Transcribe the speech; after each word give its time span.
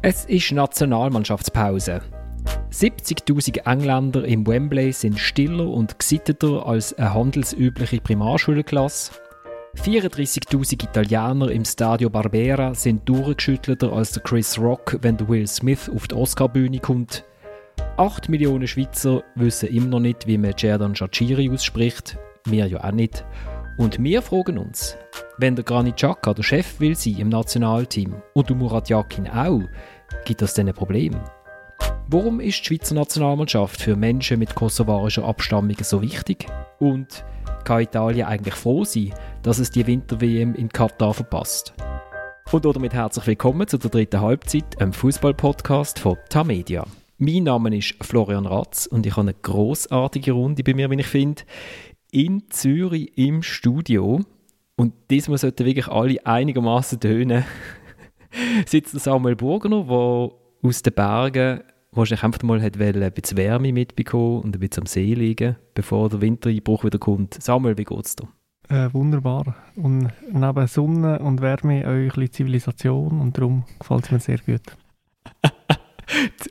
Es 0.00 0.26
ist 0.26 0.52
Nationalmannschaftspause. 0.52 2.00
70.000 2.70 3.66
Engländer 3.66 4.24
im 4.24 4.46
Wembley 4.46 4.92
sind 4.92 5.18
stiller 5.18 5.66
und 5.68 5.98
gesitteter 5.98 6.64
als 6.66 6.94
eine 6.94 7.14
handelsübliche 7.14 8.00
Primarschulklasse. 8.00 9.10
34.000 9.76 10.84
Italiener 10.84 11.50
im 11.50 11.64
Stadio 11.64 12.10
Barbera 12.10 12.74
sind 12.74 13.08
durchgeschüttelter 13.08 13.92
als 13.92 14.12
der 14.12 14.22
Chris 14.22 14.56
Rock, 14.56 14.98
wenn 15.02 15.16
der 15.16 15.28
Will 15.28 15.48
Smith 15.48 15.90
auf 15.92 16.06
die 16.06 16.14
Oscarbühne 16.14 16.78
kommt. 16.78 17.24
8 17.96 18.28
Millionen 18.28 18.68
Schweizer 18.68 19.24
wissen 19.34 19.68
immer 19.68 19.88
noch 19.88 20.00
nicht, 20.00 20.28
wie 20.28 20.38
man 20.38 20.56
Cerdan 20.56 20.94
Shachiri 20.94 21.50
ausspricht. 21.50 22.16
Wir 22.44 22.68
ja 22.68 22.84
auch 22.84 22.92
nicht. 22.92 23.24
Und 23.78 24.02
wir 24.02 24.22
fragen 24.22 24.58
uns, 24.58 24.96
wenn 25.38 25.54
der 25.54 25.64
Granit 25.64 25.98
Xhaka 25.98 26.34
der 26.34 26.42
Chef 26.42 26.80
will 26.80 26.96
sein 26.96 27.18
im 27.18 27.28
Nationalteam 27.28 28.12
und 28.34 28.48
der 28.48 28.56
Murat 28.56 28.88
Yakin 28.88 29.28
auch, 29.28 29.62
gibt 30.24 30.42
das 30.42 30.54
denn 30.54 30.66
ein 30.66 30.74
Problem? 30.74 31.14
Warum 32.08 32.40
ist 32.40 32.58
die 32.58 32.64
Schweizer 32.64 32.96
Nationalmannschaft 32.96 33.80
für 33.80 33.94
Menschen 33.94 34.40
mit 34.40 34.56
kosovarischer 34.56 35.22
Abstammung 35.22 35.76
so 35.80 36.02
wichtig? 36.02 36.46
Und 36.80 37.24
kann 37.62 37.82
Italien 37.82 38.26
eigentlich 38.26 38.56
froh 38.56 38.82
sein, 38.82 39.14
dass 39.44 39.60
es 39.60 39.70
die 39.70 39.86
Winter-WM 39.86 40.56
in 40.56 40.70
Katar 40.70 41.14
verpasst? 41.14 41.72
Und 42.50 42.64
damit 42.64 42.94
herzlich 42.94 43.28
willkommen 43.28 43.68
zu 43.68 43.78
der 43.78 43.90
dritten 43.90 44.20
Halbzeit, 44.20 44.80
einem 44.80 44.92
Fußball-Podcast 44.92 46.00
von 46.00 46.16
Tamedia. 46.28 46.84
Mein 47.20 47.42
Name 47.42 47.76
ist 47.76 47.96
Florian 48.00 48.46
Ratz 48.46 48.86
und 48.86 49.04
ich 49.04 49.12
habe 49.16 49.22
eine 49.22 49.34
großartige 49.34 50.30
Runde 50.30 50.62
bei 50.62 50.72
mir, 50.72 50.88
wie 50.88 51.00
ich 51.00 51.06
finde, 51.08 51.42
in 52.10 52.50
Zürich 52.50 53.16
im 53.16 53.42
Studio. 53.42 54.20
Und 54.76 54.94
diesmal 55.10 55.38
sollten 55.38 55.66
wirklich 55.66 55.88
alle 55.88 56.24
einigermaßen 56.24 57.00
tönen. 57.00 57.44
sitzt 58.66 58.98
Samuel 58.98 59.36
Burgener, 59.36 59.84
der 59.84 60.68
aus 60.68 60.82
den 60.82 60.94
Bergen 60.94 61.60
wahrscheinlich 61.92 62.24
einfach 62.24 62.42
mal 62.42 62.62
hat 62.62 62.80
ein 62.80 63.12
bisschen 63.12 63.36
Wärme 63.36 63.72
mitbekommen 63.72 64.42
und 64.42 64.56
ein 64.56 64.60
bisschen 64.60 64.82
am 64.82 64.86
See 64.86 65.14
liegen, 65.14 65.56
bevor 65.74 66.08
der 66.08 66.20
Wintereinbruch 66.20 66.84
wieder 66.84 66.98
kommt. 66.98 67.42
Samuel, 67.42 67.78
wie 67.78 67.84
geht's 67.84 68.16
dir? 68.16 68.28
Äh, 68.68 68.92
wunderbar. 68.92 69.56
Und 69.76 70.10
neben 70.30 70.66
Sonne 70.66 71.18
und 71.20 71.40
Wärme 71.40 71.86
auch 71.86 71.90
ein 71.90 72.08
bisschen 72.08 72.32
Zivilisation 72.32 73.20
und 73.20 73.36
darum 73.38 73.64
gefällt 73.78 74.04
es 74.04 74.10
mir 74.10 74.20
sehr 74.20 74.38
gut. 74.38 74.62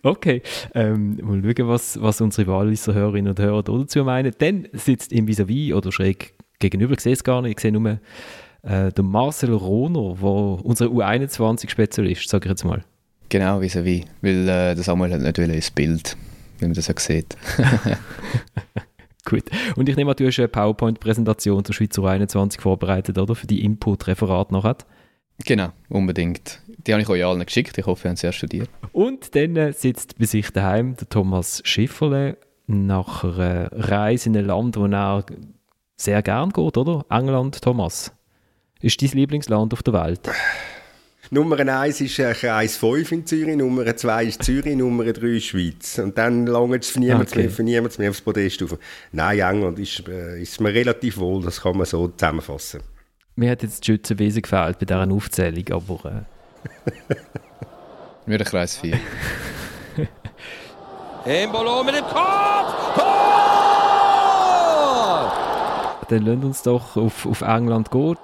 okay, 0.03 0.41
ähm, 0.73 1.17
mal 1.21 1.41
schauen, 1.41 1.67
was, 1.67 2.01
was 2.01 2.21
unsere 2.21 2.47
Walliser 2.47 2.93
Hörerinnen 2.93 3.31
und 3.31 3.39
Hörer 3.39 3.63
dazu 3.63 4.03
meinen. 4.03 4.33
Dann 4.37 4.67
sitzt 4.73 5.11
im 5.11 5.27
vis 5.27 5.39
oder 5.73 5.91
schräg 5.91 6.33
gegenüber, 6.59 6.93
ich 6.93 7.01
sehe 7.01 7.13
es 7.13 7.23
gar 7.23 7.41
nicht, 7.41 7.53
ich 7.53 7.59
sehe 7.59 7.71
nur 7.71 7.99
äh, 8.63 8.91
Marcel 9.01 9.53
Rohner, 9.53 10.15
der 10.15 10.65
unser 10.65 10.87
U21-Spezialist, 10.87 12.29
sage 12.29 12.45
ich 12.45 12.49
jetzt 12.49 12.65
mal. 12.65 12.83
Genau, 13.29 13.59
vis-à-vis. 13.59 14.05
Weil 14.21 14.47
äh, 14.47 14.75
der 14.75 14.83
Samuel 14.83 15.13
hat 15.13 15.21
nicht 15.21 15.37
ins 15.37 15.71
Bild, 15.71 16.17
wie 16.59 16.65
man 16.65 16.73
das 16.73 16.89
auch 16.89 16.99
sieht. 16.99 17.35
Gut. 19.25 19.43
Und 19.75 19.89
ich 19.89 19.97
nehme 19.97 20.11
an, 20.11 20.15
du 20.15 20.25
hast 20.25 20.39
eine 20.39 20.47
PowerPoint-Präsentation 20.47 21.65
zur 21.65 21.75
Schweizer 21.75 22.05
21 22.05 22.61
vorbereitet, 22.61 23.17
oder? 23.17 23.35
Für 23.35 23.47
die 23.47 23.63
Input-Referat 23.63 24.53
nachher. 24.53 24.77
Genau, 25.45 25.69
unbedingt. 25.89 26.61
Die 26.85 26.93
habe 26.93 27.01
ich 27.01 27.09
euch 27.09 27.25
allen 27.25 27.45
geschickt. 27.45 27.77
Ich 27.77 27.85
hoffe, 27.85 28.07
ihr 28.07 28.11
habt 28.11 28.19
sie 28.19 28.27
erst 28.27 28.37
studiert. 28.37 28.69
Und 28.93 29.35
dann 29.35 29.55
äh, 29.55 29.73
sitzt 29.73 30.17
bei 30.17 30.25
sich 30.25 30.51
daheim 30.51 30.95
der 30.95 31.09
Thomas 31.09 31.61
Schifferle 31.65 32.37
nach 32.67 33.23
einer 33.23 33.69
Reise 33.71 34.29
in 34.29 34.37
ein 34.37 34.45
Land, 34.45 34.77
wo 34.77 34.85
er 34.85 35.25
sehr 35.95 36.21
gern 36.21 36.51
geht, 36.51 36.77
oder? 36.77 37.05
England, 37.09 37.61
Thomas. 37.61 38.11
Ist 38.81 39.01
dein 39.01 39.09
Lieblingsland 39.09 39.73
auf 39.73 39.81
der 39.81 39.93
Welt? 39.93 40.29
Nummer 41.29 41.59
1 41.59 41.99
ist 41.99 42.19
äh, 42.19 42.33
Kreis 42.33 42.77
5 42.77 43.11
in 43.11 43.25
Zürich, 43.25 43.57
Nummer 43.57 43.95
2 43.95 44.25
ist 44.25 44.43
Zürich, 44.43 44.77
Nummer 44.77 45.03
3 45.11 45.27
ist 45.27 45.45
Schweiz. 45.45 45.99
Und 45.99 46.17
dann 46.17 46.45
lange 46.45 46.77
es 46.77 46.89
für 46.89 46.99
niemand 46.99 47.31
okay. 47.31 47.41
mehr, 47.41 47.49
für 47.49 47.63
niemand 47.63 47.99
mehr 47.99 48.11
aufs 48.11 48.21
Podest 48.21 48.63
auf. 48.63 48.77
Nein, 49.11 49.39
England 49.39 49.79
ist, 49.79 50.07
äh, 50.07 50.41
ist 50.41 50.61
mir 50.61 50.73
relativ 50.73 51.17
wohl, 51.17 51.43
das 51.43 51.61
kann 51.61 51.75
man 51.75 51.85
so 51.85 52.07
zusammenfassen. 52.07 52.81
Mir 53.35 53.51
hat 53.51 53.63
jetzt 53.63 53.85
die 53.85 53.91
Schützenwesen 53.91 54.41
gefällt 54.41 54.79
bei 54.79 54.85
dieser 54.85 55.11
Aufzählung, 55.11 55.65
aber... 55.71 56.25
Mir 58.25 58.37
der 58.37 58.47
Kreis 58.47 58.77
4. 58.77 58.99
Embolo 61.25 61.83
mit 61.83 61.95
dem 61.95 62.05
Kopf! 62.05 62.73
Tor! 62.95 63.07
Dann 66.09 66.25
lasst 66.25 66.43
uns 66.43 66.61
doch 66.63 66.95
auf, 66.97 67.25
auf 67.25 67.41
England 67.41 67.91
gehen. 67.91 68.17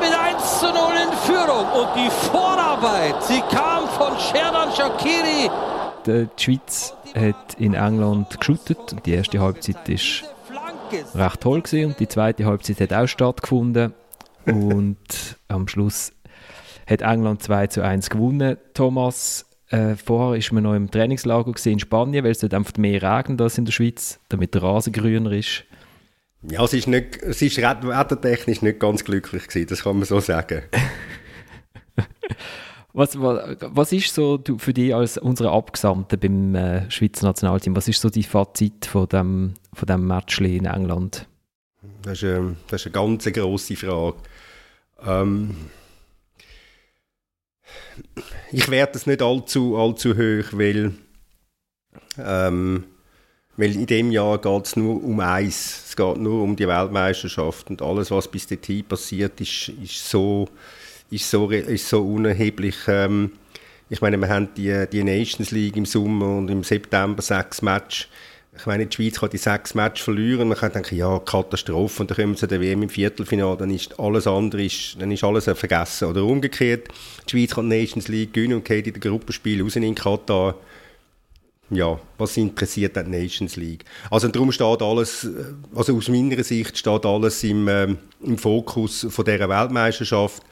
mit 0.00 0.12
1 0.12 0.60
zu 0.60 0.66
0 0.66 0.74
in 0.74 1.12
Führung. 1.18 1.66
Und 1.72 1.88
die 1.96 2.10
Vorarbeit, 2.10 3.22
sie 3.24 3.40
kam 3.50 3.88
von 3.88 4.18
Sherdan 4.18 4.70
Shakiri. 4.72 5.50
Die 6.06 6.28
Schweiz 6.36 6.94
hat 7.14 7.54
in 7.58 7.74
England 7.74 8.38
geschootet. 8.38 8.96
Die 9.04 9.12
erste 9.12 9.40
Halbzeit 9.40 9.88
ist 9.88 10.24
recht 11.14 11.40
toll 11.40 11.62
gewesen 11.62 11.90
und 11.90 12.00
die 12.00 12.08
zweite 12.08 12.44
Halbzeit 12.44 12.80
hat 12.80 12.92
auch 12.92 13.06
stattgefunden. 13.06 13.94
Und 14.46 15.36
am 15.48 15.68
Schluss 15.68 16.12
hat 16.86 17.02
England 17.02 17.42
2 17.42 17.68
zu 17.68 17.82
1 17.82 18.10
gewonnen. 18.10 18.56
Thomas, 18.74 19.46
äh, 19.68 19.94
vorher 19.96 20.40
war 20.40 20.54
man 20.54 20.62
noch 20.64 20.74
im 20.74 20.90
Trainingslager 20.90 21.52
in 21.64 21.78
Spanien, 21.78 22.24
weil 22.24 22.32
es 22.32 22.40
dort 22.40 22.54
einfach 22.54 22.76
mehr 22.76 23.02
regnet 23.02 23.40
als 23.40 23.58
in 23.58 23.64
der 23.64 23.72
Schweiz, 23.72 24.20
damit 24.28 24.54
der 24.54 24.62
Rasen 24.62 24.92
grüner 24.92 25.32
ist. 25.32 25.64
Ja, 26.50 26.62
es 26.62 26.74
ist, 26.74 26.86
nicht, 26.86 27.22
es 27.22 27.40
ist 27.40 27.56
wettertechnisch 27.56 28.60
nicht 28.60 28.78
ganz 28.78 29.04
glücklich 29.04 29.48
gewesen, 29.48 29.66
das 29.68 29.82
kann 29.82 29.96
man 29.96 30.04
so 30.04 30.20
sagen. 30.20 30.62
was, 32.92 33.18
was, 33.18 33.56
was 33.60 33.92
ist 33.92 34.14
so 34.14 34.38
für 34.58 34.74
dich 34.74 34.94
als 34.94 35.16
unsere 35.16 35.52
Abgesandte 35.52 36.18
beim 36.18 36.54
äh, 36.54 36.90
Schweizer 36.90 37.26
Nationalteam, 37.26 37.74
was 37.74 37.88
ist 37.88 38.00
so 38.00 38.10
die 38.10 38.22
Fazit 38.22 38.84
von 38.84 39.08
dem, 39.08 39.54
von 39.72 39.86
dem 39.86 40.06
Match 40.06 40.38
in 40.40 40.66
England? 40.66 41.26
Das 42.02 42.22
ist, 42.22 42.24
eine, 42.24 42.56
das 42.68 42.82
ist 42.82 42.86
eine 42.88 42.92
ganz 42.92 43.24
grosse 43.24 43.76
Frage. 43.76 44.16
Ähm, 45.06 45.56
ich 48.52 48.70
werde 48.70 48.96
es 48.96 49.06
nicht 49.06 49.22
allzu, 49.22 49.76
allzu 49.76 50.14
hoch, 50.14 50.52
weil 50.52 50.92
ähm, 52.18 52.84
weil 53.56 53.74
in 53.76 53.86
dem 53.86 54.10
Jahr 54.10 54.38
geht 54.38 54.66
es 54.66 54.76
nur 54.76 55.02
um 55.02 55.20
eins. 55.20 55.84
Es 55.88 55.96
geht 55.96 56.16
nur 56.16 56.42
um 56.42 56.56
die 56.56 56.66
Weltmeisterschaft. 56.66 57.70
Und 57.70 57.82
alles, 57.82 58.10
was 58.10 58.28
bis 58.28 58.46
dahin 58.46 58.84
passiert, 58.84 59.40
ist, 59.40 59.68
ist, 59.68 60.10
so, 60.10 60.48
ist, 61.10 61.30
so, 61.30 61.48
ist 61.50 61.88
so 61.88 62.04
unerheblich. 62.04 62.76
Ähm, 62.88 63.32
ich 63.88 64.00
meine, 64.00 64.16
wir 64.16 64.28
haben 64.28 64.48
die, 64.56 64.86
die 64.90 65.04
Nations 65.04 65.52
League 65.52 65.76
im 65.76 65.86
Sommer 65.86 66.38
und 66.38 66.50
im 66.50 66.64
September 66.64 67.22
sechs 67.22 67.62
Matches. 67.62 68.08
Ich 68.56 68.66
meine, 68.66 68.86
die 68.86 68.94
Schweiz 68.94 69.18
kann 69.18 69.30
die 69.30 69.38
sechs 69.38 69.74
Matches 69.74 70.04
verlieren. 70.04 70.48
Man 70.48 70.56
kann 70.56 70.72
denken, 70.72 70.96
ja, 70.96 71.18
Katastrophe. 71.18 72.02
Und 72.02 72.10
dann 72.10 72.16
kommen 72.16 72.36
sie 72.36 72.46
der 72.46 72.60
WM 72.60 72.82
im 72.82 72.88
Viertelfinale. 72.88 73.56
Dann 73.56 73.70
ist 73.70 73.98
alles 73.98 74.26
andere, 74.26 74.68
dann 74.98 75.10
ist 75.10 75.24
alles 75.24 75.44
vergessen. 75.44 76.08
Oder 76.08 76.24
umgekehrt, 76.24 76.88
die 77.26 77.30
Schweiz 77.30 77.54
kann 77.54 77.68
die 77.68 77.80
Nations 77.80 78.08
League 78.08 78.32
gewinnen 78.32 78.54
und 78.54 78.64
geht 78.64 78.86
in 78.86 78.92
den 78.92 79.00
Gruppenspiel 79.00 79.62
raus 79.62 79.76
in 79.76 79.94
Katar 79.94 80.54
ja, 81.70 81.98
was 82.18 82.36
interessiert 82.36 82.96
die 82.96 83.10
Nations 83.10 83.56
League? 83.56 83.84
Also 84.10 84.28
darum 84.28 84.52
steht 84.52 84.82
alles, 84.82 85.26
also 85.74 85.96
aus 85.96 86.08
meiner 86.08 86.42
Sicht 86.44 86.76
steht 86.76 87.06
alles 87.06 87.42
im, 87.44 87.68
ähm, 87.68 87.98
im 88.22 88.38
Fokus 88.38 89.06
von 89.08 89.24
dieser 89.24 89.48
Weltmeisterschaft. 89.48 90.42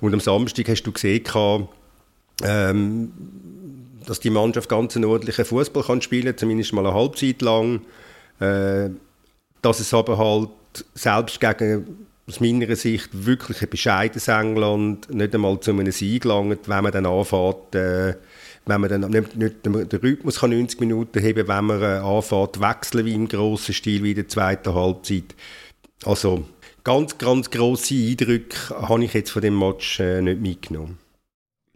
Und 0.00 0.12
am 0.12 0.20
Samstag 0.20 0.68
hast 0.68 0.82
du 0.82 0.92
gesehen, 0.92 1.24
ähm, 2.44 3.12
dass 4.08 4.20
die 4.20 4.30
Mannschaft 4.30 4.68
ganz 4.68 4.96
einen 4.96 5.04
ordentlichen 5.04 5.44
Fußball 5.44 5.82
kann 5.82 6.00
spielen, 6.00 6.36
zumindest 6.36 6.72
mal 6.72 6.86
eine 6.86 6.94
Halbzeit 6.94 7.42
lang. 7.42 7.82
Äh, 8.40 8.90
dass 9.62 9.80
es 9.80 9.92
aber 9.92 10.18
halt 10.18 10.50
selbst 10.94 11.40
gegen 11.40 12.06
aus 12.28 12.40
meiner 12.40 12.76
Sicht 12.76 13.08
wirklich 13.12 13.62
ein 13.62 13.70
bescheidenes 13.70 14.28
England 14.28 15.12
nicht 15.12 15.34
einmal 15.34 15.58
zu 15.60 15.70
einem 15.70 15.90
Sieg 15.90 16.24
langt, 16.24 16.68
wenn 16.68 16.82
man 16.82 16.92
dann 16.92 17.06
anfängt, 17.06 17.74
äh, 17.74 18.14
wenn 18.66 18.80
man 18.80 18.90
dann 18.90 19.10
nicht, 19.10 19.36
nicht 19.36 19.64
den 19.64 19.74
Rhythmus 19.74 20.40
kann 20.40 20.50
90 20.50 20.80
Minuten 20.80 21.22
haben, 21.22 21.48
wenn 21.48 21.64
man 21.64 21.82
äh, 21.82 21.96
anfängt, 21.96 22.60
wechseln 22.60 23.06
wie 23.06 23.14
im 23.14 23.28
grossen 23.28 23.74
Stil 23.74 24.02
wie 24.02 24.10
in 24.10 24.16
der 24.16 24.28
zweiten 24.28 24.74
Halbzeit. 24.74 25.34
Also 26.04 26.44
ganz, 26.84 27.16
ganz 27.16 27.50
grosse 27.50 27.94
Eindrücke 27.94 28.56
habe 28.70 29.04
ich 29.04 29.14
jetzt 29.14 29.30
von 29.30 29.42
dem 29.42 29.58
Match 29.58 29.98
äh, 30.00 30.20
nicht 30.20 30.40
mitgenommen. 30.40 30.98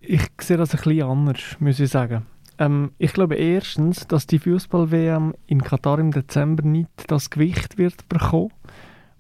Ich 0.05 0.29
sehe 0.41 0.57
das 0.57 0.75
ein 0.75 0.83
bisschen 0.83 1.03
anders, 1.03 1.57
muss 1.61 1.79
ich 1.81 1.91
sagen. 1.91 2.27
Ähm, 2.59 2.91
ich 2.99 3.13
glaube 3.13 3.37
erstens, 3.37 4.07
dass 4.07 4.27
die 4.27 4.41
Fußball-WM 4.41 5.35
in 5.47 5.63
Katar 5.63 5.99
im 5.99 6.11
Dezember 6.11 6.65
nicht 6.65 6.91
das 7.07 7.31
Gewicht 7.31 7.79
wird 7.79 8.09
bekommen, 8.09 8.51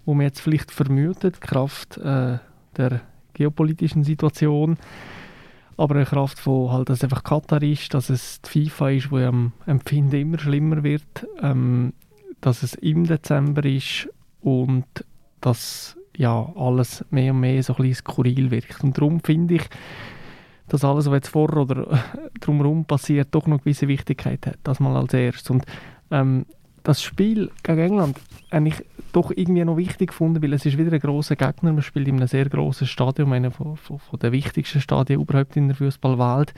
wo 0.04 0.14
man 0.14 0.26
jetzt 0.26 0.40
vielleicht 0.40 0.70
vermutet, 0.70 1.40
Kraft 1.40 1.98
äh, 1.98 2.38
der 2.76 3.00
geopolitischen 3.34 4.04
Situation 4.04 4.76
aber 5.76 5.96
eine 5.96 6.04
Kraft 6.04 6.38
von 6.38 6.70
halt, 6.70 6.88
dass 6.88 6.98
es 6.98 7.04
einfach 7.04 7.24
Katar 7.24 7.62
ist, 7.62 7.94
dass 7.94 8.10
es 8.10 8.40
die 8.42 8.68
FIFA 8.68 8.90
ist, 8.90 9.10
wo 9.10 9.16
am 9.18 9.52
Empfinden 9.66 10.16
immer 10.16 10.38
schlimmer 10.38 10.82
wird, 10.82 11.26
ähm, 11.40 11.92
dass 12.40 12.62
es 12.62 12.74
im 12.74 13.06
Dezember 13.06 13.64
ist 13.64 14.08
und 14.40 14.84
dass 15.40 15.96
ja, 16.16 16.52
alles 16.56 17.04
mehr 17.10 17.32
und 17.32 17.40
mehr 17.40 17.62
so 17.62 17.72
ein 17.74 17.82
bisschen 17.82 18.06
skurril 18.06 18.50
wirkt. 18.50 18.84
Und 18.84 18.98
darum 18.98 19.20
finde 19.20 19.54
ich, 19.54 19.62
dass 20.72 20.84
alles, 20.84 21.06
was 21.06 21.14
jetzt 21.14 21.28
vor 21.28 21.54
oder 21.54 22.00
drumherum 22.40 22.86
passiert, 22.86 23.28
doch 23.32 23.46
noch 23.46 23.58
gewisse 23.58 23.88
Wichtigkeit 23.88 24.46
hat. 24.46 24.56
Das 24.62 24.80
mal 24.80 24.96
als 24.96 25.12
erstes. 25.12 25.50
Und 25.50 25.66
ähm, 26.10 26.46
das 26.82 27.02
Spiel 27.02 27.50
gegen 27.62 27.78
England 27.78 28.18
habe 28.50 28.68
ich 28.68 28.74
doch 29.12 29.30
irgendwie 29.30 29.64
noch 29.64 29.76
wichtig 29.76 30.08
gefunden, 30.08 30.42
weil 30.42 30.54
es 30.54 30.64
ist 30.64 30.78
wieder 30.78 30.90
ein 30.90 31.00
großer 31.00 31.36
Gegner. 31.36 31.74
Man 31.74 31.82
spielt 31.82 32.08
in 32.08 32.16
einem 32.16 32.26
sehr 32.26 32.48
großen 32.48 32.86
Stadion, 32.86 33.34
einer 33.34 33.50
von, 33.50 33.76
von, 33.76 33.98
von 33.98 34.18
den 34.18 34.32
wichtigsten 34.32 34.80
Stadien 34.80 35.20
überhaupt 35.20 35.58
in 35.58 35.68
der 35.68 35.76
Fußballwelt. 35.76 36.54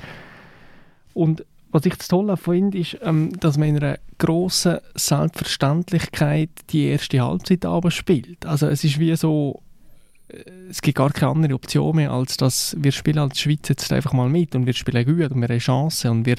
Und 1.12 1.44
was 1.72 1.84
ich 1.84 1.96
das 1.96 2.06
Tolle 2.06 2.37
finde, 2.37 2.78
ist, 2.78 2.96
ähm, 3.02 3.32
dass 3.40 3.58
man 3.58 3.70
in 3.70 3.78
einer 3.78 3.99
grossen 4.19 4.78
Selbstverständlichkeit 4.94 6.50
die 6.70 6.84
erste 6.84 7.20
Halbzeit 7.20 7.67
spielt. 7.88 8.46
Also 8.46 8.69
es 8.69 8.84
ist 8.84 9.00
wie 9.00 9.17
so, 9.17 9.60
es 10.70 10.80
gibt 10.80 10.98
gar 10.98 11.10
keine 11.10 11.32
andere 11.32 11.54
Option 11.54 11.96
mehr, 11.96 12.10
als 12.10 12.36
dass 12.36 12.76
wir 12.78 12.92
spielen 12.92 13.18
als 13.18 13.40
Schweiz 13.40 13.68
jetzt 13.68 13.92
einfach 13.92 14.12
mal 14.12 14.28
mit 14.28 14.54
und 14.54 14.66
wir 14.66 14.72
spielen 14.72 15.04
gut 15.04 15.30
und 15.30 15.40
wir 15.40 15.48
haben 15.48 15.58
Chancen 15.58 16.10
und 16.10 16.26
wir 16.26 16.36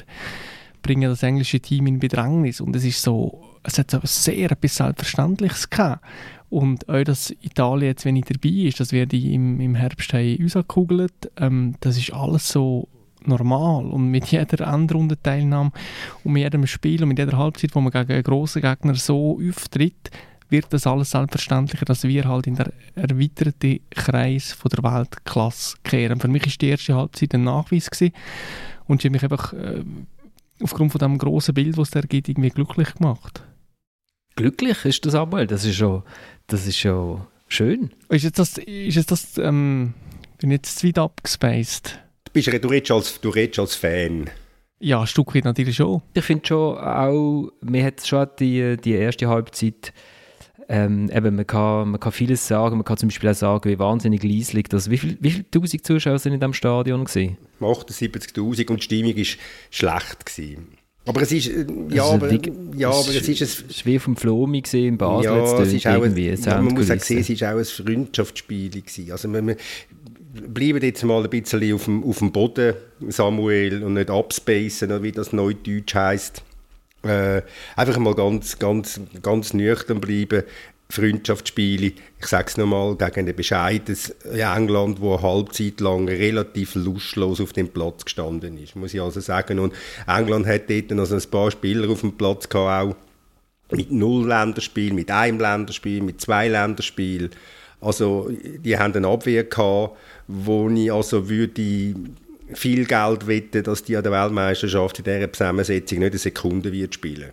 bringen 0.82 1.08
das 1.08 1.22
englische 1.22 1.60
Team 1.60 1.86
in 1.86 1.98
Bedrängnis 1.98 2.60
und 2.60 2.74
es 2.76 2.84
ist 2.84 3.02
so, 3.02 3.44
es 3.62 3.78
hat 3.78 3.90
so 3.90 4.00
sehr 4.04 4.50
etwas 4.50 4.76
Selbstverständliches 4.76 5.70
gehabt. 5.70 6.04
Und 6.48 6.88
auch, 6.88 7.02
dass 7.02 7.32
Italien 7.42 7.88
jetzt, 7.88 8.04
wenn 8.04 8.14
ich 8.14 8.24
dabei 8.24 8.48
ist, 8.48 8.78
dass 8.78 8.92
wir 8.92 9.06
die 9.06 9.34
im, 9.34 9.60
im 9.60 9.74
Herbst 9.74 10.12
haben 10.12 10.38
rausgekugelt, 10.40 11.32
ähm, 11.38 11.74
das 11.80 11.98
ist 11.98 12.12
alles 12.12 12.48
so 12.48 12.88
normal. 13.24 13.86
Und 13.86 14.10
mit 14.10 14.26
jeder 14.30 14.72
Endrundenteilnahme 14.72 15.72
und 16.22 16.32
mit 16.32 16.44
jedem 16.44 16.66
Spiel 16.68 17.02
und 17.02 17.08
mit 17.08 17.18
jeder 17.18 17.36
Halbzeit, 17.36 17.74
wo 17.74 17.80
man 17.80 17.92
gegen 17.92 18.12
einen 18.12 18.22
grossen 18.22 18.62
Gegner 18.62 18.94
so 18.94 19.40
auftritt, 19.40 20.10
wird 20.48 20.66
das 20.70 20.86
alles 20.86 21.10
selbstverständlicher, 21.10 21.84
dass 21.84 22.04
wir 22.04 22.24
halt 22.24 22.46
in 22.46 22.56
der 22.56 22.72
erweiterten 22.94 23.80
Kreis 23.90 24.52
von 24.52 24.70
der 24.70 24.82
Weltklasse 24.82 25.76
kehren. 25.82 26.20
Für 26.20 26.28
mich 26.28 26.46
ist 26.46 26.60
die 26.60 26.68
erste 26.68 26.94
Halbzeit 26.94 27.34
ein 27.34 27.44
Nachweis 27.44 27.90
gewesen 27.90 28.14
und 28.86 29.02
sie 29.02 29.08
hat 29.08 29.12
mich 29.12 29.22
einfach 29.22 29.52
äh, 29.52 29.84
aufgrund 30.62 30.92
von 30.92 30.98
dem 30.98 31.18
grossen 31.18 31.54
Bild, 31.54 31.76
das 31.78 31.88
es 31.88 31.90
da 31.90 32.00
gibt, 32.00 32.28
irgendwie 32.28 32.50
glücklich 32.50 32.94
gemacht. 32.94 33.42
Glücklich 34.36 34.84
ist 34.84 35.06
das 35.06 35.14
aber, 35.14 35.46
das 35.46 35.64
ist 35.64 35.76
schon, 35.76 36.02
das 36.46 36.66
ist 36.66 36.78
schon 36.78 37.26
schön. 37.48 37.90
Ist 38.08 38.24
jetzt 38.24 38.38
das, 38.38 38.58
ist 38.58 38.96
jetzt 38.96 39.10
das 39.10 39.38
ähm, 39.38 39.94
bin 40.38 40.50
jetzt 40.50 40.78
zu 40.78 40.86
weit 40.86 40.98
abgespaced? 40.98 41.98
Du, 42.24 42.32
bist, 42.32 42.48
du, 42.48 42.68
redest 42.68 42.90
als, 42.90 43.20
du 43.20 43.30
redest 43.30 43.58
als 43.58 43.74
Fan. 43.74 44.30
Ja, 44.78 45.00
ein 45.00 45.06
Stück 45.06 45.34
weit 45.34 45.44
natürlich 45.44 45.76
schon. 45.76 46.02
Ich 46.12 46.24
finde 46.24 46.46
schon 46.46 46.76
auch, 46.76 47.50
mir 47.62 47.84
hat 47.84 48.06
schon 48.06 48.28
die, 48.38 48.76
die 48.76 48.92
erste 48.92 49.28
Halbzeit 49.28 49.92
ähm, 50.68 51.10
eben, 51.10 51.36
man, 51.36 51.46
kann, 51.46 51.90
man 51.90 52.00
kann 52.00 52.12
vieles 52.12 52.46
sagen. 52.46 52.76
Man 52.76 52.84
kann 52.84 52.96
zum 52.96 53.08
Beispiel 53.08 53.30
auch 53.30 53.34
sagen, 53.34 53.70
wie 53.70 53.78
wahnsinnig 53.78 54.22
leislich 54.22 54.68
das. 54.68 54.90
Wie 54.90 54.98
viele 54.98 55.16
wie 55.20 55.30
viel 55.30 55.44
tausend 55.50 55.86
Zuschauer 55.86 56.18
sind 56.18 56.32
in 56.32 56.40
diesem 56.40 56.52
Stadion? 56.52 57.04
Gewesen? 57.04 57.36
78.000 57.60 58.70
und 58.70 58.78
die 58.78 58.82
Stimmung 58.82 59.16
war 59.16 59.24
schlecht. 59.70 60.26
Gewesen. 60.26 60.68
Aber 61.06 61.22
es 61.22 61.30
ist, 61.30 61.46
äh, 61.46 61.64
ja, 61.90 62.04
aber, 62.04 62.32
ja, 62.76 62.90
aber 62.90 63.08
es 63.10 63.28
ist... 63.28 63.40
Es 63.40 63.60
ist 63.60 63.86
wie 63.86 63.98
vom 64.00 64.16
Flomi 64.16 64.62
in 64.72 64.98
Basel. 64.98 65.24
Ja, 65.24 65.60
es 65.60 65.72
ist 65.72 65.86
auch 65.86 66.02
ein, 66.02 66.16
ja, 66.16 66.60
man 66.60 66.74
muss 66.74 66.90
auch 66.90 66.98
sehen, 66.98 67.20
es 67.20 67.40
war 67.40 67.54
auch 67.54 67.58
ein 67.58 67.64
Freundschaftsspiel. 67.64 68.70
Gewesen. 68.70 69.12
Also 69.12 69.32
wir, 69.32 69.46
wir 69.46 69.56
bleiben 70.48 70.82
jetzt 70.82 71.04
mal 71.04 71.22
ein 71.22 71.30
bisschen 71.30 71.74
auf 71.74 71.84
dem, 71.84 72.02
auf 72.02 72.18
dem 72.18 72.32
Boden, 72.32 72.74
Samuel, 73.08 73.84
und 73.84 73.94
nicht 73.94 74.10
abspacen, 74.10 75.02
wie 75.04 75.12
das 75.12 75.32
Neudeutsch 75.32 75.94
heisst. 75.94 76.42
Äh, 77.06 77.42
einfach 77.76 77.98
mal 77.98 78.14
ganz, 78.14 78.58
ganz, 78.58 79.00
ganz 79.22 79.54
nüchtern 79.54 80.00
bleiben. 80.00 80.42
Freundschaftsspiele, 80.88 81.92
ich 82.20 82.26
sage 82.26 82.46
es 82.46 82.56
nochmal, 82.56 82.94
gegen 82.94 83.28
ein 83.28 83.34
bescheidenes 83.34 84.10
England, 84.24 85.00
wo 85.00 85.14
eine 85.14 85.22
Halbzeit 85.22 85.80
lang 85.80 86.06
relativ 86.06 86.76
lustlos 86.76 87.40
auf 87.40 87.52
dem 87.52 87.68
Platz 87.68 88.04
gestanden 88.04 88.56
ist, 88.56 88.76
muss 88.76 88.94
ich 88.94 89.00
also 89.00 89.18
sagen. 89.18 89.58
Und 89.58 89.74
England 90.06 90.46
hat 90.46 90.70
dort 90.70 90.92
also 90.92 91.16
ein 91.16 91.30
paar 91.30 91.50
Spieler 91.50 91.90
auf 91.90 92.02
dem 92.02 92.16
Platz 92.16 92.48
gehabt, 92.48 92.96
auch 93.70 93.76
mit 93.76 93.90
null 93.90 94.28
Länderspiel, 94.28 94.92
mit 94.92 95.10
einem 95.10 95.40
Länderspiel, 95.40 96.02
mit 96.02 96.20
zwei 96.20 96.46
Länderspiel. 96.46 97.30
Also 97.80 98.30
die 98.30 98.78
haben 98.78 98.94
eine 98.94 99.08
Abwehr 99.08 99.44
gehabt, 99.44 99.96
wo 100.28 100.70
ich 100.70 100.92
also 100.92 101.28
würde 101.28 101.94
viel 102.54 102.84
Geld 102.84 103.26
wetten, 103.26 103.62
dass 103.62 103.84
die 103.84 103.96
an 103.96 104.02
der 104.02 104.12
Weltmeisterschaft 104.12 104.98
in 104.98 105.04
dieser 105.04 105.32
Zusammensetzung 105.32 105.98
nicht 105.98 106.12
eine 106.12 106.18
Sekunde 106.18 106.72
wird 106.72 106.94
spielen 106.94 107.32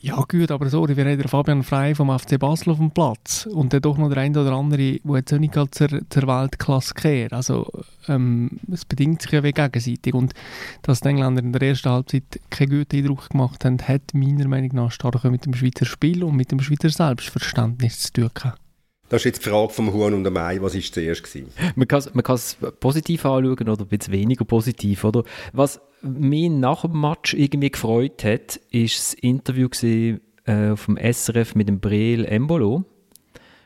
ja 0.00 0.24
gut, 0.28 0.52
aber 0.52 0.68
sorry, 0.70 0.96
wir 0.96 1.04
haben 1.04 1.28
Fabian 1.28 1.64
Frey 1.64 1.92
vom 1.92 2.16
FC 2.16 2.38
Basel 2.38 2.70
auf 2.70 2.78
dem 2.78 2.92
Platz 2.92 3.46
und 3.46 3.72
dann 3.72 3.80
doch 3.80 3.98
noch 3.98 4.08
der 4.08 4.18
eine 4.18 4.40
oder 4.40 4.52
andere, 4.52 5.00
der 5.00 5.16
jetzt 5.16 5.32
nicht 5.32 5.54
zur, 5.54 5.88
zur 6.08 6.22
Weltklasse 6.28 6.94
kehrt. 6.94 7.32
Also 7.32 7.68
ähm, 8.06 8.60
es 8.70 8.84
bedingt 8.84 9.22
sich 9.22 9.32
ja 9.32 9.42
wie 9.42 9.50
gegenseitig 9.50 10.14
und 10.14 10.34
dass 10.82 11.00
die 11.00 11.08
Engländer 11.08 11.42
in 11.42 11.52
der 11.52 11.62
ersten 11.62 11.90
Halbzeit 11.90 12.40
keinen 12.48 12.78
guten 12.78 12.96
Eindruck 12.96 13.28
gemacht 13.30 13.64
haben, 13.64 13.78
hat 13.78 14.14
meiner 14.14 14.46
Meinung 14.46 14.70
nach 14.74 14.92
stark 14.92 15.24
mit 15.24 15.46
dem 15.46 15.54
Schweizer 15.54 15.84
Spiel 15.84 16.22
und 16.22 16.36
mit 16.36 16.52
dem 16.52 16.60
Schweizer 16.60 16.90
Selbstverständnis 16.90 17.98
zu 17.98 18.12
tun 18.12 18.30
gehabt. 18.32 18.67
Das 19.08 19.22
ist 19.22 19.24
jetzt 19.24 19.44
die 19.44 19.48
Frage 19.48 19.72
vom 19.72 19.92
Huhn 19.92 20.12
und 20.12 20.24
dem 20.24 20.36
Ei, 20.36 20.58
was 20.60 20.74
war 20.74 20.82
zuerst? 20.82 21.22
Gewesen? 21.22 21.50
Man 21.76 21.88
kann 21.88 22.34
es 22.34 22.56
positiv 22.80 23.24
anschauen 23.24 23.68
oder 23.68 23.84
ein 23.84 23.88
bisschen 23.88 24.12
weniger 24.12 24.44
positiv. 24.44 25.04
Oder? 25.04 25.24
Was 25.52 25.80
mich 26.02 26.50
nach 26.50 26.82
dem 26.82 27.00
Match 27.00 27.34
irgendwie 27.34 27.70
gefreut 27.70 28.22
hat, 28.24 28.60
ist 28.70 28.98
das 28.98 29.14
Interview 29.14 29.68
gewesen, 29.68 30.20
äh, 30.44 30.76
vom 30.76 30.96
SRF 30.96 31.54
mit 31.54 31.68
dem 31.68 31.80
Breel 31.80 32.24
Embolo. 32.24 32.84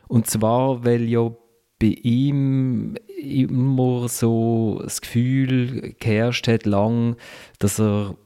Und 0.08 0.28
zwar, 0.28 0.84
weil 0.84 1.08
ja 1.08 1.32
bei 1.80 1.96
ihm 2.02 2.94
immer 3.20 4.08
so 4.08 4.80
das 4.84 5.00
Gefühl 5.00 5.94
geherrscht 5.98 6.46
hat, 6.46 6.66
lang, 6.66 7.16
dass 7.58 7.80
er 7.80 8.16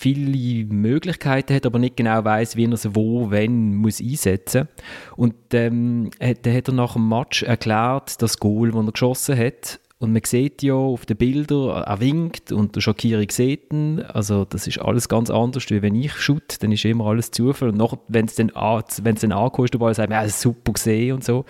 viele 0.00 0.64
Möglichkeiten 0.64 1.54
hat, 1.54 1.66
aber 1.66 1.78
nicht 1.78 1.98
genau 1.98 2.24
weiß, 2.24 2.56
wie 2.56 2.64
er 2.64 2.76
sie 2.78 2.94
wo, 2.94 3.30
wenn 3.30 3.76
muss 3.76 4.00
einsetzen 4.00 4.66
Und 5.14 5.34
ähm, 5.52 6.10
hat, 6.22 6.46
dann 6.46 6.56
hat 6.56 6.68
er 6.68 6.74
nach 6.74 6.94
dem 6.94 7.06
Match 7.06 7.42
erklärt, 7.42 8.22
das 8.22 8.38
Goal, 8.38 8.70
das 8.70 8.86
er 8.86 8.92
geschossen 8.92 9.38
hat. 9.38 9.78
Und 9.98 10.14
man 10.14 10.22
sieht 10.24 10.62
ja 10.62 10.72
auf 10.72 11.04
den 11.04 11.18
Bildern, 11.18 11.82
er 11.82 12.00
winkt 12.00 12.50
und 12.50 12.74
der 12.74 12.80
Shakiri 12.80 13.26
sieht 13.30 13.70
ihn. 13.74 14.00
Also 14.00 14.46
das 14.46 14.66
ist 14.66 14.78
alles 14.78 15.10
ganz 15.10 15.28
anders, 15.28 15.68
wie 15.68 15.82
wenn 15.82 15.94
ich 15.94 16.14
shoot, 16.14 16.62
dann 16.62 16.72
ist 16.72 16.86
immer 16.86 17.04
alles 17.04 17.30
Zufall. 17.30 17.68
Und 17.68 17.76
nachher, 17.76 17.98
wenn 18.08 18.24
es 18.24 18.36
dann, 18.36 18.50
wenn 18.54 19.14
es 19.14 19.20
dann 19.20 19.32
ankommt, 19.32 19.74
der 19.74 19.78
Ball 19.78 19.94
sagt, 19.94 20.10
ja, 20.10 20.26
super 20.30 20.72
gesehen 20.72 21.16
und 21.16 21.24
so. 21.24 21.44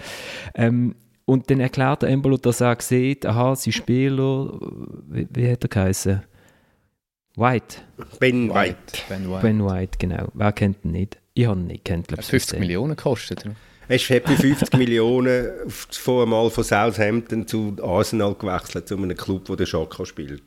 Ähm, 0.57 0.97
und 1.25 1.49
dann 1.49 1.61
erklärt 1.61 2.03
der 2.03 2.09
Embolo, 2.09 2.37
dass 2.37 2.61
er 2.61 2.77
sieht, 2.81 3.25
aha, 3.25 3.55
sein 3.55 3.73
Spieler, 3.73 4.59
wie, 5.09 5.29
wie 5.33 5.53
hat 5.53 5.63
er 5.63 5.69
geheißen? 5.69 6.23
White. 7.37 7.79
Ben 8.19 8.51
White. 8.51 9.03
Ben 9.09 9.31
White. 9.31 9.43
Ben 9.43 9.65
White, 9.65 9.99
genau. 9.99 10.29
Wer 10.35 10.53
kennt 10.53 10.85
ihn 10.85 10.93
nicht? 10.93 11.19
Ich 11.35 11.47
habe 11.47 11.61
ihn 11.61 11.69
nicht 11.69 11.85
kennt. 11.85 12.09
50 12.11 12.59
Millionen 12.59 12.97
gekostet. 12.97 13.45
Er 13.89 13.97
ist 13.97 14.05
für 14.05 14.21
50 14.21 14.77
Millionen 14.77 15.49
vor 15.69 16.23
einmal 16.23 16.51
von 16.51 16.63
Southampton 16.63 17.47
zu 17.47 17.77
Arsenal 17.83 18.35
gewechselt, 18.35 18.87
zu 18.89 18.97
einem 18.97 19.17
Club, 19.17 19.49
wo 19.49 19.57
der 19.57 19.67
Schaka 19.67 20.05
spielt. 20.05 20.43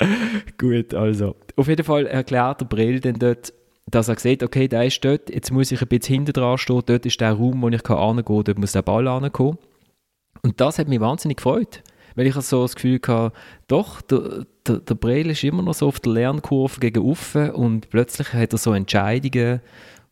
Gut, 0.58 0.94
also. 0.94 1.36
Auf 1.56 1.68
jeden 1.68 1.84
Fall 1.84 2.06
erklärt 2.06 2.60
der 2.60 2.64
Brill 2.66 3.00
dann 3.00 3.18
dort, 3.18 3.52
dass 3.86 4.08
er 4.08 4.18
sieht, 4.18 4.42
okay, 4.42 4.68
der 4.68 4.86
ist 4.86 5.04
dort, 5.04 5.30
jetzt 5.30 5.52
muss 5.52 5.70
ich 5.70 5.80
ein 5.80 5.88
bisschen 5.88 6.14
hinten 6.14 6.32
dran 6.32 6.58
stehen, 6.58 6.82
dort 6.86 7.06
ist 7.06 7.20
der 7.20 7.32
Raum, 7.32 7.62
wo 7.62 7.68
ich 7.68 7.82
hingehen 7.86 8.24
kann, 8.24 8.44
dort 8.44 8.58
muss 8.58 8.72
der 8.72 8.82
Ball 8.82 9.06
ankommen. 9.06 9.58
Und 10.42 10.60
das 10.60 10.78
hat 10.78 10.88
mich 10.88 11.00
wahnsinnig 11.00 11.36
gefreut. 11.36 11.82
Weil 12.14 12.26
ich 12.26 12.34
so 12.34 12.62
das 12.62 12.74
Gefühl 12.74 13.00
hatte, 13.06 13.32
doch, 13.68 14.02
der, 14.02 14.44
der, 14.66 14.78
der 14.78 14.94
Brel 14.94 15.30
ist 15.30 15.44
immer 15.44 15.62
noch 15.62 15.74
so 15.74 15.88
auf 15.88 16.00
der 16.00 16.12
Lernkurve 16.12 16.80
gegen 16.80 17.02
Uffen 17.02 17.50
und 17.50 17.90
plötzlich 17.90 18.32
hat 18.32 18.52
er 18.52 18.58
so 18.58 18.72
Entscheidungen, 18.72 19.60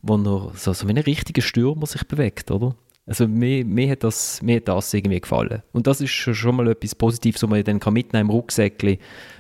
wo 0.03 0.17
er 0.17 0.53
so, 0.55 0.73
so 0.73 0.87
wie 0.89 0.93
ein 0.93 0.99
richtiger 0.99 1.43
Stürmer 1.43 1.87
sich 1.87 2.07
bewegt, 2.07 2.51
oder? 2.51 2.75
Also 3.07 3.27
mir, 3.27 3.65
mir, 3.65 3.91
hat 3.91 4.05
das, 4.05 4.41
mir 4.41 4.57
hat 4.57 4.69
das 4.69 4.95
irgendwie 4.95 5.21
gefallen. 5.21 5.63
Und 5.73 5.87
das 5.87 6.01
ist 6.01 6.11
schon 6.11 6.55
mal 6.55 6.69
etwas 6.69 6.95
Positives, 6.95 7.43
was 7.43 7.51
man 7.51 7.65
dann 7.65 7.81
kann 7.81 7.95
mitnehmen 7.95 8.29
im 8.29 8.31
Rucksäckchen 8.31 8.99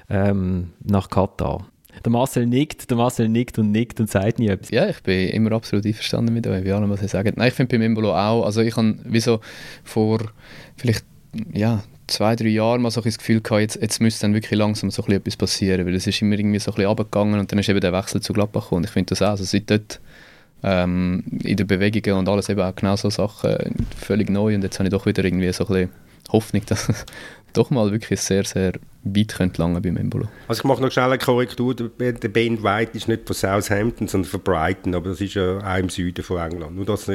ähm, 0.09 0.73
nach 0.83 1.09
Katar. 1.09 1.69
Der 2.05 2.11
Marcel 2.11 2.47
nickt, 2.47 2.91
der 2.91 2.97
Marcel 2.97 3.29
nickt 3.29 3.59
und 3.59 3.73
nickt 3.73 4.01
und 4.01 4.11
sagt 4.11 4.39
nie 4.39 4.49
etwas. 4.49 4.71
Ja, 4.71 4.89
ich 4.89 5.03
bin 5.03 5.29
immer 5.29 5.53
absolut 5.53 5.85
einverstanden 5.85 6.35
mit 6.35 6.47
euch, 6.47 6.65
wie 6.65 6.73
allem, 6.73 6.91
was 6.91 7.03
ihr 7.03 7.09
sagt. 7.09 7.37
Nein, 7.37 7.49
ich 7.49 7.55
finde 7.55 7.77
beim 7.77 7.83
Imbolo 7.83 8.13
auch, 8.13 8.45
also 8.45 8.61
ich 8.61 8.77
habe 8.77 8.97
wie 9.05 9.21
so 9.21 9.41
vor 9.85 10.21
vielleicht 10.77 11.05
ja, 11.53 11.83
zwei, 12.11 12.37
drei 12.37 12.49
Jahren 12.49 12.83
mal 12.83 12.91
so 12.91 13.01
das 13.01 13.19
Gefühl 13.19 13.41
gehabt, 13.41 13.61
jetzt, 13.61 13.81
jetzt 13.81 14.01
müsste 14.01 14.23
dann 14.23 14.35
wirklich 14.35 14.59
langsam 14.59 14.91
so 14.91 15.03
etwas 15.07 15.37
passieren, 15.37 15.87
weil 15.87 15.95
es 15.95 16.07
ist 16.07 16.21
immer 16.23 16.39
irgendwie 16.39 16.59
so 16.59 16.71
ein 16.71 16.75
bisschen 16.75 16.89
runtergegangen 16.89 17.41
und 17.41 17.51
dann 17.51 17.59
ist 17.59 17.69
eben 17.69 17.81
der 17.81 17.93
Wechsel 17.93 18.21
zu 18.21 18.33
Gladbach 18.33 18.65
gekommen. 18.65 18.85
Ich 18.85 18.91
finde 18.91 19.11
das 19.11 19.23
auch, 19.23 19.31
also 19.31 19.45
seit 19.45 19.71
dort 19.71 20.01
ähm, 20.63 21.25
in 21.43 21.57
den 21.57 21.67
Bewegungen 21.67 22.19
und 22.19 22.29
alles 22.29 22.49
eben 22.49 22.61
auch 22.61 22.75
genau 22.75 22.97
so 22.97 23.11
Sachen 23.11 23.87
völlig 23.99 24.29
neu 24.29 24.55
und 24.55 24.63
jetzt 24.63 24.79
habe 24.79 24.89
ich 24.89 24.93
doch 24.93 25.07
wieder 25.07 25.25
irgendwie 25.25 25.53
so 25.53 25.67
ein 25.67 25.89
Hoffnung, 26.31 26.63
dass 26.67 26.89
es 26.89 27.05
doch 27.53 27.71
mal 27.71 27.91
wirklich 27.91 28.21
sehr, 28.21 28.45
sehr 28.45 28.73
weit 29.03 29.35
könnte 29.35 29.63
langen 29.63 29.81
beim 29.83 29.97
Embolo. 29.97 30.29
Also 30.49 30.61
ich 30.61 30.65
mache 30.65 30.83
noch 30.83 30.93
schnell 30.93 31.07
eine 31.07 31.19
Korrektur, 31.19 31.75
der 31.75 32.29
Ben 32.29 32.63
White 32.63 32.97
ist 32.97 33.09
nicht 33.09 33.27
von 33.27 33.35
Southampton, 33.35 34.07
sondern 34.07 34.31
von 34.31 34.41
Brighton, 34.41 34.95
aber 34.95 35.11
das 35.11 35.21
ist 35.21 35.35
ja 35.35 35.59
auch 35.59 35.79
im 35.79 35.89
Süden 35.89 36.23
von 36.23 36.39
England. 36.39 36.77
Nur, 36.77 36.85
dass 36.85 37.09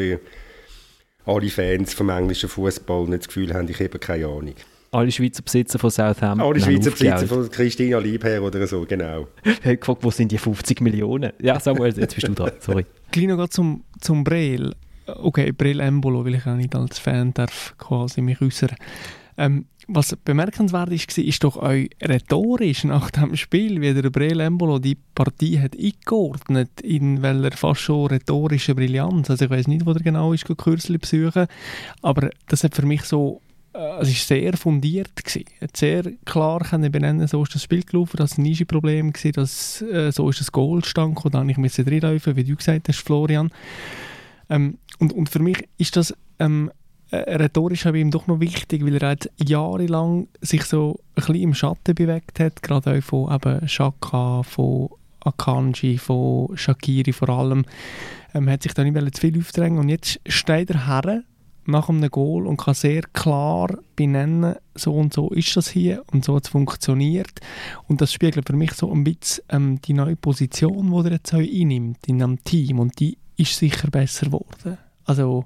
alle 1.25 1.49
Fans 1.49 1.93
vom 1.93 2.09
englischen 2.09 2.49
Fußball 2.49 3.05
nicht 3.05 3.21
das 3.21 3.27
Gefühl 3.27 3.53
haben, 3.53 3.69
ich 3.69 3.79
habe 3.79 3.99
keine 3.99 4.25
Ahnung. 4.25 4.55
Alle 4.95 5.11
Schweizer 5.11 5.43
Besitzer 5.43 5.77
von 5.77 5.89
Southampton. 5.89 6.47
Alle 6.47 6.61
Schweizer 6.61 6.91
Besitzer 6.91 7.27
von 7.27 7.49
Christina 7.49 7.97
Liebherr 7.97 8.41
oder 8.41 8.65
so, 8.65 8.85
genau. 8.87 9.27
Ich 9.43 9.65
habe 9.65 9.75
gefragt, 9.75 10.03
wo 10.03 10.09
sind 10.09 10.31
die 10.31 10.37
50 10.37 10.79
Millionen? 10.79 11.33
Ja, 11.41 11.59
Samuel, 11.59 11.93
jetzt 11.97 12.15
bist 12.15 12.29
du 12.29 12.33
dran, 12.33 12.51
sorry. 12.61 12.85
Gleich 13.11 13.27
noch 13.27 13.49
zum, 13.49 13.83
zum 13.99 14.23
Brel. 14.23 14.73
Okay, 15.05 15.51
Brel 15.51 15.81
Embolo, 15.81 16.23
weil 16.23 16.35
ich 16.35 16.47
auch 16.47 16.55
nicht 16.55 16.73
als 16.75 16.97
Fan 16.97 17.33
darf 17.33 17.75
quasi 17.77 18.21
mich 18.21 18.39
äußern. 18.41 18.75
Ähm, 19.37 19.65
was 19.89 20.15
bemerkenswert 20.15 20.91
ist, 20.91 21.17
ist 21.17 21.43
doch 21.43 21.57
auch 21.57 21.73
rhetorisch 22.01 22.85
nach 22.85 23.11
dem 23.11 23.35
Spiel, 23.35 23.81
wie 23.81 23.93
der 23.93 24.09
Brel 24.09 24.39
Embolo 24.39 24.79
die 24.79 24.97
Partie 25.13 25.59
hat 25.59 25.75
eingeordnet, 25.77 26.79
in 26.81 27.21
welcher 27.21 27.57
fast 27.57 27.81
schon 27.81 28.07
rhetorische 28.07 28.73
Brillanz. 28.73 29.29
Also 29.29 29.45
ich 29.45 29.51
weiß 29.51 29.67
nicht, 29.67 29.85
wo 29.85 29.91
der 29.91 30.03
genau 30.03 30.31
ist, 30.31 30.45
Kürzli 30.45 30.97
besuchen, 30.97 31.47
aber 32.01 32.29
das 32.47 32.63
hat 32.63 32.75
für 32.75 32.85
mich 32.85 33.03
so 33.03 33.41
es 33.99 34.09
ist 34.09 34.27
sehr 34.27 34.55
fundiert 34.55 35.15
gewesen. 35.23 35.45
sehr 35.75 36.03
klar 36.25 36.61
können 36.61 36.91
benennen, 36.91 37.27
so 37.27 37.43
ist 37.43 37.55
das 37.55 37.63
Spiel 37.63 37.83
gelaufen, 37.83 38.17
das 38.17 38.37
war 38.37 38.45
ein 38.45 38.67
Problem 38.67 39.11
gewesen, 39.11 39.33
dass, 39.33 39.81
äh, 39.81 40.11
so 40.11 40.29
ist 40.29 40.39
das 40.39 40.51
Goal 40.51 40.83
stand 40.83 41.23
und 41.23 41.33
dann 41.33 41.49
ich 41.49 41.57
müssen 41.57 41.87
reinlaufen, 41.87 42.35
wie 42.35 42.43
du 42.43 42.55
gesagt 42.55 42.87
hast, 42.87 42.99
Florian. 42.99 43.51
Ähm, 44.49 44.77
und, 44.99 45.13
und 45.13 45.29
für 45.29 45.39
mich 45.39 45.67
ist 45.77 45.95
das 45.95 46.13
ähm, 46.39 46.71
äh, 47.11 47.17
rhetorisch 47.35 47.85
ihm 47.85 48.11
doch 48.11 48.27
noch 48.27 48.39
wichtig, 48.39 48.85
weil 48.85 48.95
er 48.95 49.11
jetzt 49.11 49.29
jahrelang 49.43 50.27
sich 50.41 50.63
so 50.63 50.99
ein 51.09 51.15
bisschen 51.15 51.35
im 51.35 51.53
Schatten 51.53 51.95
bewegt 51.95 52.39
hat, 52.39 52.61
gerade 52.61 52.97
auch 52.97 53.03
von 53.03 53.33
eben 53.33 53.67
Shaka, 53.67 54.43
von 54.43 54.89
Akanji, 55.21 55.97
von 55.97 56.55
Shakiri 56.55 57.11
vor 57.11 57.29
allem, 57.29 57.65
ähm, 58.33 58.49
hat 58.49 58.63
sich 58.63 58.73
da 58.73 58.83
nicht 58.83 59.15
zu 59.15 59.21
viel 59.21 59.39
aufdrängen 59.39 59.79
und 59.79 59.89
jetzt 59.89 60.19
steht 60.27 60.69
er 60.69 60.87
her 60.87 61.23
nach 61.65 61.89
einem 61.89 62.09
Goal 62.09 62.47
und 62.47 62.57
kann 62.57 62.73
sehr 62.73 63.01
klar 63.13 63.77
benennen, 63.95 64.55
so 64.75 64.93
und 64.93 65.13
so 65.13 65.29
ist 65.29 65.55
das 65.55 65.69
hier 65.69 66.03
und 66.11 66.23
so 66.23 66.35
hat 66.35 66.45
es 66.45 66.49
funktioniert. 66.49 67.39
Und 67.87 68.01
das 68.01 68.13
spiegelt 68.13 68.47
für 68.47 68.55
mich 68.55 68.73
so 68.73 68.91
ein 68.91 69.03
bisschen 69.03 69.43
ähm, 69.49 69.81
die 69.81 69.93
neue 69.93 70.15
Position, 70.15 70.91
die 70.91 71.07
er 71.07 71.13
jetzt 71.13 71.33
einnimmt 71.33 72.07
in 72.07 72.21
einem 72.21 72.43
Team 72.43 72.79
und 72.79 72.99
die 72.99 73.17
ist 73.37 73.57
sicher 73.57 73.89
besser 73.89 74.27
geworden. 74.27 74.77
Also 75.05 75.45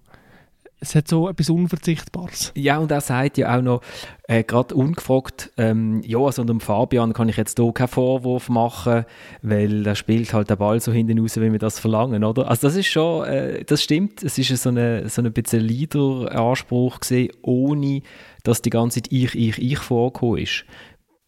es 0.82 0.96
hat 0.96 1.08
so 1.08 1.28
etwas 1.28 1.50
Unverzichtbares. 1.50 2.54
Ja, 2.56 2.78
und 2.78 2.92
er 2.92 3.02
sagt 3.02 3.38
ja 3.38 3.58
auch 3.58 3.62
noch, 3.62 3.82
äh, 4.28 4.44
gerade 4.44 4.76
ungefragt, 4.76 5.52
ähm, 5.58 6.02
ja, 6.06 6.20
also 6.20 6.44
dem 6.44 6.62
Fabian 6.62 7.14
kann 7.14 7.28
ich 7.30 7.38
jetzt 7.38 7.60
hier 7.60 7.72
keinen 7.74 7.88
Vorwurf 7.88 8.48
machen, 8.50 9.06
weil 9.42 9.86
er 9.86 9.96
spielt 9.96 10.34
halt 10.34 10.50
den 10.50 10.58
Ball 10.58 10.80
so 10.80 10.92
hinten 10.92 11.20
raus, 11.20 11.36
wie 11.38 11.52
wir 11.52 11.60
das 11.60 11.80
verlangen, 11.80 12.24
oder? 12.24 12.48
Also 12.48 12.68
das 12.68 12.76
ist 12.76 12.88
schon, 12.88 13.26
äh, 13.26 13.64
das 13.66 13.84
stimmt, 13.84 14.24
es 14.24 14.38
ist 14.38 14.64
so 14.64 14.70
eine, 14.70 15.10
so 15.10 15.22
eine 15.22 15.32
bisschen 15.32 15.62
Leader-Anspruch 15.62 17.02
gesehen, 17.02 17.32
ohne 17.42 18.02
dass 18.44 18.62
die 18.62 18.70
ganze 18.70 19.02
Zeit 19.02 19.12
ich, 19.12 19.36
ich, 19.36 19.62
ich 19.62 19.80
vorgekommen 19.80 20.40
ist. 20.40 20.64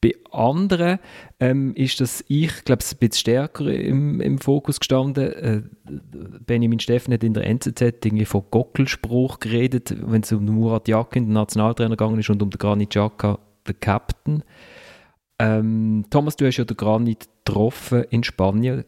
Bei 0.02 0.16
anderen 0.32 0.98
ähm, 1.40 1.76
ist 1.76 2.02
das 2.02 2.26
ich, 2.28 2.64
glaube 2.66 2.82
ich, 2.82 2.92
ein 2.92 2.98
bisschen 2.98 3.20
stärker 3.20 3.72
im, 3.72 4.20
im 4.20 4.40
Fokus 4.40 4.80
gestanden. 4.80 5.32
Äh, 5.32 5.62
Benjamin 6.46 6.80
Steffen 6.80 7.14
hat 7.14 7.24
in 7.24 7.36
der 7.36 7.46
NZZ 7.46 7.82
irgendwie 7.82 8.26
von 8.26 8.44
Gockelspruch 8.50 9.40
geredet, 9.40 9.96
wenn 10.00 10.24
es 10.24 10.32
um 10.32 10.46
Murat 10.46 10.88
Yakin, 10.88 11.26
den 11.26 11.34
Nationaltrainer, 11.34 11.92
gegangen 11.92 12.20
ist 12.20 12.32
und 12.32 12.42
um 12.42 12.50
den 12.50 12.58
Granit 12.58 12.90
Xhaka, 12.90 13.38
den 13.68 13.80
Captain. 13.80 14.44
Ähm, 15.38 16.06
Thomas, 16.10 16.36
du 16.36 16.48
hast 16.48 16.58
ja 16.58 16.66
den 16.66 16.78
Granit 16.78 17.30
getroffen 17.46 18.04
in 18.10 18.24
Spanien. 18.24 18.86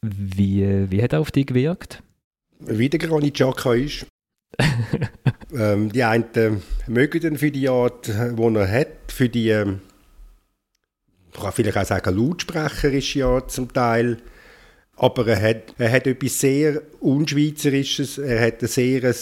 Wie, 0.00 0.90
wie 0.90 1.02
hat 1.02 1.12
er 1.12 1.20
auf 1.20 1.32
dich 1.32 1.46
gewirkt? 1.46 2.04
Wie 2.60 2.88
der 2.88 3.00
Granit 3.00 3.34
Xhaka 3.34 3.74
ist. 3.74 4.06
ähm, 5.52 5.90
die 5.90 6.04
einen 6.04 6.62
mögen 6.86 7.22
ihn 7.22 7.38
für 7.38 7.50
die 7.50 7.68
Art, 7.68 8.06
die 8.06 8.42
er 8.54 8.70
hat, 8.70 8.88
für 9.08 9.28
die 9.28 9.48
ähm, 9.48 9.80
man 11.34 11.42
kann 11.42 11.52
vielleicht 11.52 11.78
auch 11.78 11.84
sagen, 11.84 12.16
lautsprecherisch 12.16 13.16
ja 13.16 13.46
zum 13.46 13.72
Teil. 13.72 14.18
Aber 14.96 15.26
er 15.26 15.40
hat, 15.40 15.74
er 15.78 15.90
hat 15.90 16.06
etwas 16.06 16.38
sehr 16.38 16.82
Unschweizerisches, 17.00 18.18
er 18.18 18.46
hat 18.46 18.62
ein 18.62 18.68
sehr 18.68 19.14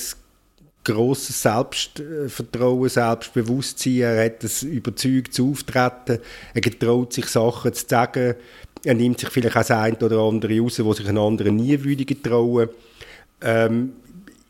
grosses 0.82 1.42
Selbstvertrauen, 1.42 2.88
Selbstbewusstsein, 2.88 4.00
er 4.00 4.24
hat 4.24 4.42
ein 4.42 4.68
überzeugtes 4.68 5.40
Auftreten, 5.40 6.18
er 6.54 6.60
getraut 6.60 7.12
sich 7.12 7.26
Sachen 7.26 7.72
zu 7.72 7.84
sagen, 7.86 8.34
er 8.84 8.94
nimmt 8.94 9.20
sich 9.20 9.28
vielleicht 9.28 9.56
auch 9.56 9.60
das 9.60 9.70
eine 9.70 9.98
oder 9.98 10.18
andere 10.20 10.58
raus, 10.58 10.82
wo 10.82 10.92
sich 10.94 11.08
ein 11.08 11.18
anderer 11.18 11.50
nie 11.50 11.82
würde 11.84 12.04
getrauen. 12.04 12.70
Ähm, 13.42 13.92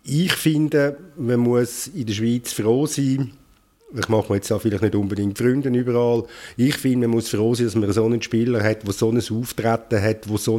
ich 0.05 0.33
finde, 0.33 0.97
man 1.17 1.41
muss 1.41 1.89
in 1.89 2.07
der 2.07 2.15
Schweiz 2.15 2.53
froh 2.53 2.87
sein, 2.87 3.33
ich 3.99 4.09
mache 4.09 4.29
mir 4.29 4.37
jetzt 4.37 4.53
auch 4.53 4.61
vielleicht 4.61 4.83
nicht 4.83 4.95
unbedingt 4.95 5.39
Freunde 5.39 5.69
überall. 5.69 6.25
Ich 6.57 6.77
finde, 6.77 7.09
man 7.09 7.17
muss 7.17 7.29
froh 7.29 7.55
sein, 7.55 7.67
dass 7.67 7.75
man 7.75 7.93
so 7.93 8.05
einen 8.05 8.23
Spieler 8.23 8.63
hat, 8.63 8.87
der 8.87 8.93
so 8.93 9.11
ein 9.11 9.19
Auftreten 9.19 10.03
hat, 10.03 10.29
wo 10.29 10.37
so 10.37 10.59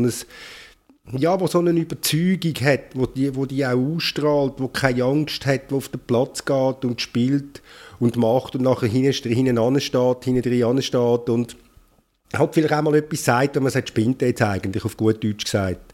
ja, 1.17 1.47
so 1.47 1.59
eine 1.59 1.71
Überzeugung 1.71 2.53
hat, 2.61 2.95
wo 2.95 3.05
die, 3.05 3.35
wo 3.35 3.45
die 3.45 3.65
auch 3.65 3.77
ausstrahlt, 3.77 4.53
wo 4.57 4.67
keine 4.67 5.03
Angst 5.03 5.45
hat, 5.45 5.63
wo 5.69 5.77
auf 5.77 5.89
den 5.89 5.99
Platz 5.99 6.45
geht 6.45 6.85
und 6.85 7.01
spielt 7.01 7.61
und 7.99 8.17
macht 8.17 8.55
und 8.55 8.63
nachher 8.63 8.87
hinten, 8.87 9.31
hinten 9.31 9.81
steht, 9.81 10.23
hinten 10.23 10.41
drin 10.41 10.81
steht 10.81 11.29
und 11.29 11.57
halt 12.33 12.53
vielleicht 12.53 12.73
auch 12.73 12.81
mal 12.81 12.95
etwas 12.95 13.25
sagt, 13.25 13.57
und 13.57 13.63
man 13.63 13.71
sagt, 13.71 13.89
spinnt 13.89 14.21
jetzt 14.21 14.41
eigentlich, 14.41 14.85
auf 14.85 14.95
gut 14.95 15.23
Deutsch 15.23 15.45
gesagt. 15.45 15.93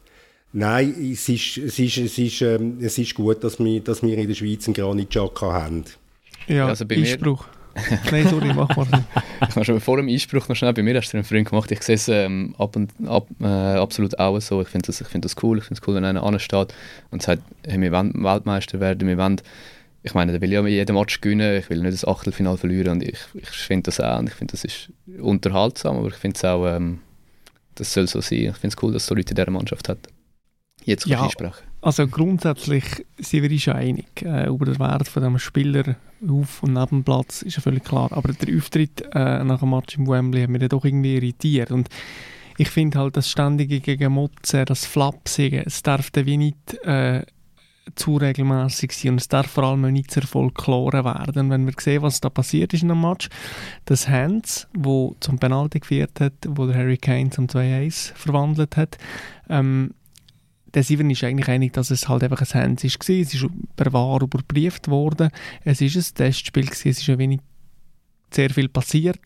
Nein, 0.54 0.96
es 1.12 1.28
ist, 1.30 1.58
es 1.58 1.78
ist, 1.80 1.98
es 1.98 2.18
ist, 2.18 2.42
ähm, 2.42 2.78
es 2.82 2.98
ist 2.98 3.16
gut, 3.16 3.44
dass 3.44 3.60
wir, 3.60 3.80
dass 3.82 4.02
wir 4.02 4.18
in 4.18 4.28
der 4.28 4.36
Schweiz 4.36 4.66
einen 4.66 4.74
Granit 4.74 5.10
Xhaka 5.10 5.54
haben. 5.54 5.84
Ja, 6.48 6.68
also 6.68 6.86
bei 6.86 6.96
Einspruch. 6.96 7.46
Nein, 8.12 8.28
sorry, 8.28 8.54
mach 8.54 8.76
mal. 8.76 8.88
ich 9.42 9.56
habe 9.56 9.66
schon 9.66 9.80
vor 9.80 9.98
dem 9.98 10.08
Einspruch 10.08 10.48
noch 10.48 10.56
schnell, 10.56 10.74
bei 10.74 10.84
mir 10.84 10.96
hast 10.96 11.14
du 11.14 11.18
einen 11.18 11.24
Freund 11.24 11.50
gemacht, 11.50 11.72
ich 11.72 11.84
sehe 11.84 11.96
es 11.96 12.08
ähm, 12.08 12.56
ab 12.58 12.76
und, 12.76 12.92
ab, 13.06 13.28
äh, 13.40 13.46
absolut 13.46 14.18
auch 14.20 14.40
so, 14.40 14.62
ich 14.62 14.68
finde 14.68 14.88
das, 14.88 15.06
find 15.08 15.26
das 15.26 15.36
cool, 15.44 15.60
ich 15.60 15.66
finde 15.66 15.80
es 15.82 15.88
cool, 15.88 15.96
wenn 15.96 16.06
einer 16.06 16.24
ansteht 16.24 16.74
und 17.12 17.22
sagt, 17.22 17.44
hey, 17.66 17.80
wir 17.80 17.92
wollen 17.92 18.14
Weltmeister 18.24 18.80
werden, 18.80 19.08
wir 19.08 19.18
wollen, 19.18 19.42
ich 20.04 20.14
meine, 20.14 20.32
der 20.32 20.42
will 20.42 20.52
ja 20.52 20.66
jeden 20.66 20.96
Match 20.96 21.22
gewinnen, 21.22 21.58
ich 21.58 21.70
will 21.70 21.82
nicht 21.82 21.94
das 21.94 22.08
Achtelfinale 22.08 22.58
verlieren 22.58 22.94
und 22.94 23.04
ich, 23.04 23.20
ich 23.36 23.50
finde 23.50 23.84
das 23.84 24.00
auch 24.00 24.20
und 24.20 24.28
ich 24.28 24.34
finde 24.34 24.54
das 24.54 24.64
ist 24.64 24.90
unterhaltsam, 25.20 25.98
aber 25.98 26.08
ich 26.08 26.16
finde 26.16 26.38
es 26.38 26.46
auch, 26.46 26.66
ähm, 26.68 27.00
das 27.76 27.94
soll 27.94 28.08
so 28.08 28.22
sein, 28.22 28.40
ich 28.40 28.58
finde 28.58 28.76
es 28.76 28.84
cool, 28.84 28.94
dass 28.94 29.04
es 29.04 29.08
so 29.08 29.16
Leute 29.16 29.32
in 29.32 29.36
dieser 29.36 29.52
Mannschaft 29.52 29.88
hat. 29.90 30.00
Jetzt 30.84 31.04
kann 31.04 31.12
ja, 31.12 31.26
ich 31.26 31.34
sprechen. 31.34 31.64
Also 31.88 32.06
grundsätzlich 32.06 32.84
sind 33.18 33.44
wir 33.44 33.50
uns 33.50 33.68
einig. 33.70 34.22
Äh, 34.22 34.50
über 34.50 34.66
den 34.66 34.78
Wert 34.78 35.08
von 35.08 35.24
dem 35.24 35.40
Spieler 35.40 35.96
auf- 36.28 36.62
und 36.62 36.74
neben 36.74 37.06
Platz 37.06 37.44
ist 37.44 37.56
ja 37.56 37.62
völlig 37.62 37.86
klar. 37.86 38.12
Aber 38.12 38.34
der 38.34 38.58
Auftritt 38.58 39.06
äh, 39.14 39.42
nach 39.46 39.62
dem 39.62 39.70
Match 39.70 39.98
im 39.98 40.06
Wembley 40.06 40.42
hat 40.42 40.50
mich 40.50 40.60
dann 40.60 40.68
doch 40.68 40.84
irgendwie 40.84 41.16
irritiert. 41.16 41.72
Und 41.72 41.88
ich 42.58 42.68
finde 42.68 43.00
halt, 43.00 43.16
das 43.16 43.32
ständige 43.32 43.80
gegen 43.80 44.12
Motzen, 44.12 44.66
das 44.66 44.86
Flapsige, 44.86 45.66
es 45.66 45.82
darf 45.82 46.12
dann 46.12 46.26
wie 46.26 46.36
nicht 46.36 46.74
äh, 46.84 47.22
zu 47.96 48.18
regelmäßig 48.18 48.92
sein 48.92 49.12
und 49.12 49.22
es 49.22 49.30
darf 49.30 49.48
vor 49.48 49.64
allem 49.64 49.90
nicht 49.94 50.12
zu 50.12 50.20
Folklore 50.20 51.06
werden. 51.06 51.50
Wenn 51.50 51.66
wir 51.66 51.74
sehen, 51.80 52.02
was 52.02 52.20
da 52.20 52.30
passiert 52.30 52.74
ist 52.74 52.84
in 52.84 52.92
einem 52.92 53.00
Match, 53.00 53.30
das 53.86 54.10
Hands, 54.10 54.68
wo 54.74 55.16
zum 55.22 55.40
Penalty 55.40 55.80
geführt 55.80 56.20
hat, 56.20 56.34
wo 56.50 56.66
der 56.66 56.76
Harry 56.76 56.98
Kane 56.98 57.30
zum 57.30 57.48
2-1 57.48 58.14
verwandelt 58.14 58.76
hat, 58.76 58.98
ähm, 59.50 59.92
der 60.74 60.84
Steven 60.84 61.10
ist 61.10 61.24
eigentlich 61.24 61.48
einig, 61.48 61.74
dass 61.74 61.92
es 61.92 62.08
halt 62.08 62.24
einfach 62.24 62.42
ein 62.42 62.62
Hands 62.62 62.84
war. 62.84 62.92
Es 62.92 63.34
ist 63.34 63.46
per 63.76 63.94
VAR 63.94 64.22
überprüft 64.22 64.90
worden. 64.90 65.30
Es 65.64 65.82
ist 65.82 65.96
ein 65.96 66.16
Testspiel, 66.16 66.66
gewesen. 66.66 66.90
es 66.90 67.00
ist 67.00 67.10
ein 67.10 67.18
wenig 67.20 67.40
sehr 68.32 68.50
viel 68.50 68.70
passiert. 68.70 69.22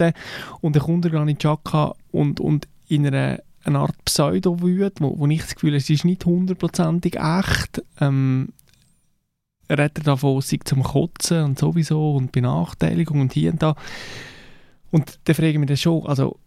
Und 0.62 0.76
dann 0.76 0.84
kommt 0.84 1.06
er 1.06 1.12
gar 1.12 1.26
nicht 1.26 1.42
Chaka 1.42 1.94
und, 2.12 2.40
und 2.40 2.68
in 2.88 3.08
einer 3.08 3.40
eine 3.64 3.80
Art 3.80 3.96
Pseudo-Wut, 4.06 4.94
wo, 5.00 5.20
wo 5.20 5.28
ich 5.28 5.42
das 5.42 5.56
Gefühl 5.56 5.72
habe, 5.72 5.78
es 5.78 5.90
ist 5.90 6.06
nicht 6.06 6.26
hundertprozentig 6.26 7.16
echt. 7.16 7.84
Ähm, 8.00 8.50
redet 9.70 10.00
er 10.00 10.04
davon, 10.04 10.42
sich 10.42 10.64
zum 10.64 10.84
Kotzen 10.84 11.44
und 11.44 11.60
sowieso 11.60 12.16
und 12.16 12.32
Benachteiligung 12.32 13.22
und 13.22 13.34
hier 13.34 13.52
und 13.52 13.62
da. 13.62 13.76
Und 14.90 15.20
dann 15.24 15.36
frage 15.36 15.52
ich 15.52 15.58
mich 15.60 15.70
das 15.70 15.80
schon, 15.80 16.06
also 16.06 16.38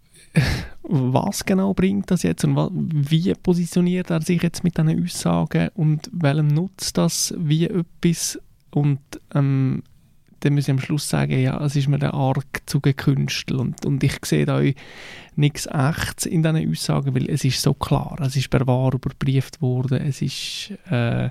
was 0.83 1.45
genau 1.45 1.73
bringt 1.75 2.11
das 2.11 2.23
jetzt 2.23 2.45
und 2.45 2.57
wie 3.11 3.33
positioniert 3.35 4.11
er 4.11 4.21
sich 4.21 4.43
jetzt 4.43 4.65
mit 4.65 4.77
diesen 4.77 5.03
Aussagen 5.03 5.71
und 5.75 6.11
welchem 6.13 6.49
nutzt 6.49 6.99
das 6.99 7.35
wie 7.39 7.67
etwas? 7.67 8.39
Und 8.71 9.01
ähm, 9.35 9.83
dann 10.41 10.55
muss 10.55 10.65
ich 10.65 10.71
am 10.71 10.81
Schluss 10.81 11.09
sagen, 11.09 11.41
ja, 11.41 11.59
es 11.65 11.75
ist 11.75 11.89
mir 11.89 11.99
der 11.99 12.13
arg 12.13 12.63
zu 12.67 12.81
gekünstelt 12.81 13.59
und, 13.59 13.87
und 13.87 14.05
ich 14.05 14.19
sehe 14.25 14.45
da 14.45 14.61
nichts 15.37 15.67
Echtes 15.67 16.27
in 16.27 16.43
diesen 16.43 16.71
Aussagen, 16.71 17.15
weil 17.15 17.31
es 17.31 17.45
ist 17.45 17.63
so 17.63 17.73
klar, 17.73 18.19
es 18.21 18.37
ist 18.37 18.51
per 18.51 18.67
Wahr 18.67 18.93
überprüft 18.93 19.63
worden, 19.63 20.03
es 20.03 20.21
ist 20.21 20.73
äh, 20.91 21.31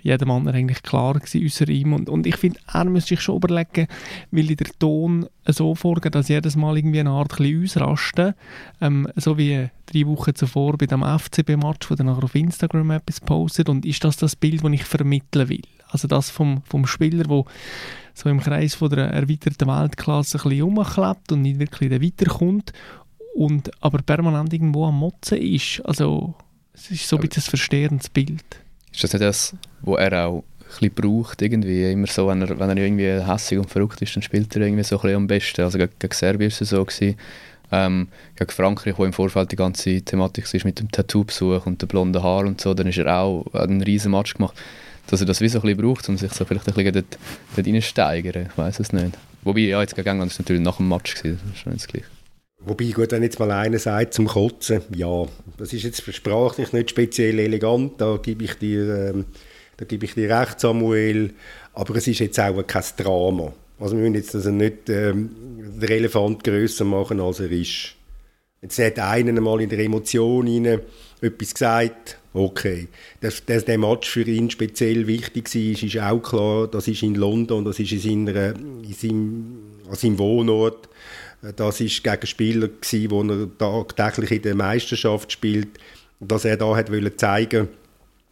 jedem 0.00 0.30
anderen 0.30 0.56
eigentlich 0.56 0.82
klar 0.82 1.14
gewesen, 1.14 1.44
außer 1.44 1.68
ihm. 1.68 1.92
Und, 1.92 2.08
und 2.08 2.26
ich 2.26 2.36
finde, 2.36 2.60
er 2.72 2.84
müsste 2.84 3.10
sich 3.10 3.20
schon 3.20 3.36
überlegen, 3.36 3.86
weil 4.30 4.50
ich 4.50 4.56
der 4.56 4.68
Ton 4.78 5.26
so 5.46 5.74
vorgeht, 5.74 6.14
dass 6.14 6.28
jedes 6.28 6.56
Mal 6.56 6.76
irgendwie 6.76 7.00
eine 7.00 7.10
Art 7.10 7.40
ein 7.40 7.62
ausrasten. 7.62 8.34
Ähm, 8.80 9.08
so 9.16 9.38
wie 9.38 9.68
drei 9.86 10.06
Wochen 10.06 10.34
zuvor 10.34 10.76
bei 10.78 10.86
dem 10.86 11.02
FCB-Match, 11.02 11.90
wo 11.90 11.94
er 11.94 12.04
nachher 12.04 12.24
auf 12.24 12.34
Instagram 12.34 12.92
etwas 12.92 13.20
postet. 13.20 13.68
Und 13.68 13.86
ist 13.86 14.04
das 14.04 14.16
das 14.16 14.36
Bild, 14.36 14.64
das 14.64 14.72
ich 14.72 14.84
vermitteln 14.84 15.48
will? 15.48 15.62
Also 15.88 16.06
das 16.06 16.30
vom, 16.30 16.62
vom 16.64 16.86
Spieler, 16.86 17.24
der 17.24 17.44
so 18.14 18.28
im 18.28 18.40
Kreis 18.40 18.74
von 18.74 18.90
der 18.90 19.08
erweiterten 19.08 19.68
Weltklasse 19.68 20.38
ein 20.38 20.42
bisschen 20.42 20.62
rumklebt 20.62 21.32
und 21.32 21.42
nicht 21.42 21.58
wirklich 21.58 21.90
weiterkommt 21.90 22.72
und 23.34 23.70
aber 23.80 23.98
permanent 23.98 24.52
irgendwo 24.52 24.86
am 24.86 24.98
Motzen 24.98 25.38
ist. 25.38 25.80
Also 25.84 26.34
es 26.72 26.90
ist 26.90 27.08
so 27.08 27.16
ein 27.16 27.22
bisschen 27.22 27.42
ein 27.44 27.48
verstehendes 27.50 28.08
Bild. 28.08 28.44
Ist 28.92 29.04
das 29.04 29.12
nicht 29.12 29.22
das, 29.22 29.54
was 29.82 29.98
er 29.98 30.26
auch 30.26 30.44
ein 30.80 30.90
braucht, 30.90 31.42
irgendwie, 31.42 31.90
immer 31.90 32.06
so, 32.06 32.28
wenn 32.28 32.42
er, 32.42 32.58
wenn 32.58 32.70
er 32.70 32.76
irgendwie 32.76 33.08
hässig 33.08 33.58
und 33.58 33.70
verrückt 33.70 34.02
ist, 34.02 34.14
dann 34.14 34.22
spielt 34.22 34.54
er 34.54 34.62
irgendwie 34.62 34.84
so 34.84 35.00
ein 35.00 35.14
am 35.14 35.26
besten. 35.26 35.62
Also 35.62 35.78
gegen, 35.78 36.12
Serbien 36.12 36.50
war 36.50 36.60
es 36.60 36.68
so. 36.68 36.84
Gewesen. 36.84 37.16
Ähm, 37.70 38.08
gegen 38.36 38.50
Frankreich, 38.50 38.94
wo 38.96 39.04
im 39.04 39.12
Vorfeld 39.12 39.52
die 39.52 39.56
ganze 39.56 40.00
Thematik 40.00 40.52
ist 40.52 40.64
mit 40.64 40.80
dem 40.80 40.90
Tattoo-Besuch 40.90 41.66
und 41.66 41.82
den 41.82 41.88
blonden 41.88 42.22
Haar 42.22 42.46
und 42.46 42.60
so, 42.60 42.72
dann 42.72 42.86
ist 42.86 42.98
er 42.98 43.14
auch 43.14 43.46
einen 43.52 43.82
riesen 43.82 44.12
Match 44.12 44.34
gemacht. 44.34 44.56
Dass 45.06 45.20
er 45.20 45.26
das 45.26 45.40
wie 45.40 45.48
so 45.48 45.58
ein 45.58 45.62
bisschen 45.62 45.78
braucht, 45.78 46.08
um 46.08 46.16
sich 46.16 46.32
so 46.32 46.44
vielleicht 46.44 46.68
ein 46.68 46.74
bisschen 46.74 46.92
dort, 46.92 47.18
dort 47.56 47.66
reinsteigern, 47.66 48.46
ich 48.50 48.58
weiß 48.58 48.80
es 48.80 48.92
nicht. 48.92 49.16
Wobei, 49.42 49.60
ja, 49.60 49.80
jetzt 49.80 49.94
gegen 49.94 50.08
England 50.08 50.32
ist 50.32 50.38
natürlich 50.38 50.62
nach 50.62 50.76
dem 50.76 50.88
Match 50.88 51.14
gewesen, 51.14 51.40
das 51.44 51.54
ist 51.54 51.60
schon 51.60 51.72
das 51.72 51.86
Gleiche. 51.86 52.17
Wobei, 52.68 52.90
gut, 52.90 53.12
wenn 53.12 53.22
jetzt 53.22 53.38
mal 53.38 53.50
einer 53.50 53.78
sagt 53.78 54.12
zum 54.12 54.26
Kotzen, 54.26 54.82
ja, 54.94 55.26
das 55.56 55.72
ist 55.72 55.84
jetzt 55.84 56.02
sprachlich 56.14 56.72
nicht 56.72 56.90
speziell 56.90 57.38
elegant, 57.38 57.98
da 57.98 58.18
gebe 58.18 58.44
ich 58.44 58.54
dir, 58.54 59.10
ähm, 59.14 59.24
da 59.78 59.86
gebe 59.86 60.04
ich 60.04 60.14
dir 60.14 60.28
recht, 60.28 60.60
Samuel, 60.60 61.32
aber 61.72 61.96
es 61.96 62.06
ist 62.06 62.18
jetzt 62.18 62.38
auch 62.38 62.62
kein 62.66 62.84
Drama. 62.96 63.54
Also 63.80 63.96
wir 63.96 64.02
müssen 64.02 64.16
jetzt 64.16 64.34
also 64.34 64.50
nicht 64.50 64.90
ähm, 64.90 65.30
den 65.80 65.88
Elefant 65.88 66.44
grösser 66.44 66.84
machen, 66.84 67.20
als 67.20 67.40
er 67.40 67.50
ist. 67.50 67.94
Jetzt 68.60 68.78
hat 68.80 68.98
einer 68.98 69.40
mal 69.40 69.60
in 69.62 69.68
der 69.68 69.78
Emotion 69.78 70.46
rein 70.46 70.80
etwas 71.20 71.54
gesagt, 71.54 72.18
okay. 72.34 72.88
Dass, 73.20 73.44
dass 73.44 73.64
der 73.64 73.78
Match 73.78 74.10
für 74.10 74.22
ihn 74.22 74.50
speziell 74.50 75.06
wichtig 75.06 75.54
war, 75.54 75.84
ist 75.84 75.98
auch 75.98 76.22
klar. 76.22 76.66
Das 76.66 76.88
ist 76.88 77.02
in 77.02 77.14
London, 77.14 77.64
das 77.64 77.78
ist 77.78 77.92
in, 77.92 78.26
seiner, 78.26 78.56
in 78.56 78.92
seinem, 78.92 79.58
an 79.88 79.96
seinem 79.96 80.18
Wohnort. 80.18 80.88
Das 81.40 81.80
ist 81.80 82.02
gegen 82.02 82.26
Spieler 82.26 82.68
gewesen, 82.68 83.10
wo 83.10 83.22
er 83.22 83.58
tagtäglich 83.58 84.32
in 84.32 84.42
der 84.42 84.54
Meisterschaft 84.54 85.30
spielt. 85.32 85.68
Dass 86.20 86.44
er 86.44 86.56
da 86.56 86.74
hat 86.74 86.90
wollen 86.90 87.16
zeigen, 87.16 87.68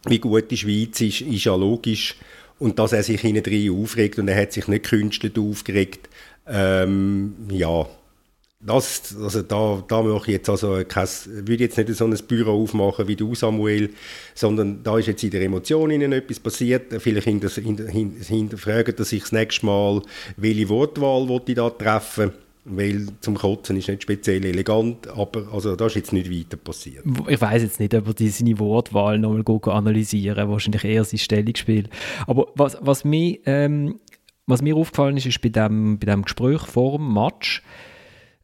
wie 0.05 0.19
gut 0.19 0.51
die 0.51 0.57
Schweiz 0.57 0.99
ist, 0.99 1.21
ist 1.21 1.45
ja 1.45 1.55
logisch. 1.55 2.15
Und 2.59 2.79
dass 2.79 2.91
er 2.91 3.03
sich 3.03 3.21
hinten 3.21 3.43
drin 3.43 3.81
aufregt 3.81 4.19
und 4.19 4.27
er 4.27 4.41
hat 4.41 4.51
sich 4.51 4.67
nicht 4.67 4.85
künstlich 4.85 5.37
aufgeregt. 5.37 6.09
Ähm, 6.47 7.35
ja, 7.49 7.87
das, 8.59 9.15
also 9.21 9.43
da, 9.43 9.83
da 9.87 10.01
mache 10.01 10.31
ich 10.31 10.37
jetzt 10.37 10.49
also 10.49 10.81
kein, 10.87 11.07
würde 11.27 11.63
jetzt 11.63 11.77
nicht 11.77 11.93
so 11.93 12.05
ein 12.05 12.17
Büro 12.27 12.63
aufmachen 12.63 13.07
wie 13.07 13.15
du, 13.15 13.35
Samuel, 13.35 13.91
sondern 14.33 14.81
da 14.83 14.97
ist 14.97 15.07
jetzt 15.07 15.23
in 15.23 15.29
der 15.29 15.43
Emotion 15.43 15.91
ihnen 15.91 16.11
etwas 16.11 16.39
passiert. 16.39 16.93
Vielleicht 16.99 17.27
hinterfragen, 17.27 18.95
dass 18.95 19.11
ich 19.11 19.21
das 19.21 19.31
nächste 19.31 19.65
Mal, 19.65 20.01
welche 20.35 20.69
Wortwahl 20.69 21.41
ich 21.45 21.55
da 21.55 21.69
treffen 21.69 22.33
weil 22.67 23.07
zum 23.21 23.35
Kotzen 23.35 23.77
ist 23.77 23.87
nicht 23.87 24.03
speziell 24.03 24.43
elegant, 24.45 25.07
aber 25.07 25.51
also 25.51 25.75
da 25.75 25.85
ist 25.85 25.95
jetzt 25.95 26.13
nicht 26.13 26.29
weiter 26.29 26.57
passiert. 26.57 27.03
Ich 27.27 27.39
weiß 27.39 27.61
jetzt 27.63 27.79
nicht, 27.79 27.93
ob 27.95 28.19
er 28.19 28.29
seine 28.29 28.59
Wortwahl 28.59 29.17
nochmal 29.19 29.43
analysieren 29.73 30.49
wahrscheinlich 30.49 30.83
eher 30.83 31.03
sein 31.03 31.17
Stellungsspiel. 31.17 31.89
Aber 32.25 32.47
was, 32.55 32.77
was, 32.81 33.05
mir, 33.05 33.39
ähm, 33.45 33.99
was 34.45 34.61
mir 34.61 34.75
aufgefallen 34.75 35.17
ist, 35.17 35.25
ist 35.25 35.41
bei 35.41 35.49
dem, 35.49 35.97
bei 35.97 36.05
dem 36.05 36.23
Gespräch 36.23 36.61
vor 36.61 36.97
dem 36.97 37.13
Match 37.13 37.63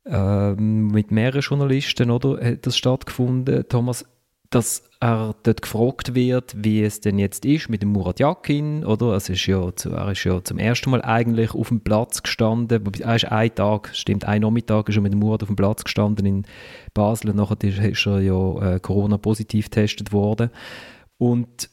ähm, 0.06 0.88
mit 0.88 1.12
mehreren 1.12 1.42
Journalisten, 1.42 2.12
oder, 2.12 2.44
hat 2.44 2.66
das 2.66 2.78
stattgefunden, 2.78 3.66
Thomas, 3.68 4.06
dass 4.54 4.84
er 5.00 5.36
dort 5.44 5.62
gefragt 5.62 6.16
wird, 6.16 6.56
wie 6.58 6.82
es 6.84 7.02
denn 7.02 7.20
jetzt 7.20 7.44
ist 7.44 7.70
mit 7.70 7.82
dem 7.82 7.90
Murat 7.90 8.20
Yakin, 8.20 8.86
oder? 8.86 9.14
Es 9.14 9.28
ist 9.28 9.46
ja, 9.48 9.76
zu, 9.76 9.90
er 9.90 10.12
ist 10.12 10.24
ja 10.24 10.44
zum 10.44 10.60
ersten 10.60 10.92
Mal 10.92 11.02
eigentlich 11.02 11.54
auf 11.54 11.70
dem 11.70 11.82
Platz 11.82 12.24
gestanden, 12.24 12.84
er 13.02 13.16
ist 13.16 13.26
ein 13.26 13.54
Tag, 13.54 13.90
stimmt, 13.94 14.26
ein 14.26 14.42
Nachmittag 14.42 14.90
ist 14.90 14.96
er 14.96 15.02
mit 15.02 15.12
dem 15.12 15.20
Murat 15.20 15.44
auf 15.44 15.48
dem 15.48 15.56
Platz 15.56 15.84
gestanden 15.84 16.26
in 16.26 16.44
Basel. 16.94 17.32
Und 17.32 17.36
nachher 17.38 17.62
ist, 17.64 18.06
er 18.06 18.22
ja 18.22 18.76
äh, 18.76 18.80
Corona-positiv 18.80 19.66
getestet 19.66 20.14
worden. 20.14 20.52
Und 21.18 21.70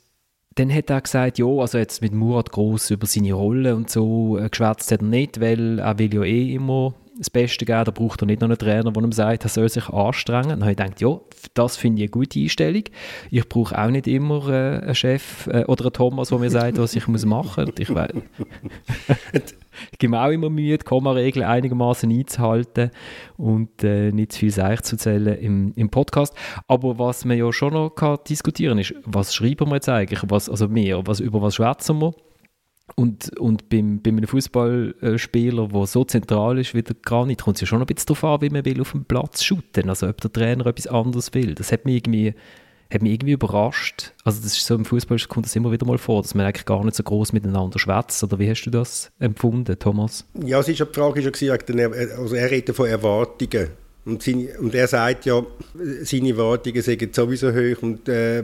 dann 0.57 0.75
hat 0.75 0.91
er 0.91 1.01
gesagt, 1.01 1.39
ja, 1.39 1.47
also 1.47 1.79
jetzt 1.79 2.03
mit 2.03 2.13
Murat 2.13 2.51
groß 2.51 2.91
über 2.91 3.07
seine 3.07 3.35
Rolle 3.35 3.77
und 3.77 3.91
so 3.91 4.39
äh, 4.39 4.49
geschwätzt 4.49 4.91
hat 4.91 5.03
er 5.03 5.07
nicht, 5.07 5.41
weil 5.41 5.79
er 5.79 5.99
will 5.99 6.13
ja 6.13 6.25
eh 6.25 6.55
immer 6.55 6.95
das 7.21 7.29
Beste 7.29 7.67
geben, 7.67 7.85
da 7.85 7.91
braucht 7.91 8.23
er 8.23 8.27
nicht 8.27 8.41
noch 8.41 8.49
einen 8.49 8.57
Trainer, 8.57 8.91
der 8.91 9.03
ihm 9.03 9.13
sagt, 9.13 9.45
er 9.45 9.51
soll 9.51 9.69
sich 9.69 9.91
anstrengen. 9.91 10.49
Dann 10.49 10.63
habe 10.63 10.71
ich 10.71 10.77
gedacht, 10.79 11.01
ja, 11.03 11.21
das 11.53 11.77
finde 11.77 12.03
ich 12.03 12.09
eine 12.09 12.11
gute 12.11 12.41
Einstellung. 12.41 12.85
Ich 13.31 13.47
brauche 13.47 13.79
auch 13.79 13.91
nicht 13.91 14.07
immer 14.07 14.49
äh, 14.49 14.79
einen 14.79 14.95
Chef 14.95 15.47
äh, 15.49 15.65
oder 15.67 15.85
einen 15.85 15.93
Thomas, 15.93 16.31
der 16.31 16.39
mir 16.39 16.49
sagt, 16.51 16.79
was 16.79 16.97
ich 16.97 17.07
muss 17.09 17.27
machen 17.27 17.67
muss. 17.67 17.75
Ich, 17.79 17.91
ich 19.93 19.99
gebe 19.99 20.11
mir 20.13 20.25
auch 20.25 20.31
immer 20.31 20.49
Mühe, 20.49 20.79
die 20.79 20.85
Komma-Regeln 20.85 21.45
einigermaßen 21.45 22.11
einzuhalten 22.11 22.91
und 23.37 23.85
äh, 23.85 24.13
nicht 24.13 24.33
zu 24.33 24.39
viel 24.39 24.51
Seich 24.51 24.81
zu 24.81 24.97
zählen 24.97 25.39
im, 25.39 25.75
im 25.77 25.91
Podcast. 25.91 26.35
Aber 26.69 26.99
was 26.99 27.27
man 27.27 27.37
ja 27.37 27.53
schon 27.53 27.75
noch 27.75 27.91
kann 27.91 28.17
diskutieren 28.27 28.79
ist, 28.79 28.95
was 29.05 29.35
schreiben 29.35 29.69
wir 29.69 29.75
jetzt 29.75 29.91
eigentlich? 29.91 30.23
Was, 30.27 30.49
also 30.49 30.69
mehr, 30.69 31.07
was, 31.07 31.21
über 31.21 31.43
was 31.43 31.57
schwätzen 31.57 32.01
wir? 32.01 32.15
Und, 33.01 33.39
und 33.39 33.71
beim, 33.71 34.03
bei 34.03 34.11
einem 34.11 34.27
Fußballspieler, 34.27 35.69
der 35.69 35.87
so 35.87 36.05
zentral 36.05 36.59
ist 36.59 36.75
wie 36.75 36.83
der 36.83 36.95
Granit, 37.03 37.41
kommt 37.41 37.57
es 37.57 37.63
ja 37.63 37.67
schon 37.67 37.81
ein 37.81 37.87
bisschen 37.87 38.09
darauf 38.09 38.25
an, 38.25 38.43
wie 38.43 38.51
man 38.51 38.63
will 38.67 38.79
auf 38.79 38.91
dem 38.91 39.07
Platz 39.07 39.43
shooten. 39.43 39.89
Also 39.89 40.07
ob 40.07 40.21
der 40.21 40.31
Trainer 40.31 40.67
etwas 40.67 40.87
anderes 40.87 41.33
will. 41.33 41.55
Das 41.55 41.73
hat 41.73 41.87
mich 41.87 41.97
irgendwie, 41.97 42.35
hat 42.93 43.01
mich 43.01 43.13
irgendwie 43.13 43.33
überrascht. 43.33 44.13
Also 44.23 44.43
das 44.43 44.53
ist 44.53 44.67
so 44.67 44.75
im 44.75 44.85
Fußball 44.85 45.17
kommt 45.31 45.47
das 45.47 45.57
immer 45.57 45.73
wieder 45.73 45.87
mal 45.87 45.97
vor, 45.97 46.21
dass 46.21 46.35
man 46.35 46.45
eigentlich 46.45 46.67
gar 46.67 46.85
nicht 46.85 46.95
so 46.95 47.03
groß 47.03 47.33
miteinander 47.33 47.79
schwätzt. 47.79 48.23
Oder 48.23 48.39
wie 48.39 48.51
hast 48.51 48.65
du 48.65 48.71
das 48.71 49.11
empfunden, 49.19 49.79
Thomas? 49.79 50.27
Ja, 50.35 50.61
es 50.61 50.69
ist 50.69 50.81
ja 50.81 50.85
die 50.85 50.93
Frage 50.93 51.23
schon 51.23 51.33
gewesen, 51.33 51.95
also 52.19 52.35
er 52.35 52.51
redet 52.51 52.77
von 52.77 52.87
Erwartungen. 52.87 53.69
Und, 54.05 54.23
seine, 54.23 54.59
und 54.59 54.75
er 54.75 54.89
sagt 54.89 55.25
ja, 55.25 55.43
seine 56.03 56.29
Erwartungen 56.29 56.83
sind 56.83 57.15
sowieso 57.15 57.51
hoch 57.51 57.83
und 57.83 58.11
äh, 58.11 58.43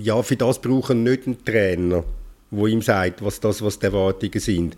ja, 0.00 0.20
für 0.24 0.36
das 0.36 0.60
brauchen 0.60 1.04
nicht 1.04 1.28
einen 1.28 1.44
Trainer 1.44 2.02
wo 2.52 2.66
ihm 2.66 2.82
sagt, 2.82 3.24
was 3.24 3.40
das, 3.40 3.62
was 3.62 3.78
die 3.78 3.86
Erwartungen 3.86 4.38
sind. 4.38 4.76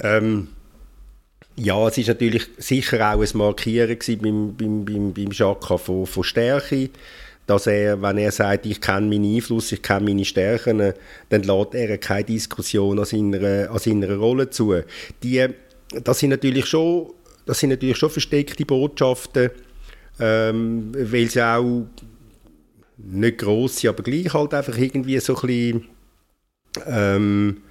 Ähm, 0.00 0.48
ja, 1.56 1.86
es 1.86 1.98
ist 1.98 2.08
natürlich 2.08 2.46
sicher 2.56 3.14
auch 3.14 3.20
ein 3.20 3.28
Markieren 3.38 3.98
beim, 4.22 4.56
beim, 4.56 4.84
beim, 4.84 5.12
beim 5.12 5.32
Schaka 5.32 5.76
von, 5.76 6.06
von 6.06 6.24
Stärke, 6.24 6.90
dass 7.46 7.66
er, 7.66 8.00
wenn 8.00 8.18
er 8.18 8.32
sagt, 8.32 8.66
ich 8.66 8.80
kenne 8.80 9.08
meinen 9.08 9.36
Einfluss, 9.36 9.72
ich 9.72 9.82
kenne 9.82 10.06
meine 10.06 10.24
Stärken, 10.24 10.94
dann 11.28 11.42
lädt 11.42 11.74
er 11.74 11.98
keine 11.98 12.24
Diskussion 12.24 12.98
an 12.98 13.04
seiner, 13.04 13.70
an 13.70 13.78
seiner 13.78 14.16
Rolle 14.16 14.50
zu. 14.50 14.74
Die, 15.22 15.46
das 16.02 16.18
sind 16.20 16.30
natürlich 16.30 16.66
schon, 16.66 17.10
das 17.44 17.58
sind 17.58 17.70
natürlich 17.70 17.98
schon 17.98 18.10
versteckte 18.10 18.64
Botschaften, 18.64 19.50
ähm, 20.20 20.92
weil 20.94 21.28
sie 21.28 21.42
auch 21.42 21.86
nicht 22.96 23.38
gross 23.38 23.78
sind, 23.78 23.90
aber 23.90 24.02
gleich 24.02 24.32
halt 24.32 24.54
einfach 24.54 24.78
irgendwie 24.78 25.18
so 25.18 25.34
ein 25.34 25.46
bisschen 25.46 25.84
ähm, 26.86 27.62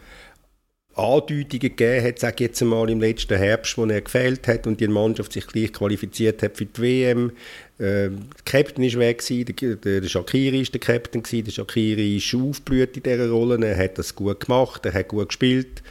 Andeutungen 0.95 1.59
gegeben 1.59 2.05
hat, 2.05 2.19
sage 2.19 2.43
jetzt 2.43 2.61
einmal 2.61 2.89
im 2.89 3.01
letzten 3.01 3.37
Herbst, 3.37 3.77
wo 3.77 3.85
er 3.85 4.01
gefehlt 4.01 4.47
hat 4.47 4.67
und 4.67 4.79
die 4.79 4.87
Mannschaft 4.87 5.33
sich 5.33 5.47
gleich 5.47 5.73
qualifiziert 5.73 6.43
hat 6.43 6.55
für 6.55 6.65
die 6.65 6.81
WM. 6.81 7.31
Äh, 7.79 8.09
der 8.09 8.11
Captain 8.45 8.83
war 8.83 8.99
weg, 8.99 9.23
der, 9.27 9.75
der, 9.75 10.01
der 10.01 10.07
Shakiri 10.07 10.59
war 10.59 10.71
der 10.71 10.79
Captain, 10.79 11.23
gewesen. 11.23 11.45
der 11.45 11.51
Shakiri 11.51 12.17
ist 12.17 12.35
aufgeblüht 12.35 12.95
in 12.95 13.03
dieser 13.03 13.29
Rolle, 13.29 13.65
er 13.65 13.77
hat 13.77 13.97
das 13.97 14.13
gut 14.13 14.41
gemacht, 14.41 14.85
er 14.85 14.93
hat 14.93 15.07
gut 15.07 15.29
gespielt. 15.29 15.81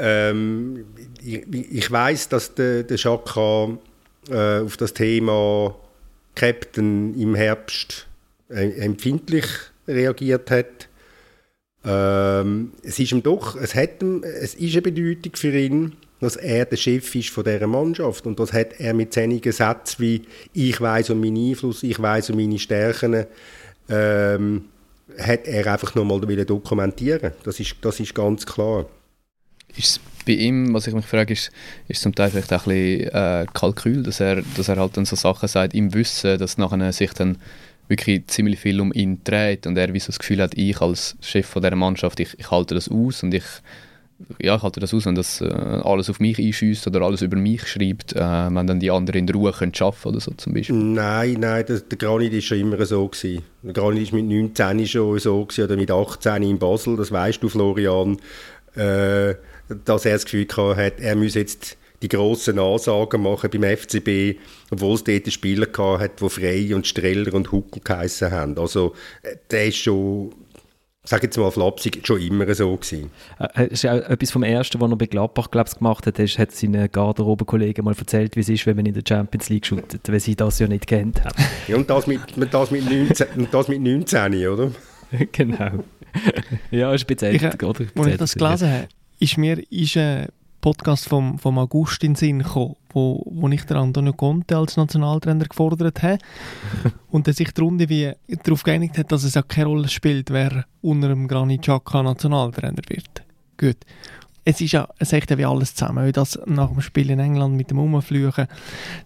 Ähm, 0.00 0.86
ich 1.22 1.46
ich 1.52 1.90
weiß, 1.90 2.30
dass 2.30 2.54
der, 2.54 2.82
der 2.82 2.96
Shaka 2.96 3.78
äh, 4.28 4.60
auf 4.60 4.76
das 4.76 4.92
Thema 4.92 5.76
Captain 6.34 7.14
im 7.14 7.34
Herbst 7.34 8.06
äh, 8.48 8.70
empfindlich 8.80 9.46
reagiert 9.86 10.50
hat. 10.50 10.88
Ähm, 11.84 12.72
es 12.82 12.98
ist 12.98 13.12
ihm 13.12 13.22
doch, 13.22 13.56
es, 13.56 13.74
hat 13.74 14.02
ihm, 14.02 14.22
es 14.22 14.54
ist 14.54 14.72
eine 14.72 14.82
Bedeutung 14.82 15.34
für 15.34 15.56
ihn, 15.56 15.92
dass 16.20 16.36
er 16.36 16.66
der 16.66 16.76
Chef 16.76 17.14
ist 17.14 17.30
von 17.30 17.44
dieser 17.44 17.66
Mannschaft 17.66 18.26
und 18.26 18.38
das 18.38 18.52
hat 18.52 18.78
er 18.78 18.92
mit 18.92 19.14
seinigen 19.14 19.52
Sätzen 19.52 19.96
wie 19.98 20.22
«Ich 20.52 20.78
weiß 20.80 21.10
um 21.10 21.20
meinen 21.20 21.50
Einfluss, 21.50 21.82
ich 21.82 22.00
weiß 22.00 22.30
um 22.30 22.36
meine 22.36 22.58
Stärken», 22.58 23.24
ähm, 23.88 24.64
hat 25.18 25.46
er 25.46 25.72
einfach 25.72 25.94
nochmal 25.94 26.20
dokumentieren 26.20 27.32
das 27.42 27.58
ist, 27.58 27.76
das 27.80 27.98
ist 27.98 28.14
ganz 28.14 28.46
klar. 28.46 28.86
Ist 29.76 30.00
bei 30.26 30.32
ihm, 30.32 30.74
was 30.74 30.86
ich 30.86 30.94
mich 30.94 31.06
frage, 31.06 31.32
ist, 31.32 31.50
ist 31.88 32.02
zum 32.02 32.14
Teil 32.14 32.30
vielleicht 32.30 32.52
auch 32.52 32.66
ein 32.66 32.74
bisschen 32.74 33.08
äh, 33.08 33.46
Kalkül, 33.54 34.02
dass 34.02 34.20
er, 34.20 34.42
dass 34.56 34.68
er 34.68 34.76
halt 34.76 34.96
dann 34.96 35.06
so 35.06 35.16
Sachen 35.16 35.48
sagt, 35.48 35.74
im 35.74 35.94
Wissen, 35.94 36.38
dass 36.38 36.58
nachher 36.58 36.92
sich 36.92 37.12
dann 37.12 37.38
wirklich 37.90 38.26
ziemlich 38.28 38.60
viel 38.60 38.80
um 38.80 38.92
ihn 38.92 39.20
dreht 39.24 39.66
und 39.66 39.76
er 39.76 39.92
wie 39.92 39.98
so 39.98 40.06
das 40.06 40.18
Gefühl 40.18 40.40
hat, 40.40 40.56
ich 40.56 40.80
als 40.80 41.16
Chef 41.20 41.46
von 41.46 41.60
der 41.60 41.74
Mannschaft, 41.76 42.20
ich, 42.20 42.38
ich 42.38 42.50
halte 42.50 42.74
das 42.74 42.88
aus 42.88 43.22
und 43.22 43.34
ich 43.34 43.44
ja, 44.38 44.56
ich 44.56 44.62
halte 44.62 44.80
das 44.80 44.92
aus, 44.92 45.06
wenn 45.06 45.14
das 45.14 45.40
äh, 45.40 45.46
alles 45.46 46.10
auf 46.10 46.20
mich 46.20 46.38
einschießt 46.38 46.86
oder 46.86 47.02
alles 47.02 47.22
über 47.22 47.36
mich 47.36 47.66
schreibt, 47.66 48.14
äh, 48.14 48.20
wenn 48.20 48.66
dann 48.66 48.78
die 48.78 48.90
anderen 48.90 49.26
in 49.26 49.34
Ruhe 49.34 49.52
können 49.52 49.72
arbeiten 49.80 50.08
oder 50.08 50.20
so 50.20 50.32
zum 50.32 50.52
Beispiel. 50.52 50.76
Nein, 50.76 51.38
nein, 51.40 51.64
der, 51.66 51.80
der 51.80 51.98
Granit 51.98 52.34
war 52.34 52.40
schon 52.40 52.58
immer 52.58 52.84
so. 52.84 53.08
Gewesen. 53.08 53.42
Der 53.62 53.72
Granit 53.72 54.12
war 54.12 54.20
mit 54.20 54.56
19 54.56 54.86
schon 54.86 55.18
so 55.18 55.44
gewesen, 55.44 55.64
oder 55.64 55.76
mit 55.76 55.90
18 55.90 56.42
in 56.42 56.58
Basel, 56.58 56.96
das 56.96 57.10
weißt 57.10 57.42
du, 57.42 57.48
Florian, 57.48 58.18
äh, 58.74 59.34
dass 59.86 60.04
er 60.04 60.12
das 60.12 60.24
Gefühl 60.24 60.46
hatte, 60.54 61.02
er 61.02 61.16
müsse 61.16 61.40
jetzt 61.40 61.78
die 62.02 62.08
grossen 62.08 62.58
Ansagen 62.58 63.22
machen 63.22 63.50
beim 63.50 63.76
FCB, 63.76 64.38
obwohl 64.70 64.94
es 64.94 65.04
dort 65.04 65.32
Spieler 65.32 65.66
hat, 65.98 66.20
die 66.20 66.28
Frey 66.28 66.72
und 66.74 66.86
Streller 66.86 67.34
und 67.34 67.52
Huckel 67.52 67.82
geheissen 67.84 68.30
haben. 68.30 68.58
Also 68.58 68.94
äh, 69.22 69.36
der 69.50 69.66
ist 69.66 69.76
schon 69.76 70.32
sage 71.02 71.26
jetzt 71.26 71.36
mal 71.36 71.50
flapsig, 71.50 72.06
schon 72.06 72.20
immer 72.20 72.52
so 72.54 72.76
gewesen. 72.76 73.10
Äh, 73.38 73.68
ist 73.68 73.86
auch 73.86 73.96
etwas 73.96 74.30
vom 74.30 74.42
Ersten, 74.42 74.80
was 74.80 74.90
er 74.90 74.96
bei 74.96 75.06
Gladbach 75.06 75.50
glaub's, 75.50 75.76
gemacht 75.76 76.06
hat, 76.06 76.18
ist, 76.18 76.38
hat 76.38 76.52
seinen 76.52 76.90
Garderobenkollegen 76.90 77.84
mal 77.84 77.94
erzählt, 77.98 78.36
wie 78.36 78.40
es 78.40 78.48
ist, 78.48 78.66
wenn 78.66 78.76
man 78.76 78.86
in 78.86 78.94
der 78.94 79.02
Champions 79.06 79.48
League 79.48 79.66
shootet, 79.66 80.08
weil 80.10 80.20
sie 80.20 80.36
das 80.36 80.58
ja 80.58 80.68
nicht 80.68 80.86
kennt 80.86 81.24
haben. 81.24 81.34
Ja, 81.68 81.76
und 81.76 81.88
das 81.88 82.06
mit, 82.06 82.20
das 82.52 82.70
mit, 82.70 82.88
19, 82.88 83.26
und 83.36 83.52
das 83.52 83.68
mit 83.68 83.80
19, 83.80 84.46
oder? 84.46 84.70
genau. 85.32 85.84
ja, 86.70 86.92
ist 86.92 87.06
bezahlt, 87.06 87.34
ich, 87.34 87.62
oder? 87.62 87.80
Als 87.94 88.06
ich 88.06 88.16
das 88.16 88.34
gelesen 88.34 88.70
habe, 88.70 88.88
ist 89.18 89.38
mir 89.38 89.62
ist, 89.70 89.96
äh, 89.96 90.28
Podcast 90.60 91.08
vom, 91.08 91.38
vom 91.38 91.58
August 91.58 92.04
in 92.04 92.12
den 92.12 92.16
Sinn 92.16 92.38
gekommen, 92.40 92.76
wo, 92.92 93.22
wo 93.26 93.48
ich 93.48 93.64
den 93.64 93.76
Antonio 93.76 94.12
Conte 94.12 94.56
als 94.56 94.76
Nationaltrainer 94.76 95.46
gefordert 95.46 96.02
habe 96.02 96.18
und 97.10 97.26
er 97.26 97.34
sich 97.34 97.52
die 97.52 97.60
Runde 97.60 97.88
wie 97.88 98.12
darauf 98.42 98.62
geeinigt 98.62 98.98
hat, 98.98 99.12
dass 99.12 99.24
es 99.24 99.36
auch 99.36 99.48
keine 99.48 99.66
Rolle 99.66 99.88
spielt, 99.88 100.30
wer 100.30 100.64
unter 100.82 101.08
dem 101.08 101.28
Granit 101.28 101.62
Xhaka 101.62 102.02
Nationaltrainer 102.02 102.82
wird. 102.88 103.22
Gut. 103.56 103.78
Es 104.42 104.60
ist 104.60 104.72
ja, 104.72 104.88
es 104.98 105.12
hängt 105.12 105.30
ja 105.30 105.36
wie 105.36 105.44
alles 105.44 105.74
zusammen. 105.74 106.06
Wie 106.06 106.12
das 106.12 106.38
nach 106.46 106.70
dem 106.70 106.80
Spiel 106.80 107.10
in 107.10 107.18
England 107.18 107.56
mit 107.56 107.70
dem 107.70 107.78
Umflüchen, 107.78 108.46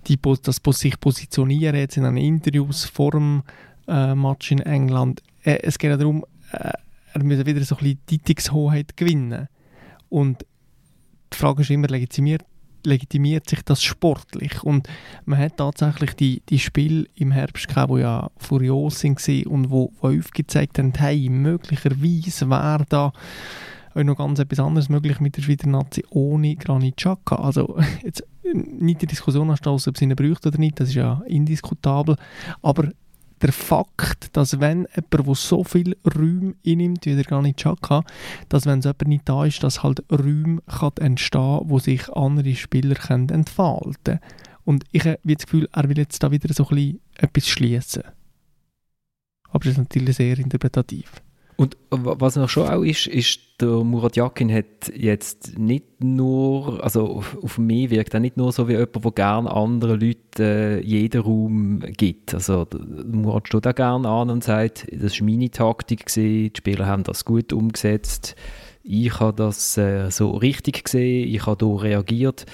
die, 0.06 0.18
das 0.20 0.60
sich 0.78 0.98
positionieren 1.00 1.76
jetzt 1.76 1.96
in 1.96 2.04
den 2.04 2.16
Interviews 2.16 2.84
vor 2.84 3.10
dem 3.10 3.42
äh, 3.88 4.14
Match 4.14 4.52
in 4.52 4.60
England. 4.60 5.22
Äh, 5.42 5.58
es 5.62 5.78
geht 5.78 5.90
ja 5.90 5.96
darum, 5.96 6.24
äh, 6.52 6.70
er 7.14 7.24
muss 7.24 7.44
wieder 7.44 7.64
so 7.64 7.76
ein 7.76 7.82
bisschen 7.82 8.00
Dietungshoheit 8.10 8.96
gewinnen. 8.96 9.48
Und 10.08 10.44
die 11.35 11.38
Frage 11.38 11.62
ist 11.62 11.70
immer, 11.70 11.88
legitimiert, 11.88 12.42
legitimiert 12.85 13.49
sich 13.49 13.62
das 13.62 13.83
sportlich? 13.83 14.62
Und 14.62 14.88
man 15.25 15.38
hat 15.38 15.57
tatsächlich 15.57 16.14
die, 16.14 16.42
die 16.49 16.59
Spiele 16.59 17.07
im 17.14 17.33
Herbst 17.33 17.68
gehabt, 17.68 17.92
die 17.92 18.01
ja 18.01 18.31
furios 18.37 19.05
waren 19.05 19.47
und 19.47 19.70
wo, 19.70 19.92
wo 20.01 20.09
aufgezeigt 20.09 20.79
haben, 20.79 20.92
hey, 20.97 21.29
möglicherweise 21.29 22.49
wäre 22.49 22.85
da 22.88 23.12
noch 23.94 24.16
ganz 24.16 24.40
etwas 24.40 24.59
anderes 24.59 24.88
möglich 24.88 25.20
mit 25.20 25.37
der 25.37 25.42
Schweizer 25.42 25.68
Nazi 25.68 26.05
ohne 26.11 26.57
Granit 26.57 26.97
Xhaka. 26.97 27.37
Also 27.37 27.79
jetzt 28.03 28.25
nicht 28.53 29.03
die 29.03 29.07
Diskussion 29.07 29.51
anstoßen, 29.51 29.90
ob 29.90 29.99
sie 29.99 30.05
ihn 30.05 30.16
braucht 30.16 30.47
oder 30.47 30.59
nicht, 30.59 30.81
das 30.81 30.88
ist 30.88 30.97
ja 30.97 31.23
indiskutabel, 31.27 32.16
aber 32.61 32.90
der 33.42 33.53
Fakt, 33.53 34.37
dass 34.37 34.61
wenn 34.61 34.87
jemand, 34.94 35.27
der 35.27 35.35
so 35.35 35.64
viel 35.64 35.97
Räume 36.16 36.55
einnimmt, 36.66 37.07
wie 37.07 37.14
der 37.14 37.25
gar 37.25 37.42
nicht 37.42 37.59
Chaka, 37.59 38.05
dass 38.49 38.66
wenn 38.66 38.83
so 38.83 38.90
jemand 38.90 39.09
nicht 39.09 39.29
da 39.29 39.44
ist, 39.44 39.62
dass 39.62 39.83
halt 39.83 40.03
Räume 40.11 40.62
kann 40.66 40.92
entstehen 41.01 41.61
wo 41.64 41.79
sich 41.79 42.09
andere 42.12 42.55
Spieler 42.55 42.94
können 42.94 43.29
entfalten 43.29 43.94
können. 44.05 44.20
Und 44.64 44.85
ich 44.92 45.05
habe 45.05 45.18
das 45.25 45.44
Gefühl, 45.44 45.68
er 45.73 45.88
will 45.88 45.99
jetzt 45.99 46.23
da 46.23 46.31
wieder 46.31 46.53
so 46.53 46.66
ein 46.68 46.75
bisschen 46.75 47.01
etwas 47.16 47.49
schließen. 47.49 48.03
Aber 49.51 49.59
das 49.59 49.73
ist 49.73 49.79
natürlich 49.79 50.16
sehr 50.16 50.38
interpretativ. 50.38 51.11
Und 51.56 51.76
was 51.90 52.36
noch 52.36 52.48
schon 52.48 52.68
auch 52.68 52.82
ist, 52.82 53.06
ist, 53.06 53.40
der 53.60 53.84
Murat 53.84 54.16
Yakin 54.16 54.52
hat 54.52 54.92
jetzt 54.94 55.56
nicht 55.56 56.02
nur, 56.02 56.82
also 56.82 57.06
auf, 57.06 57.38
auf 57.40 57.58
mich 57.58 57.90
wirkt 57.90 58.12
er 58.12 58.18
nicht 58.18 58.36
nur 58.36 58.50
so 58.50 58.68
wie 58.68 58.72
jemand, 58.72 59.04
der 59.04 59.12
gerne 59.12 59.52
anderen 59.52 60.00
Leuten 60.00 60.42
äh, 60.42 60.80
jeden 60.80 61.22
Raum 61.22 61.80
gibt. 61.96 62.34
Also 62.34 62.66
Murat 63.06 63.46
steht 63.46 63.66
auch 63.68 63.74
gerne 63.74 64.08
an 64.08 64.30
und 64.30 64.42
sagt, 64.42 64.86
das 64.90 65.20
war 65.20 65.26
meine 65.26 65.50
Taktik, 65.50 66.06
gewesen, 66.06 66.50
die 66.52 66.58
Spieler 66.58 66.86
haben 66.86 67.04
das 67.04 67.24
gut 67.24 67.52
umgesetzt, 67.52 68.34
ich 68.82 69.18
habe 69.20 69.36
das 69.36 69.78
äh, 69.78 70.10
so 70.10 70.32
richtig 70.32 70.84
gesehen, 70.84 71.32
ich 71.32 71.46
habe 71.46 71.64
hier 71.64 71.82
reagiert. 71.82 72.46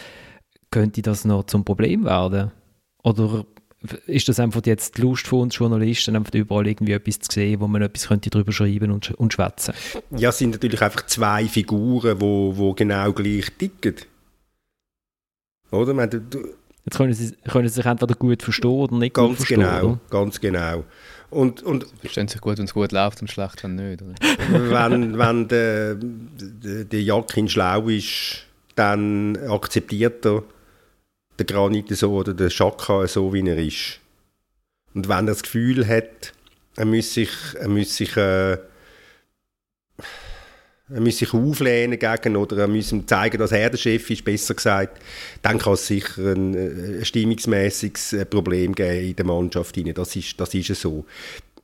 Könnte 0.70 1.02
das 1.02 1.24
noch 1.24 1.44
zum 1.44 1.64
Problem 1.64 2.04
werden? 2.04 2.52
Oder 3.02 3.44
ist 4.07 4.29
das 4.29 4.38
einfach 4.38 4.61
jetzt 4.66 4.99
die 4.99 5.03
Lust 5.03 5.27
von 5.27 5.43
uns 5.43 5.57
Journalisten, 5.57 6.14
einfach 6.14 6.35
überall 6.35 6.66
irgendwie 6.66 6.93
etwas 6.93 7.21
zu 7.21 7.33
sehen, 7.33 7.61
wo 7.61 7.66
man 7.66 7.81
etwas 7.83 8.09
könnte 8.09 8.29
darüber 8.29 8.53
schreiben 8.53 8.90
und, 8.90 9.12
und 9.12 9.33
schwätzen? 9.33 9.75
Ja, 10.11 10.29
es 10.29 10.38
sind 10.38 10.51
natürlich 10.51 10.83
einfach 10.83 11.07
zwei 11.07 11.47
Figuren, 11.47 12.19
die 12.19 12.21
wo, 12.21 12.57
wo 12.57 12.75
genau 12.75 13.12
gleich 13.12 13.51
ticken. 13.59 13.95
Oder? 15.71 15.95
Meine, 15.95 16.21
du, 16.21 16.49
jetzt 16.85 16.97
können 16.97 17.14
sie, 17.14 17.35
können 17.49 17.69
sie 17.69 17.75
sich 17.75 17.87
entweder 17.87 18.14
gut 18.14 18.43
verstehen 18.43 18.71
oder 18.71 18.97
nicht 18.97 19.14
ganz 19.14 19.29
gut 19.29 19.37
verstehen. 19.38 19.61
Genau, 19.61 19.85
oder? 19.85 20.01
Ganz 20.11 20.40
genau. 20.40 20.85
Und, 21.31 21.62
und 21.62 21.85
sie 21.85 22.01
verstehen 22.01 22.29
sich 22.29 22.40
gut, 22.40 22.59
wenn 22.59 22.64
es 22.64 22.75
gut 22.75 22.93
läuft 22.93 23.23
und 23.23 23.31
schlecht, 23.31 23.62
wenn 23.62 23.77
nicht. 23.77 24.03
Oder? 24.03 24.14
wenn 24.51 25.16
wenn 25.16 25.49
der, 25.49 25.95
der, 25.95 26.85
der 26.85 27.03
Jakin 27.03 27.49
schlau 27.49 27.88
ist, 27.88 28.45
dann 28.75 29.37
akzeptiert 29.37 30.27
er, 30.27 30.43
der 31.40 31.46
Granit 31.46 31.88
so 31.96 32.12
oder 32.12 32.35
der 32.35 32.50
Schaka 32.50 33.09
so, 33.09 33.33
wie 33.33 33.48
er 33.48 33.59
ist. 33.59 33.98
Und 34.94 35.09
wenn 35.09 35.26
er 35.26 35.33
das 35.33 35.42
Gefühl 35.42 35.87
hat, 35.87 36.33
er 36.76 36.85
müsse 36.85 37.14
sich, 37.14 37.31
er 37.59 37.68
müsse 37.68 37.94
sich, 37.94 38.16
äh, 38.16 38.53
er 38.53 38.61
müsse 40.88 41.18
sich 41.18 41.35
auflehnen 41.35 41.98
gegen 41.98 42.37
oder 42.37 42.59
er 42.59 42.68
müsse 42.68 42.94
ihm 42.94 43.07
zeigen, 43.07 43.38
dass 43.38 43.53
er 43.53 43.70
der 43.70 43.79
Chef 43.79 44.11
ist, 44.11 44.24
besser 44.24 44.55
gesagt, 44.55 45.00
dann 45.42 45.59
kann 45.59 45.74
es 45.74 45.87
sicher 45.87 46.33
ein, 46.33 46.98
ein 46.98 47.05
stimmungsmäßiges 47.05 48.16
Problem 48.29 48.74
geben 48.74 49.09
in 49.09 49.16
der 49.16 49.24
Mannschaft. 49.24 49.76
Das 49.96 50.16
ist, 50.16 50.38
das 50.38 50.55
ist 50.55 50.81
so. 50.81 51.05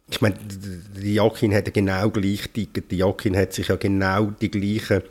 Ich 0.08 0.20
meine, 0.20 0.36
der 0.38 1.02
Jakin 1.02 1.52
hat 1.52 1.72
genau 1.74 2.10
gleich. 2.10 2.48
Der 2.54 2.98
Jakin 2.98 3.36
hat 3.36 3.52
sich 3.52 3.68
ja 3.68 3.76
genau 3.76 4.32
die 4.40 4.50
gleichen 4.50 5.02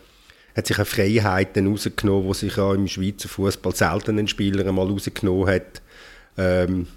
hat 0.56 0.68
sich 0.68 0.80
auch 0.80 0.88
Freiheiten 0.88 1.68
rausgenommen, 1.68 2.28
die 2.32 2.34
sich 2.34 2.58
auch 2.58 2.74
im 2.74 2.88
Schweizer 2.88 3.28
Fußball 3.28 3.76
selten 3.76 4.18
ein 4.18 4.28
Spieler 4.28 4.66
einmal 4.66 4.88
rausgenommen 4.88 5.48
hat. 5.48 5.82
Ähm, 6.38 6.88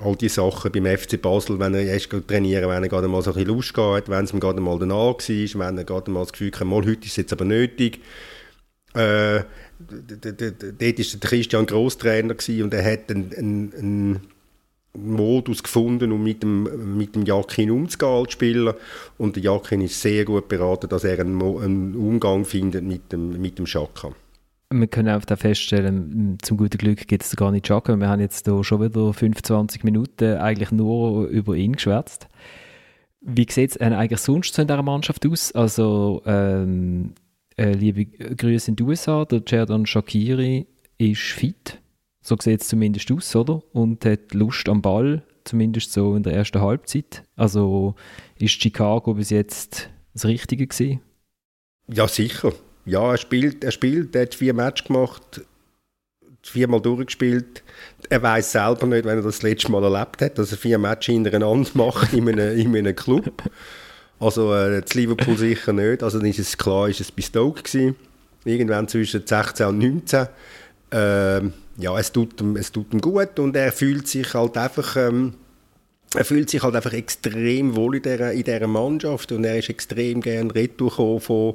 all 0.00 0.16
die 0.16 0.28
Sachen 0.28 0.72
beim 0.72 0.86
FC 0.86 1.20
Basel, 1.20 1.58
wenn 1.58 1.74
er 1.74 1.82
erst 1.82 2.10
trainieren 2.10 2.68
wenn 2.68 2.82
er 2.82 2.88
gerade 2.88 3.08
mal 3.08 3.22
so 3.22 3.30
ein 3.30 3.34
bisschen 3.34 3.54
Lust 3.54 3.76
hat, 3.76 4.08
wenn 4.08 4.24
es 4.24 4.32
ihm 4.32 4.40
gerade 4.40 4.60
mal 4.60 4.78
danach 4.78 5.16
war, 5.16 5.58
wenn 5.58 5.78
er 5.78 5.84
gerade 5.84 6.10
mal 6.10 6.20
das 6.20 6.32
Gefühl 6.32 6.52
hat, 6.52 6.66
mal, 6.66 6.84
heute 6.84 7.04
ist 7.04 7.12
es 7.12 7.16
jetzt 7.16 7.32
aber 7.32 7.44
nötig. 7.44 8.00
Äh, 8.94 9.42
dort 9.78 10.38
war 10.38 10.78
der 10.80 10.92
Christian 11.20 11.66
Grosstrainer 11.66 12.34
und 12.62 12.74
er 12.74 12.92
hat 12.92 13.10
einen, 13.10 13.32
einen, 13.34 13.74
einen 13.74 14.20
Modus 15.04 15.62
gefunden, 15.62 16.12
um 16.12 16.22
mit 16.22 16.42
dem, 16.42 16.96
mit 16.96 17.14
dem 17.14 17.24
Jakin 17.24 17.70
umzugehen 17.70 18.12
als 18.12 18.32
Spieler. 18.32 18.76
Und 19.16 19.36
der 19.36 19.42
Jakin 19.42 19.80
ist 19.80 20.00
sehr 20.00 20.24
gut 20.24 20.48
beraten, 20.48 20.88
dass 20.88 21.04
er 21.04 21.18
einen, 21.20 21.40
einen 21.40 21.94
Umgang 21.94 22.44
findet 22.44 22.84
mit 22.84 23.12
dem, 23.12 23.40
mit 23.40 23.58
dem 23.58 23.66
Schaka. 23.66 24.12
Wir 24.70 24.86
können 24.86 25.08
auch 25.08 25.38
feststellen, 25.38 26.36
zum 26.42 26.58
guten 26.58 26.76
Glück 26.76 27.08
geht 27.08 27.22
es 27.22 27.34
gar 27.36 27.50
nicht 27.50 27.66
Schaka. 27.66 27.96
Wir 27.96 28.08
haben 28.08 28.20
jetzt 28.20 28.46
hier 28.46 28.62
schon 28.62 28.82
wieder 28.82 29.14
25 29.14 29.82
Minuten 29.82 30.36
eigentlich 30.36 30.70
nur 30.70 31.26
über 31.28 31.54
ihn 31.54 31.72
geschwätzt. 31.72 32.28
Wie 33.20 33.46
sieht 33.50 33.70
es 33.70 33.78
eigentlich 33.78 34.20
sonst 34.20 34.54
so 34.54 34.62
in 34.62 34.68
dieser 34.68 34.82
Mannschaft 34.82 35.26
aus? 35.26 35.52
Also, 35.52 36.22
ähm, 36.26 37.14
äh, 37.56 37.72
liebe 37.72 38.04
Grüße 38.06 38.70
in 38.70 38.76
die 38.76 38.82
USA, 38.82 39.24
der 39.24 39.42
Cerdan 39.44 39.86
Shakiri 39.86 40.66
ist 40.98 41.20
fit 41.20 41.80
so 42.28 42.36
sieht 42.38 42.60
es 42.60 42.68
zumindest 42.68 43.10
aus, 43.10 43.34
oder? 43.34 43.62
Und 43.72 44.04
hat 44.04 44.34
Lust 44.34 44.68
am 44.68 44.82
Ball, 44.82 45.22
zumindest 45.44 45.92
so 45.92 46.14
in 46.14 46.22
der 46.22 46.34
ersten 46.34 46.60
Halbzeit. 46.60 47.22
Also 47.36 47.94
ist 48.38 48.60
Chicago 48.60 49.14
bis 49.14 49.30
jetzt 49.30 49.88
das 50.12 50.26
Richtige 50.26 50.66
gewesen? 50.66 51.00
Ja, 51.88 52.06
sicher. 52.06 52.52
Ja, 52.84 53.12
er 53.12 53.16
spielt, 53.16 53.64
er 53.64 53.70
spielt, 53.70 54.14
er 54.14 54.22
hat 54.22 54.34
vier 54.34 54.52
Matches 54.52 54.86
gemacht, 54.86 55.40
viermal 56.42 56.80
durchgespielt. 56.80 57.62
Er 58.08 58.22
weiß 58.22 58.52
selber 58.52 58.86
nicht, 58.86 59.04
wenn 59.04 59.18
er 59.18 59.22
das, 59.22 59.42
letzte 59.42 59.72
Mal 59.72 59.84
erlebt 59.84 60.20
hat, 60.20 60.38
dass 60.38 60.52
er 60.52 60.58
vier 60.58 60.78
Matches 60.78 61.14
hintereinander 61.14 61.70
macht 61.74 62.12
in 62.12 62.28
einem, 62.28 62.58
in 62.58 62.76
einem 62.76 62.94
Club. 62.94 63.42
Also 64.20 64.54
äh, 64.54 64.82
das 64.82 64.94
Liverpool 64.94 65.36
sicher 65.36 65.72
nicht. 65.72 66.02
Also 66.02 66.18
dann 66.18 66.28
ist 66.28 66.38
es 66.38 66.58
klar, 66.58 66.88
ist 66.88 67.00
es 67.00 67.10
bei 67.10 67.22
Stoke 67.22 67.62
gewesen. 67.62 67.96
Irgendwann 68.44 68.88
zwischen 68.88 69.26
16 69.26 69.66
und 69.66 69.78
19. 69.78 70.26
Ähm, 70.90 71.52
ja, 71.78 71.98
es 71.98 72.12
tut, 72.12 72.40
ihm, 72.40 72.56
es 72.56 72.72
tut 72.72 72.92
ihm 72.92 73.00
gut 73.00 73.38
und 73.38 73.54
er 73.56 73.72
fühlt 73.72 74.08
sich 74.08 74.34
halt 74.34 74.56
einfach, 74.56 74.96
ähm, 74.96 75.34
er 76.14 76.24
fühlt 76.24 76.50
sich 76.50 76.62
halt 76.62 76.74
einfach 76.74 76.92
extrem 76.92 77.76
wohl 77.76 77.96
in 77.96 78.02
dieser, 78.02 78.32
in 78.32 78.42
dieser 78.42 78.66
Mannschaft 78.66 79.30
und 79.32 79.44
er 79.44 79.58
ist 79.58 79.70
extrem 79.70 80.20
gern 80.20 80.50
retour 80.50 81.20
von, 81.20 81.54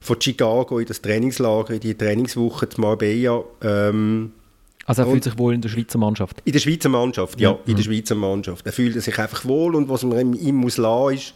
von 0.00 0.20
Chicago 0.20 0.78
in 0.78 0.86
das 0.86 1.02
Trainingslager, 1.02 1.74
in 1.74 1.80
die 1.80 1.94
Trainingswoche 1.94 2.68
zu 2.68 2.80
Marbella. 2.80 3.44
Ähm, 3.62 4.32
also 4.86 5.02
er 5.02 5.08
fühlt 5.08 5.24
sich 5.24 5.38
wohl 5.38 5.54
in 5.54 5.60
der 5.60 5.68
Schweizer 5.68 5.98
Mannschaft? 5.98 6.42
In 6.44 6.52
der 6.52 6.60
Schweizer 6.60 6.88
Mannschaft, 6.88 7.40
ja, 7.40 7.50
ja 7.50 7.58
in 7.66 7.76
der 7.76 7.86
mhm. 7.86 7.92
Schweizer 7.92 8.14
Mannschaft. 8.14 8.66
Er 8.66 8.72
fühlt 8.72 9.00
sich 9.02 9.18
einfach 9.18 9.44
wohl 9.44 9.74
und 9.74 9.88
was 9.88 10.02
man 10.04 10.18
ihm, 10.18 10.34
ihm 10.34 10.56
muss 10.56 10.78
lassen 10.78 11.14
ist, 11.14 11.34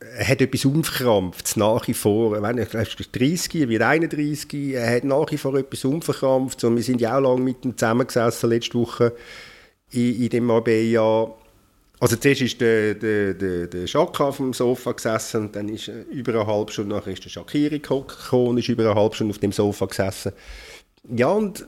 er 0.00 0.28
hat 0.28 0.40
etwas 0.40 0.64
unverkrampft, 0.64 1.56
nach 1.56 1.86
wie 1.86 1.94
vor, 1.94 2.32
wenn 2.32 2.58
er 2.58 2.66
30, 2.66 3.54
er 3.54 3.68
wird 3.68 3.82
31, 3.82 4.74
er 4.74 4.96
hat 4.96 5.04
nach 5.04 5.30
wie 5.30 5.36
vor 5.36 5.54
etwas 5.56 5.84
unverkrampft 5.84 6.64
und 6.64 6.76
wir 6.76 6.82
sind 6.82 7.00
ja 7.00 7.16
auch 7.16 7.20
lange 7.20 7.42
mit 7.42 7.64
ihm 7.64 7.76
zusammengesessen 7.76 8.50
letzte 8.50 8.78
Woche 8.78 9.12
in, 9.90 10.22
in 10.22 10.28
dem 10.30 10.44
Marbella. 10.44 11.30
Also 11.98 12.16
zuerst 12.16 12.40
ist 12.40 12.60
der, 12.62 12.94
der, 12.94 13.34
der, 13.34 13.66
der 13.66 13.86
Schaka 13.86 14.24
auf 14.24 14.38
dem 14.38 14.54
Sofa 14.54 14.92
gesessen 14.92 15.52
dann 15.52 15.68
ist 15.68 15.88
über 16.10 16.32
eine 16.32 16.46
halbe 16.46 16.72
Stunde 16.72 16.96
nachher 16.96 17.12
ist 17.12 17.24
der 17.24 17.28
Shakiri 17.28 17.78
gekommen 17.78 18.56
ist 18.56 18.70
über 18.70 18.90
eine 18.90 18.94
halbe 18.94 19.14
Stunde 19.14 19.32
auf 19.32 19.38
dem 19.38 19.52
Sofa 19.52 19.84
gesessen. 19.84 20.32
Ja, 21.14 21.28
und, 21.28 21.66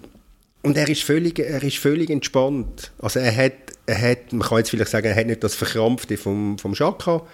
und 0.63 0.77
er, 0.79 0.89
ist 0.89 1.03
völlig, 1.03 1.39
er 1.39 1.63
ist 1.63 1.77
völlig 1.77 2.09
entspannt. 2.09 2.93
Also 2.99 3.19
er 3.19 3.37
hat, 3.37 3.53
er 3.85 4.01
hat, 4.01 4.33
man 4.33 4.49
kann 4.49 4.59
jetzt 4.59 4.71
vielleicht 4.71 4.91
sagen, 4.91 5.09
er 5.09 5.17
hat 5.17 5.27
nicht 5.27 5.45
das 5.45 5.55
Verkrampfte 5.55 6.17
vom, 6.17 6.59
vom 6.59 6.75
Schaka, 6.75 7.27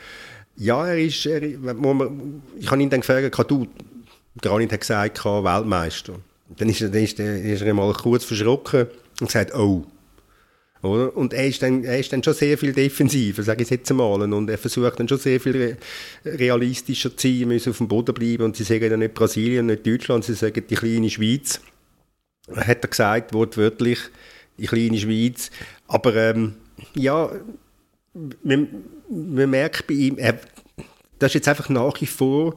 ja, 0.59 0.87
er 0.89 0.99
ist, 0.99 1.25
er, 1.25 1.41
man, 1.75 2.43
ich 2.59 2.71
habe 2.71 2.83
ihn 2.83 2.91
dann 2.91 3.01
gefragt, 3.01 3.51
du, 3.51 3.69
Granit 4.43 4.73
hat 4.73 4.81
gesagt, 4.81 5.25
Weltmeister. 5.25 6.15
Dann 6.57 6.69
ist, 6.69 6.81
dann 6.81 6.95
ist, 6.95 7.19
dann 7.19 7.45
ist 7.45 7.63
er 7.63 7.75
mal 7.75 7.93
kurz 7.93 8.25
verschrocken 8.25 8.87
und 9.21 9.27
gesagt, 9.27 9.55
oh. 9.55 9.85
Oder? 10.83 11.17
Und 11.17 11.33
er 11.33 11.47
ist, 11.47 11.63
dann, 11.63 11.85
er 11.85 11.99
ist 11.99 12.13
dann 12.13 12.23
schon 12.23 12.35
sehr 12.35 12.57
viel 12.57 12.73
defensiver, 12.73 13.43
sage 13.43 13.63
ich 13.63 13.71
jetzt 13.71 13.91
einmal. 13.91 14.33
Und 14.33 14.49
er 14.49 14.59
versucht 14.59 14.99
dann 14.99 15.09
schon 15.09 15.19
sehr 15.19 15.41
viel 15.41 15.77
realistischer 16.25 17.17
zu 17.17 17.29
sein, 17.29 17.49
müssen 17.49 17.71
auf 17.71 17.79
dem 17.79 17.89
Boden 17.89 18.15
bleiben. 18.15 18.45
Und 18.45 18.57
sie 18.57 18.65
sagen 18.65 18.89
dann 18.91 19.01
nicht 19.01 19.15
Brasilien, 19.15 19.67
nicht 19.67 19.87
Deutschland, 19.87 20.25
sie 20.25 20.35
sagen 20.35 20.65
die 20.69 20.75
kleine 20.75 21.11
Schweiz. 21.11 21.61
Hat 22.55 22.85
er 22.85 22.89
gesagt, 22.89 23.33
wortwörtlich, 23.33 23.99
die 24.57 24.67
kleine 24.67 24.99
Schweiz. 24.99 25.51
Aber 25.89 26.15
ähm, 26.15 26.55
ja, 26.95 27.31
man, 28.43 28.69
man 29.09 29.51
merkt 29.51 29.87
bei 29.87 29.95
ihm, 29.95 30.19
er, 30.19 30.39
das 31.19 31.31
ist 31.31 31.35
jetzt 31.35 31.49
einfach 31.49 31.69
nach 31.69 32.01
wie 32.01 32.07
vor 32.07 32.55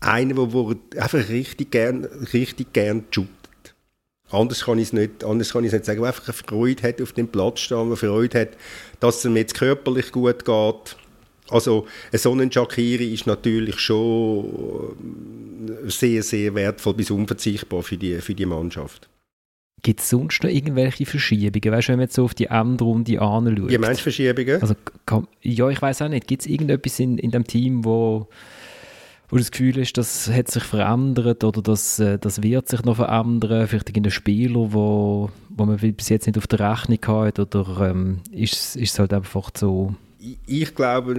einer, 0.00 0.34
der, 0.34 0.74
der 0.92 1.02
einfach 1.02 1.28
richtig 1.28 1.70
gern, 1.70 2.04
richtig 2.04 2.72
gern 2.72 3.04
shootet. 3.10 3.30
Anders 4.30 4.64
kann 4.64 4.78
ich 4.78 4.88
es 4.88 4.92
nicht, 4.92 5.22
anders 5.24 5.52
kann 5.52 5.64
ich 5.64 5.72
nicht 5.72 5.84
sagen, 5.84 6.00
der 6.00 6.08
einfach 6.08 6.26
eine 6.26 6.32
Freude 6.32 6.82
hat 6.82 7.00
auf 7.00 7.12
dem 7.12 7.28
Platz 7.28 7.60
stehen, 7.60 7.88
der 7.88 7.96
Freude 7.96 8.40
hat, 8.40 8.48
dass 9.00 9.18
es 9.18 9.24
ihm 9.24 9.36
jetzt 9.36 9.54
körperlich 9.54 10.12
gut 10.12 10.44
geht. 10.44 10.96
Also 11.50 11.86
so 12.12 12.32
ein 12.32 12.50
Shakiri 12.50 13.12
ist 13.12 13.26
natürlich 13.26 13.78
schon 13.78 14.96
sehr, 15.86 16.22
sehr 16.22 16.54
wertvoll 16.54 16.94
bis 16.94 17.10
unverzichtbar 17.10 17.82
für 17.82 17.98
die, 17.98 18.18
für 18.20 18.34
die 18.34 18.46
Mannschaft. 18.46 19.08
Gibt 19.84 20.00
es 20.00 20.08
sonst 20.08 20.42
noch 20.42 20.48
irgendwelche 20.50 21.04
Verschiebungen? 21.04 21.76
Weißt 21.76 21.88
du, 21.88 21.92
wenn 21.92 21.98
man 21.98 22.06
jetzt 22.06 22.14
so 22.14 22.24
auf 22.24 22.32
die 22.32 22.46
Endrunde 22.46 23.20
anschaut? 23.20 23.70
Wie 23.70 23.76
meinst 23.76 24.00
Verschiebungen? 24.00 24.62
Also, 24.62 24.74
kann, 25.04 25.28
ja, 25.42 25.68
ich 25.68 25.80
weiß 25.80 26.00
auch 26.00 26.08
nicht. 26.08 26.26
Gibt 26.26 26.40
es 26.40 26.48
irgendetwas 26.48 26.98
in, 26.98 27.18
in 27.18 27.30
dem 27.30 27.46
Team, 27.46 27.84
wo, 27.84 28.26
wo 29.28 29.36
das 29.36 29.50
Gefühl 29.50 29.76
ist, 29.76 29.98
das 29.98 30.30
hat 30.30 30.50
sich 30.50 30.62
verändert 30.62 31.44
oder 31.44 31.60
das, 31.60 31.98
äh, 31.98 32.18
das 32.18 32.42
wird 32.42 32.66
sich 32.66 32.82
noch 32.82 32.96
verändern? 32.96 33.68
Vielleicht 33.68 33.90
irgendein 33.90 34.12
Spieler, 34.12 34.72
wo, 34.72 35.28
wo 35.50 35.66
man 35.66 35.76
bis 35.76 36.08
jetzt 36.08 36.26
nicht 36.26 36.38
auf 36.38 36.46
der 36.46 36.60
Rechnung 36.60 37.00
hat? 37.06 37.38
Oder 37.38 37.90
ähm, 37.90 38.20
ist, 38.32 38.76
ist 38.76 38.92
es 38.94 38.98
halt 38.98 39.12
einfach 39.12 39.50
so 39.54 39.94
ich 40.46 40.74
glaube, 40.74 41.14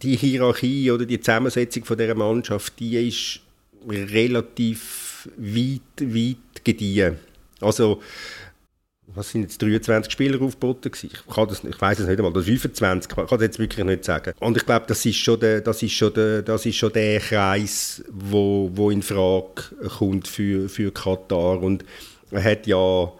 die 0.00 0.16
Hierarchie 0.16 0.92
oder 0.92 1.04
die 1.04 1.18
Zusammensetzung 1.18 1.84
von 1.84 1.98
dieser 1.98 2.14
Mannschaft, 2.14 2.78
die 2.78 3.08
ist 3.08 3.40
relativ 3.88 5.28
weit, 5.36 5.80
weit 6.00 6.64
gediehen. 6.64 7.16
Also, 7.64 8.00
was 9.14 9.30
sind 9.30 9.42
jetzt 9.42 9.60
23 9.60 10.12
Spieler 10.12 10.40
aufgeboten? 10.42 10.90
Ich, 10.94 11.26
kann 11.26 11.48
das, 11.48 11.62
ich 11.62 11.80
weiß 11.80 12.00
es 12.00 12.06
nicht 12.06 12.18
einmal, 12.18 12.32
das 12.32 12.44
25, 12.44 13.10
ich 13.10 13.16
kann 13.16 13.26
das 13.28 13.40
jetzt 13.40 13.58
wirklich 13.58 13.84
nicht 13.84 14.04
sagen. 14.04 14.32
Und 14.40 14.56
ich 14.56 14.64
glaube, 14.64 14.86
das 14.88 15.04
ist 15.04 15.16
schon 15.16 15.38
der, 15.38 15.60
das 15.60 15.82
ist 15.82 15.92
schon 15.92 16.12
der, 16.14 16.42
das 16.42 16.66
ist 16.66 16.76
schon 16.76 16.92
der 16.92 17.20
Kreis, 17.20 18.02
wo, 18.10 18.70
wo 18.74 18.90
in 18.90 19.02
Frage 19.02 19.62
kommt 19.98 20.26
für, 20.26 20.68
für 20.68 20.90
Katar. 20.90 21.62
Und 21.62 21.84
er 22.30 22.42
hat 22.42 22.66
ja 22.66 23.12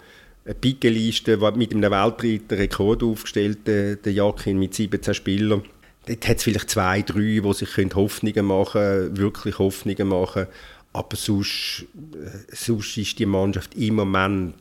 eine 0.45 0.55
Pikeliste 0.55 1.37
mit 1.55 1.73
einem 1.73 1.91
weltweiten 1.91 2.59
Rekord 2.59 3.03
aufgestellt, 3.03 3.67
der 3.67 4.13
Jakin 4.13 4.59
mit 4.59 4.75
17 4.75 5.15
Spielern. 5.15 5.63
Dort 6.07 6.29
hat 6.29 6.37
es 6.37 6.43
vielleicht 6.43 6.71
zwei, 6.71 7.03
drei, 7.03 7.41
die 7.43 7.53
sich 7.55 7.95
Hoffnungen 7.95 8.47
machen 8.47 8.81
können, 8.81 9.17
wirklich 9.17 9.59
Hoffnungen 9.59 10.09
machen 10.09 10.47
aber 10.95 11.17
sonst, 11.17 11.87
äh, 12.15 12.55
sonst 12.55 12.97
ist 12.97 13.19
die 13.19 13.27
Mannschaft 13.27 13.75
im 13.75 13.97
Moment, 13.97 14.55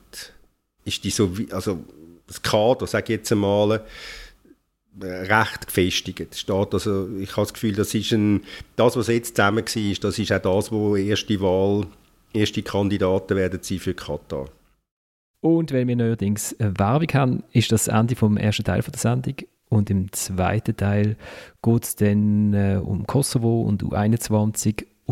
ist 0.83 1.03
die 1.03 1.11
so, 1.11 1.31
also 1.51 1.83
das 2.27 2.41
Kader, 2.41 2.87
sage 2.87 3.13
ich 3.13 3.19
jetzt 3.19 3.31
einmal, 3.31 3.85
äh, 4.99 5.05
recht 5.05 5.67
gefestigt. 5.67 6.35
Steht 6.35 6.73
also, 6.73 7.07
ich 7.17 7.31
habe 7.31 7.43
das 7.43 7.53
Gefühl, 7.53 7.73
das 7.73 7.93
ist 7.93 8.11
ein, 8.11 8.41
das, 8.75 8.97
was 8.97 9.07
jetzt 9.07 9.35
zusammen 9.37 9.63
war, 9.63 9.95
das 10.01 10.19
ist 10.19 10.31
auch 10.31 10.39
das, 10.41 10.71
wo 10.71 10.95
erste 10.95 11.39
Wahl, 11.39 11.85
erste 12.33 12.63
Kandidaten 12.63 13.37
werden 13.37 13.59
sein 13.61 13.79
für 13.79 13.93
Katar. 13.93 14.49
Und 15.39 15.71
wenn 15.71 15.87
wir 15.87 15.95
neuerdings 15.95 16.55
Werbung 16.57 17.09
haben, 17.13 17.43
ist 17.51 17.71
das 17.71 17.89
Ende 17.89 18.15
vom 18.15 18.37
ersten 18.37 18.63
Teil 18.63 18.81
der 18.81 18.99
Sendung. 18.99 19.35
Und 19.69 19.89
im 19.89 20.11
zweiten 20.13 20.77
Teil 20.77 21.15
geht 21.61 21.83
es 21.83 21.95
dann 21.95 22.53
äh, 22.53 22.79
um 22.83 23.05
Kosovo 23.05 23.61
und 23.61 23.83
U21 23.83 24.85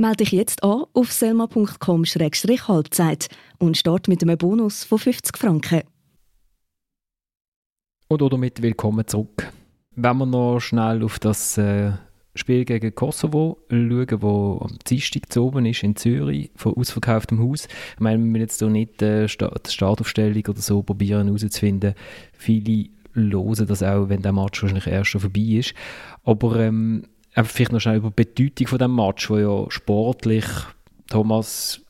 Melde 0.00 0.18
dich 0.18 0.30
jetzt 0.30 0.62
an 0.62 0.84
auf 0.92 1.10
selma.com-halbzeit 1.10 3.28
und 3.58 3.76
start 3.76 4.06
mit 4.06 4.22
einem 4.22 4.38
Bonus 4.38 4.84
von 4.84 5.00
50 5.00 5.36
Franken. 5.36 5.82
Und 8.06 8.22
damit 8.22 8.62
willkommen 8.62 9.04
zurück. 9.08 9.52
Wenn 9.96 10.18
wir 10.18 10.26
noch 10.26 10.60
schnell 10.60 11.02
auf 11.02 11.18
das 11.18 11.58
äh, 11.58 11.90
Spiel 12.36 12.64
gegen 12.64 12.94
Kosovo 12.94 13.58
schauen, 13.68 14.22
wo 14.22 14.60
am 14.62 14.78
Dienstag 14.86 15.36
oben 15.36 15.66
ist 15.66 15.82
in 15.82 15.96
Zürich, 15.96 16.52
von 16.54 16.74
ausverkauftem 16.74 17.42
Haus. 17.42 17.66
Ich 17.94 18.00
meine, 18.00 18.20
wir 18.20 18.26
müssen 18.26 18.42
jetzt 18.42 18.60
hier 18.60 18.68
nicht 18.68 19.02
äh, 19.02 19.26
die 19.26 19.72
Startaufstellung 19.72 20.44
oder 20.46 20.60
so 20.60 20.84
probieren 20.84 21.26
herauszufinden. 21.26 21.94
Viele 22.34 22.90
hören 23.14 23.66
das 23.66 23.82
auch, 23.82 24.08
wenn 24.08 24.22
der 24.22 24.32
Match 24.32 24.62
wahrscheinlich 24.62 24.86
erst 24.86 25.10
schon 25.10 25.22
vorbei 25.22 25.40
ist. 25.40 25.74
Aber 26.22 26.54
ähm, 26.60 27.02
einfach 27.38 27.52
vielleicht 27.52 27.72
noch 27.72 27.80
schnell 27.80 27.96
über 27.96 28.10
die 28.10 28.24
Bedeutung 28.24 28.66
von 28.66 28.78
dem 28.78 28.94
Match, 28.94 29.30
wo 29.30 29.38
ja 29.38 29.70
sportlich 29.70 30.44
Thomas 31.08 31.80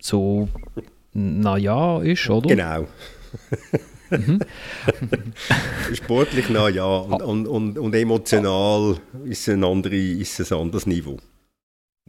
so 0.00 0.48
naja 1.12 2.00
ist, 2.02 2.28
oder? 2.28 2.48
Genau. 2.48 2.86
mhm. 4.10 4.40
Sportlich 5.94 6.46
na 6.50 6.68
ja 6.68 6.84
und, 6.84 7.22
und, 7.22 7.46
und, 7.46 7.78
und, 7.78 7.94
emotional 7.94 8.96
ist, 9.24 9.48
ein 9.48 9.64
andere, 9.64 9.96
ist 9.96 10.38
es 10.38 10.52
ein 10.52 10.58
anderes 10.58 10.86
Niveau. 10.86 11.16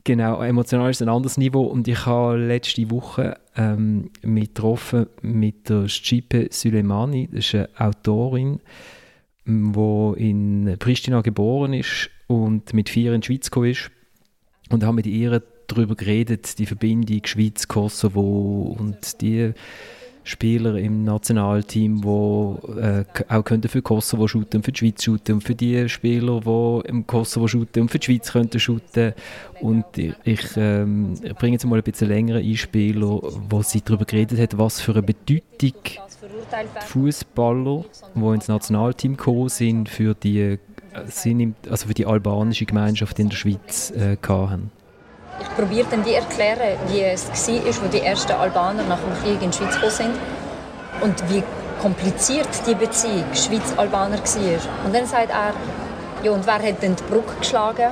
Genau, 0.04 0.42
emotional 0.42 0.92
ist 0.92 1.02
ein 1.02 1.10
anderes 1.10 1.38
Niveau 1.38 1.64
und 1.64 1.88
ich 1.88 2.06
habe 2.06 2.38
letzte 2.38 2.90
Woche 2.92 3.38
ähm, 3.56 4.12
mit 4.22 4.56
getroffen 4.56 5.08
mit 5.22 5.70
der 5.70 5.88
Stipe 5.88 6.48
Suleimani, 6.52 7.30
das 7.32 7.46
ist 7.46 7.56
eine 7.56 7.70
Autorin, 7.78 8.60
wo 9.48 10.14
in 10.14 10.76
Pristina 10.78 11.22
geboren 11.22 11.74
ist 11.74 12.10
und 12.28 12.74
mit 12.74 12.90
vier 12.90 13.14
in 13.14 13.22
die 13.22 13.28
Schweiz 13.28 13.50
gekommen 13.50 13.72
ist. 13.72 13.90
Und 14.70 14.84
haben 14.84 14.96
mit 14.96 15.08
ihr 15.08 15.42
darüber 15.68 15.96
geredet, 15.96 16.60
die 16.60 16.66
Verbindung 16.66 17.22
Schweiz-Kosovo 17.26 18.76
und 18.78 19.22
die 19.22 19.54
Spieler 20.28 20.76
im 20.76 21.06
Nationalteam, 21.06 22.02
die 22.02 22.80
äh, 22.82 23.06
auch 23.30 23.46
könnten 23.46 23.70
für 23.70 23.82
Kosovo 23.82 24.28
shooten, 24.28 24.62
für 24.62 24.74
die 24.74 24.80
Schweiz 24.80 25.04
shooten 25.04 25.36
und 25.36 25.42
für 25.42 25.56
die 25.56 25.88
Spieler, 25.88 26.42
die 26.42 26.90
im 26.90 27.08
Kosovo 27.08 27.48
shooten 27.48 27.84
und 27.84 27.90
für 27.90 28.00
die 28.00 28.06
Schweiz 28.06 28.34
könnten 28.34 28.60
shooten. 28.60 29.14
Und 29.62 29.86
ich, 29.98 30.46
ähm, 30.58 31.14
bringe 31.40 31.54
jetzt 31.54 31.66
mal 31.66 31.78
ein 31.78 31.84
bisschen 31.84 32.10
längere 32.10 32.40
Einspieler, 32.40 33.22
wo 33.50 33.62
sie 33.62 33.82
darüber 33.82 34.04
geredet 34.04 34.38
hat, 34.40 34.58
was 34.58 34.82
für 34.82 34.92
eine 34.92 35.04
Bedeutung 35.04 35.82
Fußballer, 36.88 37.86
die 38.16 38.34
ins 38.34 38.48
Nationalteam 38.48 39.18
gekommen 39.18 39.50
sind, 39.50 39.90
für 39.90 40.14
die, 40.14 40.40
äh, 40.40 40.58
sind 41.08 41.56
also 41.70 41.88
für 41.88 41.94
die 41.94 42.06
albanische 42.06 42.66
Gemeinschaft 42.66 43.20
in 43.20 43.30
der 43.30 43.36
Schweiz 43.36 43.92
äh, 43.92 44.18
hatten. 44.28 44.72
Ich 45.40 45.50
probiere 45.56 45.88
dann 45.92 46.04
wie 46.06 46.14
erklären, 46.14 46.78
wie 46.88 47.02
es 47.02 47.28
war, 47.28 47.66
als 47.68 47.80
die 47.94 48.00
ersten 48.00 48.32
Albaner 48.32 48.84
nach 48.84 49.00
dem 49.00 49.14
Krieg 49.22 49.42
in 49.42 49.52
die 49.52 49.58
Schweiz 49.58 49.76
gekommen 49.76 49.92
sind 49.92 50.14
und 51.02 51.30
wie 51.30 51.44
kompliziert 51.82 52.50
die 52.66 52.74
Beziehung 52.74 53.26
Schweiz-Albaner 53.34 54.18
war. 54.18 54.86
Und 54.86 54.96
dann 54.96 55.06
sagt 55.06 55.30
er, 55.30 55.54
ja, 56.24 56.32
und 56.32 56.46
wer 56.46 56.56
hat 56.56 56.82
denn 56.82 56.96
die 56.96 57.04
Brücke 57.04 57.36
geschlagen? 57.40 57.92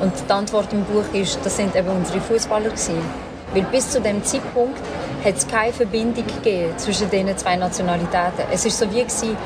Und 0.00 0.12
die 0.28 0.32
Antwort 0.32 0.72
im 0.72 0.84
Buch 0.84 1.04
ist, 1.12 1.38
das 1.44 1.56
sind 1.56 1.74
eben 1.76 1.88
unsere 1.88 2.20
Fußballer. 2.20 2.70
Weil 3.52 3.62
bis 3.64 3.90
zu 3.90 4.00
dem 4.00 4.22
Zeitpunkt 4.24 4.78
hat 5.26 5.36
es 5.36 5.48
keine 5.48 5.72
Verbindung 5.72 6.24
gegeben 6.24 6.72
zwischen 6.78 7.10
diesen 7.10 7.36
zwei 7.36 7.56
Nationalitäten. 7.56 8.44
Es 8.52 8.64
ist 8.64 8.78
so 8.78 8.86
wie 8.92 9.02
gewesen, 9.02 9.36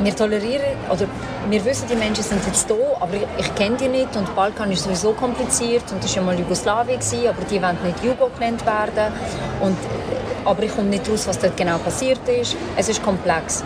wir 0.00 0.14
tolerieren, 0.14 0.76
oder 0.90 1.06
wir 1.48 1.64
wissen, 1.64 1.88
die 1.88 1.96
Menschen 1.96 2.22
sind 2.22 2.44
jetzt 2.46 2.70
da, 2.70 2.74
aber 3.00 3.14
ich, 3.38 3.54
kenne 3.54 3.76
die 3.76 3.88
nicht 3.88 4.14
und 4.14 4.32
Balkan 4.36 4.70
ist 4.70 4.84
sowieso 4.84 5.12
kompliziert 5.12 5.84
und 5.90 6.04
das 6.04 6.14
war 6.14 6.22
ja 6.22 6.26
mal 6.26 6.38
Jugoslawien, 6.38 7.00
gewesen, 7.00 7.26
aber 7.26 7.42
die 7.50 7.60
wollen 7.60 7.78
nicht 7.82 8.04
Jugo 8.04 8.30
genannt 8.38 8.64
werden. 8.64 9.12
Und, 9.60 9.76
aber 10.44 10.62
ich 10.62 10.74
komme 10.74 10.88
nicht 10.88 11.08
raus, 11.10 11.26
was 11.26 11.38
dort 11.38 11.56
genau 11.56 11.78
passiert 11.78 12.20
ist. 12.28 12.54
Es 12.76 12.88
ist 12.88 13.02
komplex. 13.02 13.64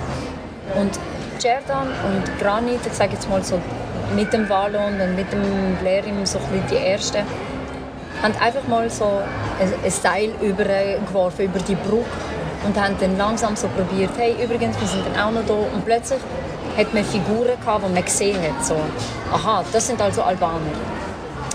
Und 0.77 0.99
Cerdan 1.39 1.89
und 1.89 2.39
Granit, 2.41 2.81
ich 2.87 2.93
sage 2.93 3.15
jetzt 3.15 3.29
mal 3.29 3.43
so, 3.43 3.61
mit 4.15 4.33
dem 4.33 4.49
Wallon 4.49 5.01
und 5.01 5.17
mit 5.17 5.31
dem 5.33 5.77
Blerim 5.81 6.25
so 6.25 6.39
ein 6.39 6.65
die 6.71 6.77
Ersten, 6.77 7.27
haben 8.23 8.35
einfach 8.37 8.67
mal 8.69 8.89
so 8.89 9.21
ein, 9.61 9.91
Seil 9.91 10.31
übergeworfen 10.41 11.47
über 11.47 11.59
die 11.59 11.75
Brücke 11.75 12.07
und 12.65 12.81
haben 12.81 12.97
dann 13.01 13.19
langsam 13.19 13.57
so 13.57 13.69
probiert, 13.69 14.11
hey, 14.17 14.37
übrigens, 14.43 14.81
wir 14.81 14.87
sind 14.87 15.05
dann 15.07 15.25
auch 15.25 15.33
noch 15.33 15.47
da. 15.47 15.55
Und 15.55 15.85
plötzlich 15.85 16.21
hat 16.77 16.95
man 16.95 17.05
Figuren 17.05 17.61
gehabt, 17.61 17.85
die 17.87 17.93
man 17.93 18.05
gesehen 18.05 18.39
hat. 18.41 18.65
So, 18.65 18.77
aha, 19.33 19.65
das 19.73 19.87
sind 19.89 20.01
also 20.01 20.23
Albaner. 20.23 20.61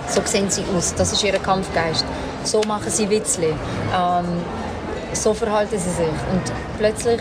So 0.10 0.22
sehen 0.26 0.50
sie 0.50 0.64
aus, 0.76 0.94
das 0.96 1.14
ist 1.14 1.24
ihr 1.24 1.34
Kampfgeist. 1.34 2.06
So 2.44 2.62
machen 2.64 2.90
sie 2.90 3.10
Witzli. 3.10 3.48
Ähm, 3.48 4.26
so 5.14 5.34
verhalten 5.34 5.78
sie 5.80 5.90
sich. 5.90 6.08
Und 6.32 6.44
plötzlich 6.78 7.20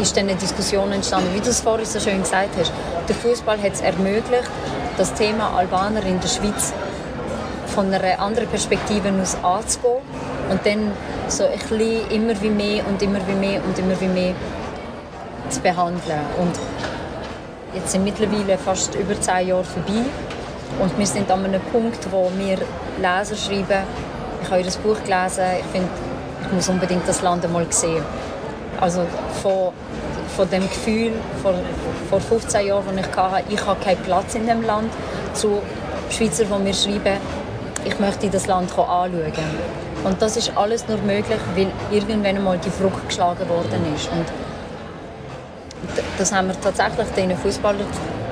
ist 0.00 0.16
dann 0.16 0.28
eine 0.28 0.36
Diskussion 0.36 0.92
entstanden, 0.92 1.28
wie 1.34 1.40
du 1.40 1.50
es 1.50 1.60
vorhin 1.60 1.86
so 1.86 2.00
schön 2.00 2.20
gesagt 2.22 2.50
hast. 2.58 2.72
Der 3.08 3.14
Fußball 3.14 3.60
hat 3.60 3.72
es 3.72 3.80
ermöglicht, 3.80 4.50
das 4.96 5.14
Thema 5.14 5.56
Albaner 5.56 6.04
in 6.04 6.20
der 6.20 6.28
Schweiz 6.28 6.72
von 7.74 7.92
einer 7.92 8.20
anderen 8.20 8.48
Perspektive 8.48 9.12
aus 9.20 9.36
anzugehen 9.42 10.02
und 10.50 10.64
dann 10.64 10.92
so 11.28 11.44
ein 11.44 11.58
bisschen 11.58 12.10
immer 12.10 12.40
wie 12.40 12.50
mehr 12.50 12.86
und 12.86 13.02
immer 13.02 13.18
wie 13.26 13.34
mehr 13.34 13.60
und 13.64 13.78
immer 13.78 14.00
wie 14.00 14.08
mehr 14.08 14.34
zu 15.48 15.60
behandeln. 15.60 16.20
Und 16.38 16.52
jetzt 17.74 17.90
sind 17.90 18.04
mittlerweile 18.04 18.56
fast 18.58 18.94
über 18.94 19.20
zehn 19.20 19.48
Jahre 19.48 19.64
vorbei 19.64 20.04
und 20.80 20.98
wir 20.98 21.06
sind 21.06 21.30
an 21.30 21.44
einem 21.44 21.60
Punkt, 21.60 22.06
wo 22.10 22.30
wir 22.36 22.58
Leser 22.98 23.36
schreiben, 23.36 23.82
ich 24.42 24.50
habe 24.50 24.62
das 24.62 24.76
Buch 24.76 24.96
gelesen, 25.02 25.44
ich 25.58 25.66
finde, 25.66 25.88
ich 26.42 26.52
muss 26.52 26.68
unbedingt 26.68 27.08
das 27.08 27.22
Land 27.22 27.44
einmal 27.44 27.66
sehen. 27.70 28.02
Also 28.80 29.06
von, 29.42 29.72
von 30.36 30.50
dem 30.50 30.68
Gefühl 30.68 31.12
vor, 31.42 31.54
vor 32.10 32.20
15 32.20 32.66
Jahren, 32.66 32.96
das 32.96 33.06
ich 33.06 33.16
hatte, 33.16 33.44
ich 33.48 33.66
habe 33.66 33.82
keinen 33.82 34.02
Platz 34.02 34.34
in 34.34 34.46
dem 34.46 34.62
Land, 34.62 34.92
zu 35.32 35.62
Schweizer, 36.10 36.44
die 36.44 36.62
mir 36.62 36.74
schreiben, 36.74 37.18
ich 37.84 37.98
möchte 37.98 38.28
das 38.28 38.46
Land 38.46 38.70
anschauen. 38.70 39.32
Und 40.04 40.20
das 40.20 40.36
ist 40.36 40.56
alles 40.56 40.86
nur 40.88 40.98
möglich, 40.98 41.38
weil 41.54 41.68
irgendwann 41.90 42.36
einmal 42.36 42.58
die 42.58 42.70
Brücke 42.70 43.00
geschlagen 43.06 43.48
worden 43.48 43.94
ist. 43.94 44.10
Und 44.10 44.26
das 46.18 46.32
haben 46.32 46.48
wir 46.48 46.60
tatsächlich 46.60 47.08
den 47.16 47.36
Fußballern 47.36 47.86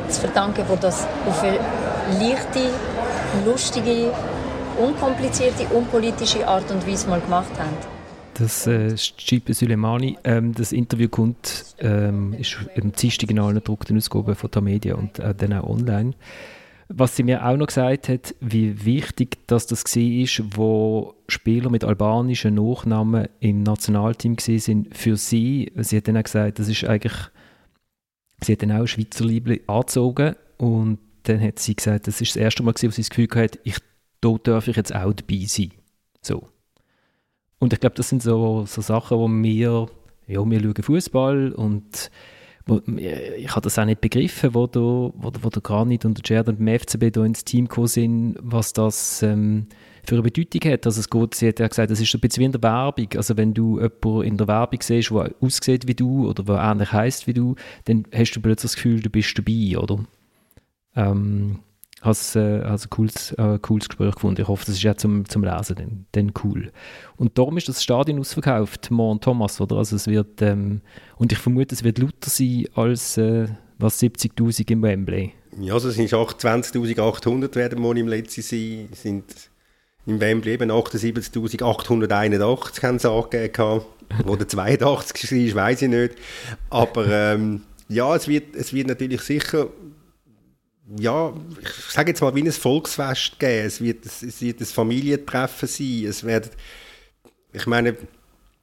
zu 0.08 0.20
verdanken, 0.20 0.64
die 0.70 0.80
das 0.80 1.06
auf 1.26 1.42
eine 1.42 1.58
leichte, 2.20 2.70
lustige, 3.46 4.12
unkomplizierte, 4.78 5.66
unpolitische 5.74 6.46
Art 6.46 6.70
und 6.70 6.86
Weise 6.86 7.08
mal 7.08 7.20
gemacht 7.20 7.52
haben. 7.58 7.76
Das 8.34 8.66
äh, 8.66 8.96
Schipe 8.96 9.52
Suleimani, 9.52 10.18
ähm, 10.24 10.54
das 10.54 10.72
Interview 10.72 11.08
kommt, 11.08 11.76
ähm, 11.78 12.34
ist 12.38 12.56
im 12.74 12.92
Dienstag 12.92 13.30
in 13.30 13.38
allen 13.38 13.56
gedruckten 13.56 13.96
Ausgaben 13.96 14.34
von 14.34 14.50
der 14.50 14.62
Media 14.62 14.94
und 14.94 15.18
äh, 15.18 15.34
dann 15.34 15.52
auch 15.52 15.68
online. 15.68 16.14
Was 16.94 17.16
sie 17.16 17.22
mir 17.22 17.46
auch 17.46 17.56
noch 17.56 17.68
gesagt 17.68 18.08
hat, 18.08 18.34
wie 18.40 18.84
wichtig 18.84 19.46
dass 19.46 19.66
das 19.66 19.84
war, 19.84 20.46
wo 20.56 21.14
Spieler 21.28 21.70
mit 21.70 21.84
albanischen 21.84 22.54
Nachnamen 22.54 23.28
im 23.40 23.62
Nationalteam 23.62 24.36
sind 24.38 24.94
für 24.96 25.16
sie. 25.16 25.72
Sie 25.76 25.96
hat 25.96 26.08
dann 26.08 26.18
auch 26.18 26.22
gesagt, 26.22 26.58
das 26.58 26.68
ist 26.68 26.84
eigentlich, 26.84 27.14
sie 28.42 28.52
hat 28.52 28.62
dann 28.62 28.72
auch 28.72 28.86
Schweizer 28.86 29.24
Liebling 29.24 29.60
angezogen 29.66 30.36
und 30.58 30.98
dann 31.22 31.40
hat 31.40 31.58
sie 31.58 31.74
gesagt, 31.74 32.06
das 32.06 32.20
ist 32.20 32.36
das 32.36 32.42
erste 32.42 32.62
Mal, 32.62 32.74
wo 32.74 32.78
sie 32.78 32.88
das 32.88 33.10
Gefühl 33.10 33.28
hatte, 33.34 33.58
ich, 33.64 33.76
da 34.20 34.34
darf 34.42 34.68
ich 34.68 34.76
jetzt 34.76 34.94
auch 34.94 35.12
dabei 35.12 35.44
sein. 35.46 35.72
So. 36.20 36.48
Und 37.58 37.72
ich 37.72 37.80
glaube, 37.80 37.94
das 37.94 38.08
sind 38.08 38.22
so, 38.22 38.66
so 38.66 38.80
Sachen, 38.82 39.18
wo 39.18 39.28
wir, 39.28 39.88
ja, 40.26 40.50
wir 40.50 40.60
schauen 40.60 40.82
Fußball 40.82 41.52
und 41.52 42.10
ich 42.96 43.50
habe 43.50 43.60
das 43.62 43.78
auch 43.78 43.84
nicht 43.84 44.00
begriffen, 44.00 44.54
wo, 44.54 44.66
da, 44.66 44.80
wo, 44.80 45.12
wo 45.40 45.48
der 45.48 45.62
Granit 45.62 46.04
und 46.04 46.18
der 46.18 46.22
Jared 46.24 46.48
und 46.48 46.58
dem 46.60 46.78
FCB 46.78 47.12
da 47.12 47.24
ins 47.24 47.44
Team 47.44 47.66
gekommen 47.66 47.88
sind, 47.88 48.36
was 48.40 48.72
das 48.72 49.22
ähm, 49.22 49.66
für 50.04 50.14
eine 50.14 50.22
Bedeutung 50.22 50.70
hat. 50.70 50.86
Also 50.86 51.00
es 51.00 51.10
geht, 51.10 51.34
sie 51.34 51.48
hat 51.48 51.60
ja 51.60 51.68
gesagt, 51.68 51.90
das 51.90 52.00
ist 52.00 52.14
ein 52.14 52.20
bisschen 52.20 52.40
wie 52.40 52.46
in 52.46 52.52
der 52.52 52.62
Werbung. 52.62 53.08
Also 53.16 53.36
wenn 53.36 53.54
du 53.54 53.80
jemanden 53.80 54.22
in 54.22 54.36
der 54.36 54.48
Werbung 54.48 54.80
siehst, 54.80 55.10
der 55.10 55.34
aussieht 55.40 55.88
wie 55.88 55.94
du 55.94 56.28
oder 56.28 56.42
der 56.44 56.56
ähnlich 56.56 56.92
heißt 56.92 57.26
wie 57.26 57.34
du, 57.34 57.56
dann 57.86 58.04
hast 58.14 58.32
du 58.32 58.40
plötzlich 58.40 58.72
das 58.72 58.76
Gefühl, 58.76 59.00
du 59.00 59.10
bist 59.10 59.36
dabei, 59.36 59.78
oder? 59.78 60.04
Ähm, 60.94 61.60
has, 62.02 62.36
äh, 62.36 62.60
ein 62.62 62.78
cooles, 62.90 63.32
äh, 63.32 63.58
cooles 63.60 63.88
Gespräch 63.88 64.14
gefunden. 64.14 64.42
Ich 64.42 64.48
hoffe, 64.48 64.66
das 64.66 64.74
ist 64.74 64.82
ja 64.82 64.94
zum, 64.96 65.26
zum 65.28 65.44
Lesen 65.44 65.76
dann, 65.76 66.06
dann 66.12 66.32
cool. 66.44 66.70
Und 67.16 67.38
darum 67.38 67.56
ist 67.56 67.68
das 67.68 67.82
Stadion 67.82 68.18
ausverkauft, 68.18 68.90
Mon 68.90 69.20
Thomas, 69.20 69.60
oder? 69.60 69.76
Also 69.76 69.96
es 69.96 70.08
wird, 70.08 70.42
ähm, 70.42 70.82
und 71.16 71.32
ich 71.32 71.38
vermute, 71.38 71.74
es 71.74 71.84
wird 71.84 71.98
lauter 71.98 72.28
sein 72.28 72.66
als 72.74 73.16
äh, 73.16 73.46
was 73.78 74.02
70'000 74.02 74.70
im 74.72 74.82
Wembley. 74.82 75.32
Ja, 75.60 75.74
also 75.74 75.88
es 75.88 75.96
sind 75.96 76.10
20.800 76.10 77.54
werden 77.54 77.82
wohl 77.82 77.98
im 77.98 78.08
letzten 78.08 78.40
sein, 78.42 78.88
sind 78.92 79.24
im 80.06 80.20
Wembley 80.20 80.54
eben 80.54 80.72
78.881 80.72 82.82
haben 82.82 82.98
sie 82.98 83.10
angegeben, 83.10 83.82
oder 84.26 84.48
82 84.48 85.54
war, 85.54 85.66
weiß 85.66 85.82
ich 85.82 85.88
nicht. 85.88 86.14
Aber 86.70 87.06
ähm, 87.06 87.62
ja, 87.88 88.16
es 88.16 88.26
wird, 88.26 88.56
es 88.56 88.72
wird 88.72 88.88
natürlich 88.88 89.20
sicher 89.20 89.68
ja, 90.98 91.32
ich 91.60 91.92
sage 91.92 92.10
jetzt 92.10 92.20
mal, 92.20 92.34
wie 92.34 92.42
ein 92.42 92.52
Volksfest 92.52 93.38
geben. 93.38 93.66
Es 93.66 93.80
wird, 93.80 94.04
es 94.04 94.40
wird 94.40 94.60
ein 94.60 94.66
Familientreffen 94.66 95.68
sein. 95.68 96.04
Es 96.06 96.24
wird, 96.24 96.50
ich 97.52 97.66
meine, 97.66 97.96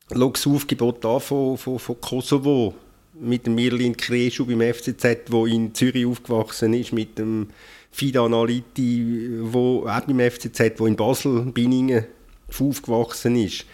das 0.10 0.48
Aufgebot 0.48 1.06
an 1.06 1.20
von, 1.20 1.58
von, 1.58 1.80
von 1.80 2.02
Kosovo 2.02 2.74
mit 3.14 3.46
dem 3.46 3.56
Mirlin 3.56 3.96
Kreschu 3.96 4.46
beim 4.46 4.62
FCZ, 4.62 5.30
wo 5.30 5.46
in 5.46 5.74
Zürich 5.74 6.06
aufgewachsen 6.06 6.74
ist, 6.74 6.94
mit 6.94 7.18
dem 7.18 7.48
Fidan 7.92 8.34
Aliti, 8.34 9.30
wo 9.42 9.88
auch 9.88 10.02
beim 10.02 10.20
FCZ, 10.20 10.80
wo 10.80 10.86
in 10.86 10.96
Basel, 10.96 11.42
Binningen 11.52 12.06
aufgewachsen 12.48 13.36
ist. 13.36 13.66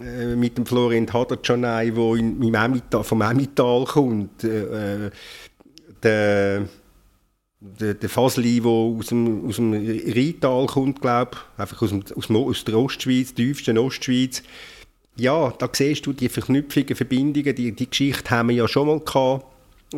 Äh, 0.00 0.34
mit 0.36 0.56
dem 0.56 0.66
Florian 0.66 1.12
Hadercanay, 1.12 1.90
der 1.90 2.14
in, 2.14 2.54
Emmental, 2.54 3.04
vom 3.04 3.20
Emmental 3.20 3.84
kommt. 3.84 4.44
Äh, 4.44 5.10
der 6.02 6.68
der, 7.80 7.94
der 7.94 8.08
Fasli, 8.08 8.60
der 8.60 8.70
aus 8.70 9.06
dem, 9.06 9.46
aus 9.46 9.56
dem 9.56 9.72
Rheintal 9.72 10.66
kommt, 10.66 11.00
glaube 11.00 11.38
einfach 11.56 11.80
aus, 11.82 11.90
dem, 11.90 12.04
aus, 12.14 12.26
dem, 12.26 12.36
aus 12.36 12.64
der 12.64 12.78
Ostschweiz, 12.78 13.34
tiefsten 13.34 13.78
Ostschweiz. 13.78 14.42
Ja, 15.16 15.52
da 15.58 15.68
siehst 15.72 16.06
du 16.06 16.12
die 16.12 16.28
Verknüpfungen, 16.28 16.96
Verbindungen, 16.96 17.54
die, 17.54 17.72
die 17.72 17.88
Geschichte 17.88 18.30
haben 18.30 18.48
wir 18.48 18.56
ja 18.56 18.68
schon 18.68 18.88
mal 18.88 19.00
gehabt, 19.00 19.46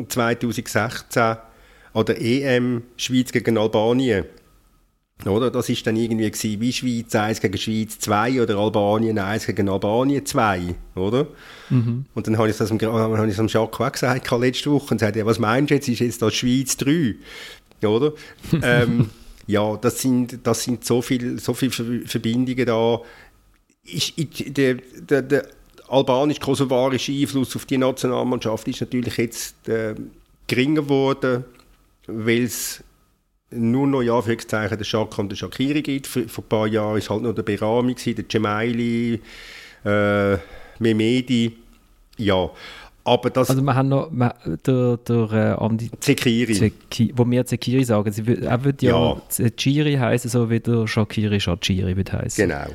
2016 0.09 1.37
an 1.95 2.05
der 2.05 2.21
EM 2.21 2.83
Schweiz 2.97 3.33
gegen 3.33 3.57
Albanien. 3.57 4.27
Oder? 5.25 5.51
Das 5.51 5.69
ist 5.69 5.87
dann 5.87 5.97
irgendwie 5.97 6.31
gewesen, 6.31 6.61
wie 6.61 6.73
Schweiz 6.73 7.15
1 7.15 7.41
gegen 7.41 7.57
Schweiz 7.57 7.99
2 7.99 8.43
oder 8.43 8.59
Albanien 8.59 9.19
1 9.19 9.47
gegen 9.47 9.69
Albanien 9.69 10.27
2, 10.27 10.75
oder? 10.95 11.27
Mhm. 11.71 12.05
Und 12.15 12.27
dann 12.27 12.37
habe 12.37 12.51
ich 12.51 12.57
das 12.57 12.69
dem, 12.69 12.81
habe 12.81 13.29
ich 13.29 13.37
das 13.37 13.53
Jacques 13.53 13.81
auch 13.81 13.93
gesagt 13.93 14.31
letzte 14.39 14.71
Woche 14.71 14.93
und 14.93 15.01
sagte, 15.01 15.21
ja, 15.21 15.27
was 15.27 15.39
meinst 15.39 15.71
du 15.71 15.75
jetzt, 15.75 15.89
ist 15.89 16.01
jetzt 16.01 16.21
das 16.21 16.35
Schweiz 16.35 16.77
3? 16.77 17.15
Oder? 17.83 18.13
ähm, 18.63 19.11
ja, 19.47 19.77
das 19.77 20.03
sind, 20.03 20.41
das 20.43 20.63
sind 20.63 20.85
so 20.85 21.01
viele 21.01 21.39
so 21.39 21.55
viel 21.55 21.71
Verbindungen 21.71 22.67
da. 22.67 23.01
Ich, 23.85 24.15
ich, 24.17 24.53
der, 24.53 24.75
der, 24.99 25.23
der 25.23 25.49
albanisch-kosovarische 25.89 27.13
Einfluss 27.13 27.55
auf 27.57 27.65
die 27.65 27.79
Nationalmannschaft 27.79 28.69
ist 28.69 28.81
natürlich 28.81 29.17
jetzt 29.17 29.69
äh, 29.69 29.95
geringer 30.47 30.83
geworden, 30.83 31.45
weil 32.07 32.43
es 32.43 32.83
nur 33.51 33.87
noch 33.87 34.03
ja, 34.03 34.21
für 34.21 34.37
der 34.37 34.85
Schaka 34.85 35.23
und 35.23 35.31
der 35.31 35.37
Shakiri 35.37 35.83
gibt. 35.83 36.07
Vor, 36.07 36.23
vor 36.29 36.45
ein 36.45 36.49
paar 36.49 36.67
Jahren 36.67 36.91
war 36.91 36.97
es 36.97 37.11
halt 37.11 37.23
noch 37.23 37.35
der 37.35 37.43
Berami, 37.43 37.95
der 37.95 38.25
Cemaili, 38.29 39.21
äh, 39.85 40.37
Memedi. 40.79 41.57
Ja, 42.19 42.51
aber 43.07 43.31
das... 43.31 43.51
Also 43.51 43.63
wir 43.63 43.75
haben 43.75 43.89
noch 43.89 44.11
wir, 44.11 44.35
der, 44.67 44.97
der 44.97 45.33
äh, 45.33 45.65
Andi... 45.65 45.91
Zekiri. 46.01 46.55
Zeki, 46.55 47.13
wo 47.15 47.25
wir 47.25 47.47
Zekiri 47.47 47.85
sagen. 47.85 48.11
Sie, 48.11 48.23
er 48.27 48.65
würde 48.65 48.85
ja, 48.85 49.17
ja. 49.39 49.51
Chiri 49.51 49.95
heißen, 49.95 50.29
so 50.29 50.51
wie 50.51 50.59
der 50.59 50.89
Shakiri 50.89 51.39
Shachiri 51.39 51.97
würde 51.97 52.13
heißen. 52.13 52.49
Genau. 52.49 52.67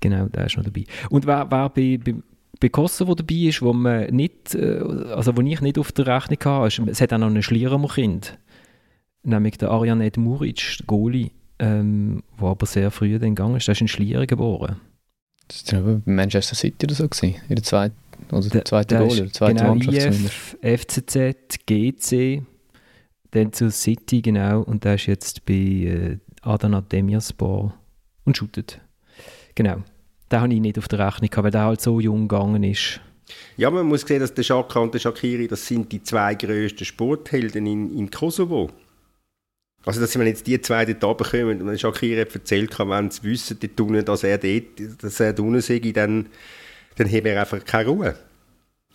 Genau, 0.00 0.26
der 0.26 0.46
ist 0.46 0.56
noch 0.56 0.64
dabei. 0.64 0.84
Und 1.10 1.26
wer, 1.26 1.46
wer 1.50 1.68
bei, 1.68 1.98
bei, 2.02 2.14
bei 2.58 2.68
Kosovo 2.70 3.14
dabei 3.14 3.34
ist, 3.34 3.60
wo 3.60 3.74
man 3.74 4.06
nicht, 4.14 4.54
äh, 4.54 4.80
also 5.14 5.36
wo 5.36 5.42
ich 5.42 5.60
nicht 5.60 5.78
auf 5.78 5.92
der 5.92 6.06
Rechnung 6.06 6.38
hatte, 6.42 6.90
es 6.90 7.00
hat 7.02 7.12
auch 7.12 7.18
noch 7.18 7.26
ein 7.26 7.42
Schlierer-Kind 7.42 8.38
nämlich 9.26 9.58
der 9.58 9.70
Arjan 9.70 10.00
Ed 10.00 10.16
Muric, 10.16 10.78
der 10.78 10.86
Goalie. 10.86 11.30
ähm, 11.58 12.22
wo 12.36 12.48
aber 12.48 12.66
sehr 12.66 12.90
früh 12.90 13.18
dann 13.18 13.34
gegangen 13.34 13.56
ist. 13.56 13.66
Der 13.66 13.72
ist 13.72 13.80
in 13.80 13.88
Schlieren 13.88 14.26
geboren. 14.26 14.76
Das 15.48 15.72
war 15.72 15.80
bei 15.80 16.12
Manchester 16.12 16.54
City 16.54 16.86
oder 16.86 16.94
so, 16.94 17.08
gewesen, 17.08 17.36
in 17.48 17.54
der 17.54 17.62
zweiten, 17.62 17.96
oder 18.32 18.48
der, 18.48 18.64
zweiten 18.64 18.88
der 18.88 19.06
Goal, 19.06 19.20
oder 19.20 19.32
zweiten 19.32 19.58
genau, 19.58 19.74
Mannschaft 19.74 19.96
IF, 19.96 20.56
FCZ, 20.80 21.66
GC, 21.66 22.42
dann 23.30 23.52
zu 23.52 23.70
City, 23.70 24.22
genau, 24.22 24.62
und 24.62 24.84
der 24.84 24.96
ist 24.96 25.06
jetzt 25.06 25.46
bei 25.46 25.54
äh, 25.54 26.18
Adana 26.42 26.80
Demirspor 26.80 27.74
und 28.24 28.36
shootet. 28.36 28.80
Genau. 29.54 29.82
Den 30.30 30.40
habe 30.40 30.52
ich 30.52 30.60
nicht 30.60 30.78
auf 30.78 30.88
der 30.88 30.98
Rechnung 30.98 31.30
gehabt, 31.30 31.44
weil 31.44 31.50
der 31.52 31.62
halt 31.62 31.80
so 31.80 32.00
jung 32.00 32.26
gegangen 32.26 32.64
ist. 32.64 33.00
Ja, 33.56 33.70
man 33.70 33.86
muss 33.86 34.02
sehen, 34.02 34.20
dass 34.20 34.34
der 34.34 34.42
Shaka 34.42 34.80
und 34.80 34.94
der 34.94 34.98
Shakiri, 34.98 35.46
das 35.46 35.66
sind 35.66 35.90
die 35.92 36.02
zwei 36.02 36.34
grössten 36.34 36.84
Sporthelden 36.84 37.66
in, 37.66 37.96
in 37.96 38.10
Kosovo. 38.10 38.70
Also, 39.86 40.00
dass 40.00 40.18
wenn 40.18 40.26
jetzt 40.26 40.48
die 40.48 40.60
zwei 40.60 40.84
dort 40.84 41.04
runterkommen 41.04 41.62
und 41.62 41.80
Shakiri 41.80 42.20
hat 42.20 42.34
erzählt, 42.34 42.76
wenn 42.76 43.10
sie 43.10 43.22
wissen, 43.22 43.56
dort 43.60 43.80
unten, 43.80 44.04
dass 44.04 44.24
er 44.24 44.36
dort, 44.36 44.64
dass 45.00 45.20
er 45.20 45.38
unten 45.38 45.60
sei, 45.60 45.78
dann, 45.78 46.26
dann 46.96 47.06
haben 47.06 47.24
wir 47.24 47.40
einfach 47.40 47.64
keine 47.64 47.88
Ruhe. 47.88 48.16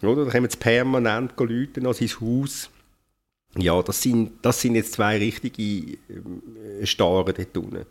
Oder? 0.02 0.26
Dann 0.26 0.32
kommen 0.32 0.50
sie 0.50 0.58
permanent 0.58 1.32
Leute 1.39 1.80
an 1.88 1.94
sein 1.94 2.10
Haus. 2.20 2.70
Ja, 3.58 3.82
das 3.82 4.02
sind, 4.02 4.34
das 4.42 4.60
sind 4.60 4.76
jetzt 4.76 4.94
zwei 4.94 5.18
richtige 5.18 5.98
äh, 5.98 6.86
Starren 6.86 7.34
dort 7.38 7.58
unten. 7.58 7.86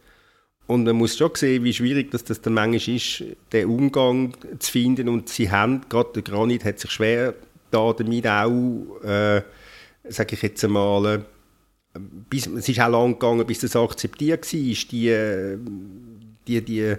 Und 0.67 0.85
man 0.85 0.97
muss 0.97 1.17
schon 1.17 1.35
sehen, 1.35 1.65
wie 1.65 1.73
schwierig 1.73 2.11
dass 2.11 2.25
das 2.25 2.43
dann 2.43 2.53
manchmal 2.53 2.97
ist, 2.97 3.25
den 3.53 3.67
Umgang 3.67 4.35
zu 4.59 4.73
finden. 4.73 5.09
Und 5.09 5.31
sie 5.31 5.51
haben, 5.51 5.83
gerade 5.89 6.11
der 6.17 6.23
Granit 6.23 6.67
hat 6.67 6.79
sich 6.79 6.91
schwer 6.91 7.35
da 7.71 7.95
damit 7.95 8.27
auch, 8.27 9.01
äh, 9.03 9.43
sage 10.05 10.35
ich 10.35 10.43
jetzt 10.43 10.65
einmal, 10.65 11.25
bis, 11.95 12.47
es 12.47 12.69
ist 12.69 12.81
auch 12.81 12.89
lang 12.89 13.13
gegangen, 13.13 13.47
bis 13.47 13.61
das 13.61 13.77
akzeptiert 13.77 14.45
war, 14.45 14.61
die, 14.61 15.57
die, 16.47 16.63
die, 16.63 16.97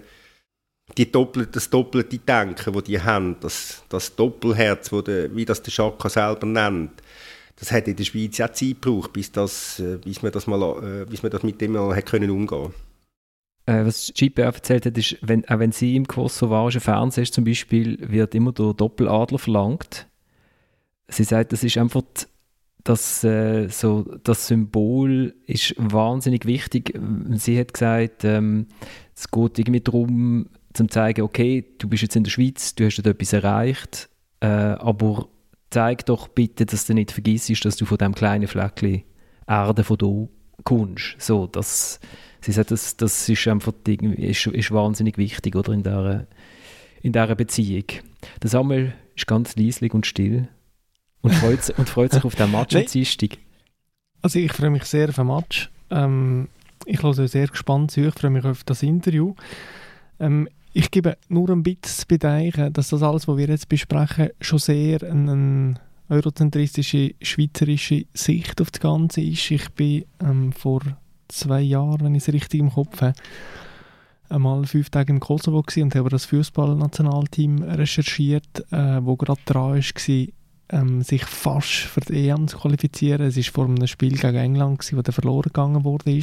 die 0.98 1.12
doppelte, 1.12 1.52
das 1.54 1.70
doppelte 1.70 2.18
Denken, 2.18 2.74
das 2.74 2.84
die 2.84 3.02
haben, 3.02 3.38
das, 3.40 3.84
das 3.90 4.16
Doppelherz, 4.16 4.92
wo 4.92 5.02
der, 5.02 5.34
wie 5.36 5.46
das 5.46 5.62
der 5.62 5.72
Schaka 5.72 6.10
selber 6.10 6.46
nennt, 6.46 6.92
das 7.56 7.72
hat 7.72 7.88
in 7.88 7.96
der 7.96 8.04
Schweiz 8.04 8.40
auch 8.42 8.52
Zeit 8.52 8.82
gebraucht, 8.82 9.14
bis, 9.14 9.32
das, 9.32 9.80
äh, 9.80 9.98
bis, 9.98 10.22
man, 10.22 10.32
das 10.32 10.48
mal, 10.48 10.62
äh, 10.84 11.06
bis 11.06 11.24
man 11.24 11.32
das 11.32 11.44
mit 11.44 11.62
dem 11.62 11.74
mal 11.74 11.96
hat 11.96 12.08
können 12.08 12.32
umgehen 12.32 12.74
äh, 13.68 13.86
was 13.86 14.12
GPA 14.16 14.44
erzählt 14.44 14.86
hat, 14.86 14.98
ist, 14.98 15.18
wenn, 15.22 15.48
auch 15.48 15.60
wenn 15.60 15.72
sie 15.72 15.96
im 15.96 16.08
kosovarischen 16.08 16.82
Fernsehen 16.82 17.24
ist, 17.24 17.34
zum 17.34 17.44
Beispiel, 17.44 17.98
wird 18.02 18.36
immer 18.36 18.52
der 18.52 18.74
Doppeladler 18.74 19.40
verlangt. 19.40 20.08
Sie 21.08 21.24
sagt, 21.24 21.52
das 21.52 21.64
ist 21.64 21.78
einfach 21.78 22.02
das, 22.84 23.24
äh, 23.24 23.68
so, 23.70 24.04
das 24.24 24.48
Symbol 24.48 25.34
ist 25.46 25.76
wahnsinnig 25.78 26.46
wichtig. 26.46 26.98
Sie 27.32 27.60
hat 27.60 27.74
gesagt, 27.74 28.24
ähm, 28.24 28.68
es 29.16 29.30
geht 29.30 29.60
irgendwie 29.60 29.82
darum, 29.82 30.48
zu 30.74 30.88
zeigen, 30.88 31.22
okay, 31.22 31.66
du 31.78 31.88
bist 31.88 32.04
jetzt 32.04 32.16
in 32.16 32.24
der 32.24 32.32
Schweiz, 32.32 32.76
du 32.76 32.86
hast 32.86 32.98
dort 32.98 33.08
etwas 33.08 33.34
erreicht, 33.34 34.10
äh, 34.40 34.48
aber 34.48 35.28
zeig 35.70 36.06
doch 36.06 36.28
bitte, 36.28 36.66
dass 36.66 36.86
du 36.86 36.94
nicht 36.94 37.12
vergisst, 37.12 37.66
dass 37.66 37.76
du 37.76 37.86
von 37.86 37.98
diesem 37.98 38.16
kleinen 38.16 38.48
Fleckchen 38.48 39.04
Erde 39.48 39.84
von 39.84 39.98
hier 40.00 40.30
kommst. 40.64 41.16
So, 41.20 41.48
das, 41.48 42.00
sie 42.42 42.52
sagt, 42.52 42.72
das, 42.72 42.96
das 42.98 43.28
ist 43.28 43.48
einfach 43.48 43.74
ist, 43.86 44.48
ist 44.48 44.72
wahnsinnig 44.72 45.18
wichtig 45.18 45.56
oder, 45.56 45.74
in, 45.74 45.84
dieser, 45.84 46.28
in 47.02 47.12
dieser 47.12 47.36
Beziehung. 47.36 47.86
Der 48.42 48.50
Samuel 48.50 48.94
ist 49.16 49.28
ganz 49.28 49.56
leislich 49.56 49.94
und 49.94 50.06
still 50.06 50.48
und 51.22 51.34
freut, 51.34 51.70
und 51.78 51.90
freut 51.90 52.14
sich 52.14 52.24
auf 52.24 52.36
den 52.36 52.52
Match 52.52 52.76
am 52.76 52.86
Dienstag. 52.86 53.38
Also 54.22 54.40
ich 54.40 54.52
freue 54.54 54.70
mich 54.70 54.86
sehr 54.86 55.10
auf 55.10 55.16
den 55.16 55.28
Match. 55.28 55.70
Ähm, 55.90 56.48
ich 56.86 57.02
höre 57.02 57.28
sehr 57.28 57.48
gespannt 57.48 57.92
zu. 57.92 58.02
Ich 58.02 58.14
freue 58.14 58.32
mich 58.32 58.46
auf 58.46 58.64
das 58.64 58.84
Interview. 58.84 59.36
Ähm, 60.20 60.48
ich 60.74 60.90
gebe 60.90 61.18
nur 61.28 61.50
ein 61.50 61.64
bisschen 61.64 62.06
bedenken, 62.08 62.72
dass 62.72 62.90
das 62.90 63.04
alles, 63.04 63.28
was 63.28 63.38
wir 63.38 63.48
jetzt 63.48 63.68
besprechen, 63.68 64.30
schon 64.40 64.60
sehr 64.60 65.04
eine 65.04 65.76
eurozentristische, 66.10 67.16
schweizerische 67.22 68.06
Sicht 68.14 68.62
auf 68.62 68.72
das 68.72 68.82
Ganze 68.82 69.22
ist. 69.22 69.52
Ich 69.52 69.70
bin 69.72 70.06
ähm, 70.22 70.52
vor 70.52 70.82
zwei 71.28 71.62
Jahren, 71.62 72.02
wenn 72.02 72.16
ich 72.16 72.28
es 72.28 72.34
richtig 72.34 72.60
im 72.60 72.72
Kopf 72.72 73.02
habe, 73.02 73.14
einmal 74.30 74.66
fünf 74.66 74.90
Tage 74.90 75.12
im 75.12 75.20
Kosovo 75.20 75.64
und 75.76 75.96
habe 75.96 76.10
das 76.10 76.26
Fußballnationalteam 76.26 77.64
recherchiert, 77.64 78.66
äh, 78.72 79.04
wo 79.04 79.16
gerade 79.16 79.42
dran 79.46 79.76
war, 79.76 80.26
ähm, 80.72 81.02
sich 81.02 81.26
fast 81.26 81.70
für 81.70 82.02
die 82.02 82.30
EM 82.30 82.48
zu 82.48 82.58
qualifizieren. 82.58 83.28
Es 83.28 83.38
war 83.38 83.44
vor 83.44 83.66
einem 83.66 83.88
Spiel 83.88 84.18
gegen 84.18 84.38
England, 84.38 84.80
gewesen, 84.80 84.98
wo 84.98 85.02
der 85.02 85.14
verloren 85.14 85.44
gegangen 85.44 85.84
wurde. 85.84 86.22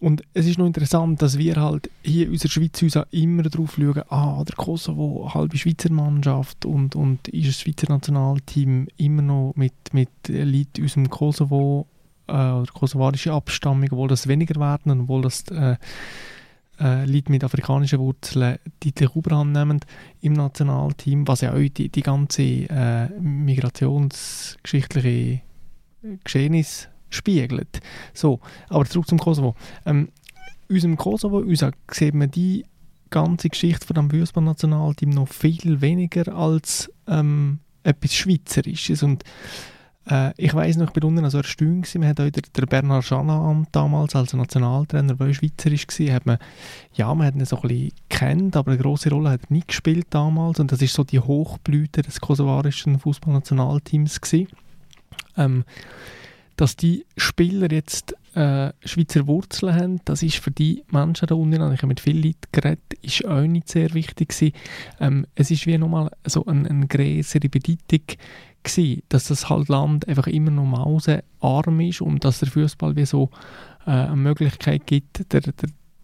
Und 0.00 0.22
es 0.32 0.46
ist 0.46 0.58
noch 0.58 0.66
interessant, 0.66 1.20
dass 1.20 1.36
wir 1.36 1.56
halt 1.56 1.90
hier 2.02 2.26
in 2.26 2.32
unserer 2.32 2.50
Schweiz 2.50 2.82
uns 2.82 2.98
immer 3.10 3.42
darauf 3.42 3.74
schauen, 3.74 4.02
ah, 4.08 4.42
der 4.44 4.56
Kosovo, 4.56 5.30
halbe 5.34 5.58
Schweizer 5.58 5.92
Mannschaft 5.92 6.64
und, 6.64 6.96
und 6.96 7.28
ist 7.28 7.48
das 7.48 7.60
Schweizer 7.60 7.90
Nationalteam 7.90 8.88
immer 8.96 9.20
noch 9.20 9.52
mit, 9.56 9.74
mit 9.92 10.08
Leuten 10.26 10.84
aus 10.84 10.94
dem 10.94 11.10
Kosovo 11.10 11.86
äh, 12.28 12.32
oder 12.32 12.72
kosovarische 12.72 13.32
Abstammung, 13.32 13.88
obwohl 13.90 14.08
das 14.08 14.26
weniger 14.26 14.58
werden 14.58 15.02
obwohl 15.02 15.20
das 15.20 15.42
äh, 15.48 15.76
äh, 16.80 17.04
Leute 17.04 17.30
mit 17.30 17.44
afrikanischen 17.44 17.98
Wurzeln 17.98 18.58
die 18.82 18.92
Oberhand 19.08 19.52
nehmen 19.52 19.80
im 20.20 20.32
Nationalteam, 20.32 21.28
was 21.28 21.42
ja 21.42 21.52
auch 21.52 21.68
die, 21.68 21.88
die 21.88 22.02
ganze 22.02 22.42
äh, 22.42 23.08
migrationsgeschichtliche 23.20 25.42
Geschehnis 26.24 26.88
spiegelt. 27.10 27.80
So, 28.14 28.40
aber 28.68 28.86
zurück 28.86 29.08
zum 29.08 29.18
Kosovo. 29.18 29.54
Ähm, 29.84 30.08
unserem 30.68 30.96
Kosovo 30.96 31.38
unser, 31.38 31.72
sieht 31.90 32.14
man 32.14 32.30
die 32.30 32.64
ganze 33.10 33.48
Geschichte 33.48 33.86
von 33.86 33.96
dem 33.96 34.10
Fußballnationalteam 34.10 35.10
noch 35.10 35.28
viel 35.28 35.80
weniger 35.80 36.32
als 36.34 36.90
ähm, 37.08 37.58
etwas 37.82 38.14
Schweizerisches 38.14 39.02
und 39.02 39.24
äh, 40.10 40.32
ich 40.36 40.52
weiß 40.52 40.76
noch, 40.76 40.88
ich 40.88 40.92
bin 40.92 41.04
unten 41.04 41.24
also 41.24 41.38
erstaunt 41.38 41.94
Man 41.94 42.08
hat 42.08 42.20
auch 42.20 42.30
der, 42.30 42.42
der 42.42 42.66
Bernhard 42.66 43.04
Schanaham 43.04 43.66
damals 43.72 44.14
als 44.16 44.32
Nationaltrainer, 44.32 45.14
der 45.14 45.32
schweizerisch 45.32 45.86
war, 45.86 46.14
hat 46.14 46.26
man, 46.26 46.38
ja, 46.94 47.14
man 47.14 47.26
hat 47.26 47.34
ihn 47.34 47.44
so 47.44 47.56
ein 47.56 47.68
bisschen 47.68 47.92
kennt, 48.08 48.56
aber 48.56 48.72
eine 48.72 48.80
große 48.80 49.10
Rolle 49.10 49.30
hat 49.30 49.42
er 49.44 49.52
nicht 49.52 49.68
gespielt 49.68 50.06
damals. 50.10 50.60
Und 50.60 50.72
das 50.72 50.82
ist 50.82 50.94
so 50.94 51.04
die 51.04 51.20
Hochblüte 51.20 52.02
des 52.02 52.20
kosovarischen 52.20 52.98
Fußballnationalteams 52.98 54.20
Ähm, 55.36 55.64
dass 56.56 56.76
die 56.76 57.06
Spieler 57.16 57.72
jetzt 57.72 58.14
äh, 58.34 58.72
Schweizer 58.84 59.26
Wurzeln 59.26 59.74
haben, 59.74 60.00
das 60.04 60.22
ist 60.22 60.36
für 60.36 60.50
die 60.50 60.84
Menschen 60.90 61.26
da 61.26 61.34
unten, 61.34 61.54
ich 61.72 61.78
habe 61.78 61.86
mit 61.86 62.00
vielen 62.00 62.22
Leuten 62.22 62.48
geredet, 62.52 62.94
ist 63.02 63.24
auch 63.24 63.40
nicht 63.40 63.68
sehr 63.68 63.94
wichtig 63.94 64.34
Ähm, 65.00 65.26
es 65.34 65.50
ist 65.50 65.66
wie 65.66 65.78
nochmal 65.78 66.10
so 66.26 66.44
eine, 66.44 66.68
eine 66.68 66.86
größere 66.86 67.48
Bedeutung 67.48 68.18
gewesen, 68.62 69.02
dass 69.08 69.28
das 69.28 69.48
halt 69.48 69.68
Land 69.68 70.08
einfach 70.08 70.26
immer 70.26 70.50
noch 70.50 70.64
mausearm 70.64 71.80
ist 71.80 72.00
und 72.00 72.24
dass 72.24 72.40
der 72.40 72.50
Fußball 72.50 72.96
wie 72.96 73.06
so 73.06 73.30
äh, 73.86 73.90
eine 73.90 74.16
Möglichkeit 74.16 74.86
gibt, 74.86 75.32
der, 75.32 75.40
der 75.40 75.52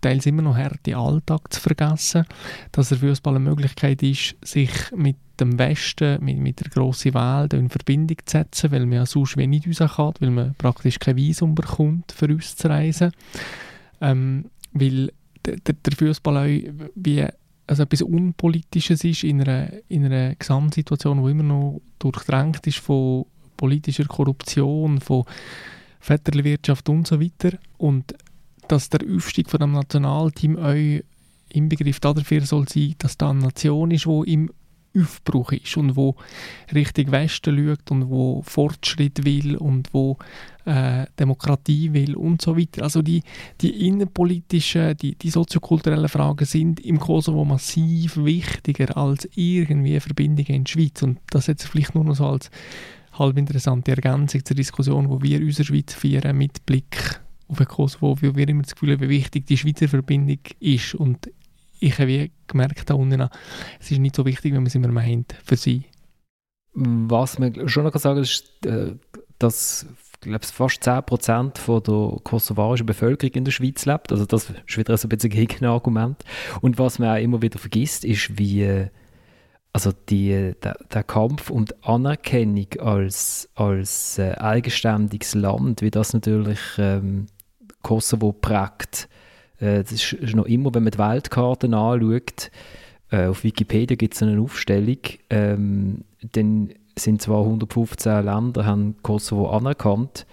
teils 0.00 0.26
immer 0.26 0.42
noch 0.42 0.56
harte 0.56 0.96
Alltag 0.96 1.52
zu 1.52 1.60
vergessen, 1.60 2.26
dass 2.72 2.90
der 2.90 2.98
Fußball 2.98 3.34
eine 3.34 3.44
Möglichkeit 3.44 4.02
ist, 4.02 4.36
sich 4.42 4.70
mit 4.94 5.16
dem 5.40 5.58
Westen, 5.58 6.22
mit, 6.24 6.38
mit 6.38 6.60
der 6.60 6.68
grossen 6.68 7.14
Welt 7.14 7.52
in 7.54 7.68
Verbindung 7.68 8.18
zu 8.24 8.38
setzen, 8.38 8.70
weil 8.70 8.86
man 8.86 8.98
ja 8.98 9.06
sonst 9.06 9.36
wenig 9.36 9.66
raus 9.80 9.96
kann, 9.96 10.14
weil 10.20 10.30
man 10.30 10.54
praktisch 10.56 10.98
kein 10.98 11.16
Visum 11.16 11.54
bekommt, 11.54 12.12
für 12.12 12.26
uns 12.26 12.56
zu 12.56 12.68
reisen. 12.68 13.12
Ähm, 14.00 14.46
weil 14.72 15.12
der, 15.44 15.56
der, 15.56 15.74
der 15.74 15.92
Fußball 15.96 16.36
auch 16.36 16.88
wie 16.94 17.26
also 17.66 17.82
etwas 17.82 18.02
Unpolitisches 18.02 19.04
ist 19.04 19.24
in 19.24 19.40
einer, 19.40 19.70
in 19.88 20.04
einer 20.04 20.34
Gesamtsituation, 20.34 21.24
die 21.24 21.30
immer 21.30 21.42
noch 21.42 21.80
durchdrängt 21.98 22.66
ist 22.66 22.78
von 22.78 23.26
politischer 23.56 24.04
Korruption, 24.04 25.00
von 25.00 25.24
Vetterli-Wirtschaft 26.00 26.88
und 26.88 27.06
so 27.06 27.20
weiter. 27.20 27.58
Und 27.78 28.14
dass 28.68 28.88
der 28.88 29.00
Aufstieg 29.08 29.50
von 29.50 29.60
dem 29.60 29.72
Nationalteam 29.72 30.58
auch 30.58 31.02
inbegriff 31.48 32.00
dafür 32.00 32.42
soll 32.42 32.68
sein, 32.68 32.94
dass 32.98 33.16
da 33.16 33.30
eine 33.30 33.40
Nation 33.40 33.90
ist, 33.90 34.06
die 34.06 34.32
im 34.32 34.50
Aufbruch 34.96 35.52
ist 35.52 35.76
und 35.76 35.96
wo 35.96 36.16
Richtung 36.74 37.12
Westen 37.12 37.56
schaut 37.56 37.90
und 37.90 38.08
wo 38.08 38.42
Fortschritt 38.42 39.24
will 39.24 39.56
und 39.56 39.92
wo 39.92 40.16
äh, 40.66 41.06
Demokratie 41.18 41.92
will 41.92 42.16
und 42.16 42.42
so 42.42 42.56
weiter. 42.56 42.82
Also 42.82 43.00
die, 43.00 43.22
die 43.60 43.86
innenpolitischen, 43.86 44.96
die, 44.96 45.14
die 45.14 45.30
soziokulturellen 45.30 46.08
Fragen 46.08 46.44
sind 46.44 46.80
im 46.80 46.98
Kosovo 46.98 47.44
massiv 47.44 48.16
wichtiger 48.16 48.96
als 48.96 49.28
irgendwie 49.34 49.98
Verbindungen 50.00 50.54
in 50.54 50.64
die 50.64 50.72
Schweiz 50.72 51.02
und 51.02 51.18
das 51.30 51.46
jetzt 51.46 51.66
vielleicht 51.66 51.94
nur 51.94 52.04
noch 52.04 52.16
so 52.16 52.26
als 52.26 52.50
halb 53.12 53.38
interessante 53.38 53.92
Ergänzung 53.92 54.44
zur 54.44 54.56
Diskussion, 54.56 55.08
wo 55.08 55.22
wir 55.22 55.38
in 55.38 55.46
unserer 55.46 55.66
Schweiz 55.66 55.94
führen 55.94 56.36
mit 56.36 56.66
Blick 56.66 57.20
auf 57.48 57.58
den 57.58 57.68
Kosovo, 57.68 58.18
wo 58.20 58.34
wir 58.34 58.48
immer 58.48 58.62
das 58.62 58.74
Gefühl 58.74 58.92
haben, 58.92 59.02
wie 59.02 59.08
wichtig 59.08 59.46
die 59.46 59.56
Schweizer 59.56 59.88
Verbindung 59.88 60.40
ist 60.58 60.94
und 60.94 61.30
ich 61.78 61.98
habe 61.98 62.30
gemerkt, 62.46 62.88
da 62.90 62.94
unten, 62.94 63.28
es 63.78 63.90
ist 63.90 63.98
nicht 63.98 64.16
so 64.16 64.24
wichtig, 64.24 64.52
wie 64.52 64.56
man 64.56 64.66
es 64.66 64.74
immer 64.74 64.88
meint, 64.88 65.34
für 65.44 65.56
sie. 65.56 65.84
Was 66.72 67.38
man 67.38 67.68
schon 67.68 67.84
noch 67.84 67.94
sagen 67.96 68.16
kann, 68.16 68.22
ist, 68.22 68.66
äh, 68.66 68.94
dass 69.38 69.86
glaube 70.20 70.44
fast 70.44 70.82
10% 70.82 71.58
von 71.58 71.82
der 71.82 72.20
kosovarischen 72.22 72.86
Bevölkerung 72.86 73.34
in 73.34 73.44
der 73.44 73.52
Schweiz 73.52 73.86
lebt. 73.86 74.12
Also 74.12 74.26
das 74.26 74.50
ist 74.66 74.78
wieder 74.78 74.96
so 74.96 75.06
ein 75.06 75.10
bisschen 75.10 75.30
ein 75.30 75.36
Gegenargument. 75.36 76.24
Und 76.60 76.78
was 76.78 76.98
man 76.98 77.16
auch 77.16 77.22
immer 77.22 77.42
wieder 77.42 77.58
vergisst, 77.58 78.04
ist, 78.04 78.38
wie 78.38 78.88
also 79.76 79.92
die, 80.08 80.54
der, 80.62 80.78
der 80.90 81.04
Kampf 81.04 81.50
und 81.50 81.86
Anerkennung 81.86 82.66
als, 82.80 83.50
als 83.54 84.16
äh, 84.16 84.32
eigenständiges 84.32 85.34
Land, 85.34 85.82
wie 85.82 85.90
das 85.90 86.14
natürlich 86.14 86.58
ähm, 86.78 87.26
Kosovo 87.82 88.32
prägt. 88.32 89.06
Äh, 89.58 89.82
das 89.82 89.92
ist, 89.92 90.14
ist, 90.14 90.34
noch 90.34 90.46
immer, 90.46 90.74
wenn 90.74 90.84
man 90.84 90.92
die 90.92 90.98
Weltkarten 90.98 91.74
anschaut, 91.74 92.50
äh, 93.10 93.26
auf 93.26 93.44
Wikipedia 93.44 93.96
gibt 93.96 94.14
es 94.14 94.22
eine 94.22 94.40
Aufstellung, 94.40 94.96
ähm, 95.28 96.04
dann 96.32 96.70
sind 96.98 97.20
zwar 97.20 97.40
115 97.40 98.24
Länder, 98.24 98.64
haben 98.64 98.96
Kosovo 99.02 99.50
anerkannt, 99.50 100.26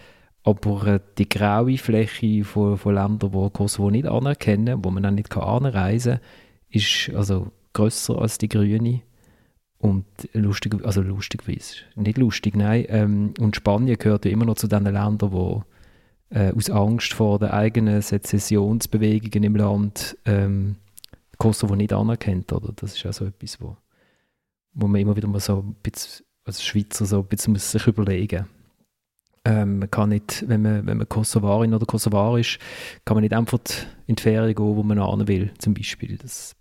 aber 0.43 0.87
äh, 0.87 0.99
die 1.17 1.27
graue 1.27 1.77
Fläche 1.77 2.43
von, 2.43 2.77
von 2.77 2.95
Ländern, 2.95 3.31
die 3.31 3.49
Kosovo 3.51 3.89
nicht 3.89 4.07
anerkennen, 4.07 4.83
wo 4.83 4.91
man 4.91 5.03
dann 5.03 5.15
nicht 5.15 5.35
anreisen 5.35 6.13
kann, 6.13 6.21
ist 6.69 7.11
also 7.15 7.51
grösser 7.73 8.19
als 8.19 8.37
die 8.37 8.49
grüne. 8.49 9.01
Und 9.77 10.05
lustig, 10.31 10.75
also 10.85 11.01
lustigweise, 11.01 11.75
nicht 11.95 12.17
lustig, 12.17 12.55
nein. 12.55 12.85
Ähm, 12.87 13.33
und 13.39 13.57
Spanien 13.57 13.97
gehört 13.97 14.23
ja 14.23 14.31
immer 14.31 14.45
noch 14.45 14.55
zu 14.55 14.67
den 14.67 14.85
Ländern, 14.85 15.17
die 15.31 16.37
äh, 16.37 16.53
aus 16.55 16.69
Angst 16.69 17.13
vor 17.13 17.39
den 17.39 17.49
eigenen 17.49 18.01
Sezessionsbewegungen 18.01 19.43
im 19.43 19.55
Land 19.57 20.17
ähm, 20.25 20.77
Kosovo 21.37 21.75
nicht 21.75 21.91
anerkennt. 21.91 22.53
Oder? 22.53 22.71
Das 22.77 22.95
ist 22.95 23.05
auch 23.05 23.11
so 23.11 23.25
etwas, 23.25 23.59
wo, 23.59 23.75
wo 24.73 24.87
man 24.87 25.01
immer 25.01 25.17
wieder 25.17 25.27
mal 25.27 25.41
so 25.41 25.59
ein 25.59 25.75
bisschen 25.83 26.25
als 26.45 26.63
Schweizer 26.63 27.05
so 27.05 27.19
ein 27.19 27.25
bisschen 27.25 27.53
muss 27.53 27.71
sich 27.71 27.87
überlegen 27.87 28.47
ähm, 29.45 29.79
man 29.79 29.91
kann 29.91 30.09
nicht, 30.09 30.45
wenn 30.47 30.61
man, 30.61 30.85
wenn 30.85 30.97
man 30.97 31.09
Kosovarin 31.09 31.73
oder 31.73 31.85
Kosovar 31.85 32.37
ist, 32.39 32.59
kann 33.03 33.15
man 33.15 33.23
nicht 33.23 33.33
einfach 33.33 33.59
in 34.07 34.15
die 34.15 34.23
Ferien 34.23 34.55
gehen, 34.55 34.75
wo 34.75 34.83
man 34.83 35.03
hin 35.03 35.27
will, 35.27 35.51
zum 35.57 35.73
Beispiel. 35.73 36.17
Das, 36.17 36.55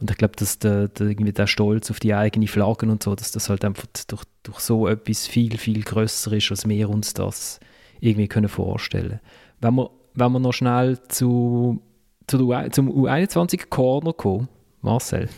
und 0.00 0.10
ich 0.10 0.16
glaube, 0.16 0.34
dass 0.36 0.58
der, 0.58 0.88
der, 0.88 1.08
irgendwie 1.08 1.32
der 1.32 1.46
Stolz 1.46 1.90
auf 1.90 2.00
die 2.00 2.12
eigene 2.12 2.48
Flaggen 2.48 2.90
und 2.90 3.02
so, 3.02 3.14
dass 3.14 3.30
das 3.30 3.48
halt 3.48 3.64
einfach 3.64 3.86
durch, 4.08 4.24
durch 4.42 4.58
so 4.58 4.88
etwas 4.88 5.28
viel, 5.28 5.56
viel 5.58 5.82
grösser 5.82 6.32
ist, 6.32 6.50
als 6.50 6.68
wir 6.68 6.90
uns 6.90 7.14
das 7.14 7.60
irgendwie 8.00 8.28
können 8.28 8.48
vorstellen 8.48 9.20
Wenn 9.60 9.76
wir, 9.76 9.90
wenn 10.14 10.32
wir 10.32 10.40
noch 10.40 10.52
schnell 10.52 11.00
zu, 11.08 11.80
zu 12.26 12.38
zum 12.70 12.90
U21-Corner 12.90 14.12
kommen, 14.12 14.48
Marcel. 14.84 15.28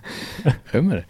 Können 0.70 0.90
wir. 0.90 1.04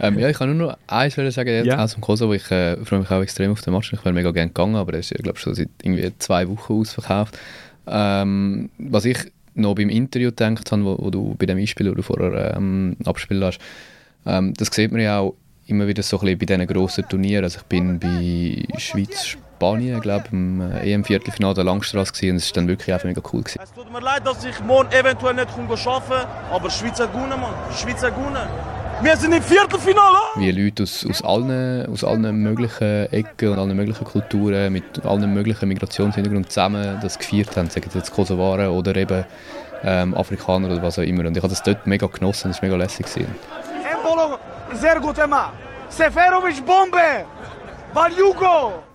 Ähm, 0.00 0.18
ja, 0.18 0.28
ich 0.28 0.38
kann 0.38 0.56
nur 0.56 0.68
noch 0.68 0.78
eins 0.86 1.14
sagen, 1.14 1.48
jetzt 1.48 1.66
ja. 1.66 1.82
aus 1.82 1.94
dem 1.94 2.00
Kosovo. 2.00 2.32
Ich 2.32 2.50
äh, 2.50 2.76
freue 2.84 3.00
mich 3.00 3.10
auch 3.10 3.22
extrem 3.22 3.52
auf 3.52 3.60
den 3.60 3.74
Match. 3.74 3.92
Ich 3.92 4.04
wäre 4.04 4.14
mega 4.14 4.30
gerne 4.32 4.48
gegangen, 4.48 4.76
aber 4.76 4.94
er 4.94 5.00
ist, 5.00 5.14
glaube 5.14 5.38
schon 5.38 5.54
seit 5.54 5.68
irgendwie 5.82 6.12
zwei 6.18 6.48
Wochen 6.48 6.72
ausverkauft. 6.72 7.38
Ähm, 7.86 8.70
was 8.78 9.04
ich 9.04 9.18
noch 9.54 9.74
beim 9.74 9.90
Interview 9.90 10.30
gedacht 10.30 10.72
habe, 10.72 10.84
wo, 10.84 10.96
wo 10.98 11.10
du 11.10 11.34
bei 11.38 11.46
dem 11.46 11.58
Einspiel, 11.58 11.86
das 11.86 11.96
du 11.96 12.02
vorher 12.02 12.56
ähm, 12.56 12.96
abspielen 13.04 13.44
hast, 13.44 13.60
ähm, 14.26 14.54
das 14.54 14.68
sieht 14.68 14.90
man 14.90 15.00
ja 15.00 15.20
auch 15.20 15.34
immer 15.66 15.86
wieder 15.86 16.02
so 16.02 16.18
ein 16.18 16.20
bisschen 16.20 16.38
bei 16.38 16.46
diesen 16.46 16.66
grossen 16.66 17.08
Turnieren. 17.08 17.44
Also 17.44 17.58
ich 17.58 17.64
bin 17.64 17.98
bei 17.98 18.78
Schweiz, 18.78 19.36
Spanien, 19.56 20.00
glaube 20.00 20.24
im 20.32 20.60
äh, 20.60 20.92
EM-Viertelfinale 20.92 21.54
der 21.54 21.64
Langstrasse 21.64 22.12
gewesen, 22.12 22.32
und 22.32 22.36
es 22.36 22.50
war 22.50 22.54
dann 22.56 22.68
wirklich 22.68 22.92
einfach 22.92 23.06
mega 23.06 23.22
cool. 23.32 23.40
Gewesen. 23.40 23.58
Es 23.62 23.72
tut 23.72 23.90
mir 23.90 24.00
leid, 24.00 24.26
dass 24.26 24.44
ich 24.44 24.60
morgen 24.60 24.92
eventuell 24.92 25.34
nicht 25.34 25.48
arbeiten 25.48 26.08
kann, 26.08 26.26
aber 26.52 26.68
Schweiz 26.68 27.00
hat 27.00 27.12
gewonnen, 27.12 27.40
Mann. 27.40 27.54
Schweiz 27.74 28.02
hat 28.02 28.14
gewonnen. 28.14 28.46
Wir 29.00 29.16
sind 29.16 29.32
im 29.32 29.42
Viertelfinale! 29.42 30.18
Wie 30.36 30.50
Leute 30.50 30.82
aus, 30.82 31.06
aus, 31.08 31.22
allen, 31.22 31.86
aus 31.90 32.04
allen 32.04 32.36
möglichen 32.36 33.12
Ecken 33.12 33.50
und 33.50 33.58
allen 33.58 33.76
möglichen 33.76 34.04
Kulturen, 34.04 34.72
mit 34.72 35.04
allen 35.04 35.32
möglichen 35.32 35.68
Migrationshintergründen 35.68 36.50
zusammen 36.50 36.98
das 37.02 37.18
gefeiert 37.18 37.56
haben, 37.56 37.70
sagen 37.70 37.90
jetzt 37.94 38.12
Kosovaren 38.12 38.68
oder 38.68 38.94
eben 38.96 39.24
ähm, 39.84 40.14
Afrikaner 40.14 40.68
oder 40.68 40.82
was 40.82 40.98
auch 40.98 41.02
immer. 41.02 41.26
Und 41.26 41.36
ich 41.36 41.42
habe 41.42 41.50
das 41.50 41.62
dort 41.62 41.86
mega 41.86 42.06
genossen, 42.06 42.48
das 42.50 42.60
war 42.60 42.68
mega 42.68 42.76
lässig. 42.76 43.06
Embolo, 43.16 44.38
sehr 44.74 45.00
gut, 45.00 45.18
Emma. 45.18 45.52
Seferovic, 45.88 46.64
Bombe! 46.66 47.24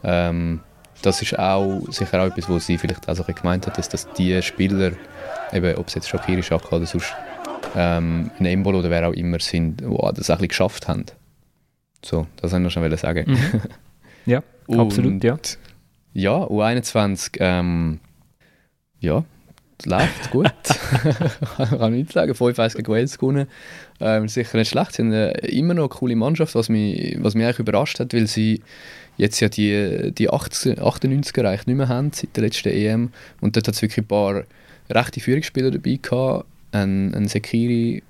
Ähm, 0.04 0.62
das 1.02 1.22
ist 1.22 1.38
auch 1.38 1.82
sicher 1.90 2.22
auch 2.22 2.28
etwas, 2.28 2.48
wo 2.48 2.60
sie 2.60 2.78
vielleicht 2.78 3.10
auch 3.10 3.16
so 3.16 3.24
gemeint 3.24 3.68
hat, 3.68 3.78
dass, 3.78 3.90
dass 3.90 4.12
die 4.14 4.42
Spieler, 4.42 4.92
eben, 5.52 5.76
ob 5.76 5.88
es 5.88 5.96
jetzt 5.96 6.10
Shakiri, 6.10 6.44
Shaka 6.44 6.76
oder 6.76 6.86
sonst 6.86 7.14
ähm, 7.76 8.32
ein 8.40 8.46
Embolo 8.46 8.80
oder 8.80 8.90
wer 8.90 9.08
auch 9.08 9.14
immer 9.14 9.40
sind, 9.40 9.82
die 9.82 9.98
das 10.16 10.30
auch 10.30 10.40
ein 10.40 10.48
geschafft 10.48 10.88
haben. 10.88 11.06
So, 12.04 12.28
das 12.38 12.52
wollte 12.52 12.68
ich 12.68 12.76
noch 12.76 12.90
schon 12.90 12.98
sagen. 12.98 13.32
Mhm. 13.32 13.62
Ja, 14.26 14.44
absolut, 14.78 15.24
ja. 15.24 15.38
Ja, 16.14 16.44
U21, 16.44 17.38
ähm, 17.40 18.00
ja, 19.00 19.24
läuft 19.86 20.32
gut. 20.32 20.52
kann 21.58 21.94
ich 21.94 22.04
nicht 22.04 22.14
sagen. 22.14 22.34
5-1 22.34 22.76
gegen 22.76 22.92
Wales 22.92 23.18
gewonnen. 23.18 23.48
Ähm, 24.00 24.28
sicher 24.28 24.58
nicht 24.58 24.70
schlecht. 24.70 24.94
Sie 24.94 25.04
haben 25.04 25.14
äh, 25.14 25.32
immer 25.48 25.74
noch 25.74 25.84
eine 25.84 25.90
coole 25.90 26.16
Mannschaft, 26.16 26.56
was 26.56 26.70
mich, 26.70 27.18
was 27.20 27.36
mich 27.36 27.46
eigentlich 27.46 27.60
überrascht 27.60 28.00
hat, 28.00 28.14
weil 28.14 28.28
sie 28.28 28.62
jetzt 29.18 29.40
ja 29.40 29.50
die, 29.50 30.12
die 30.12 30.30
98er 30.30 31.46
eigentlich 31.46 31.68
nicht 31.68 31.78
mehr 31.78 31.90
haben 31.90 32.12
seit 32.14 32.36
der 32.36 32.44
letzten 32.44 32.70
EM. 32.70 33.12
Und 33.40 33.56
dort 33.56 33.68
hat 33.68 33.76
es 33.76 33.82
wirklich 33.82 34.00
ein 34.00 34.08
paar 34.08 34.44
rechte 34.90 35.20
Führungsspieler 35.20 35.72
dabei 35.72 36.00
gehabt. 36.02 36.46
Ein, 36.72 37.14
ein 37.14 37.28
Sekiri, 37.28 38.04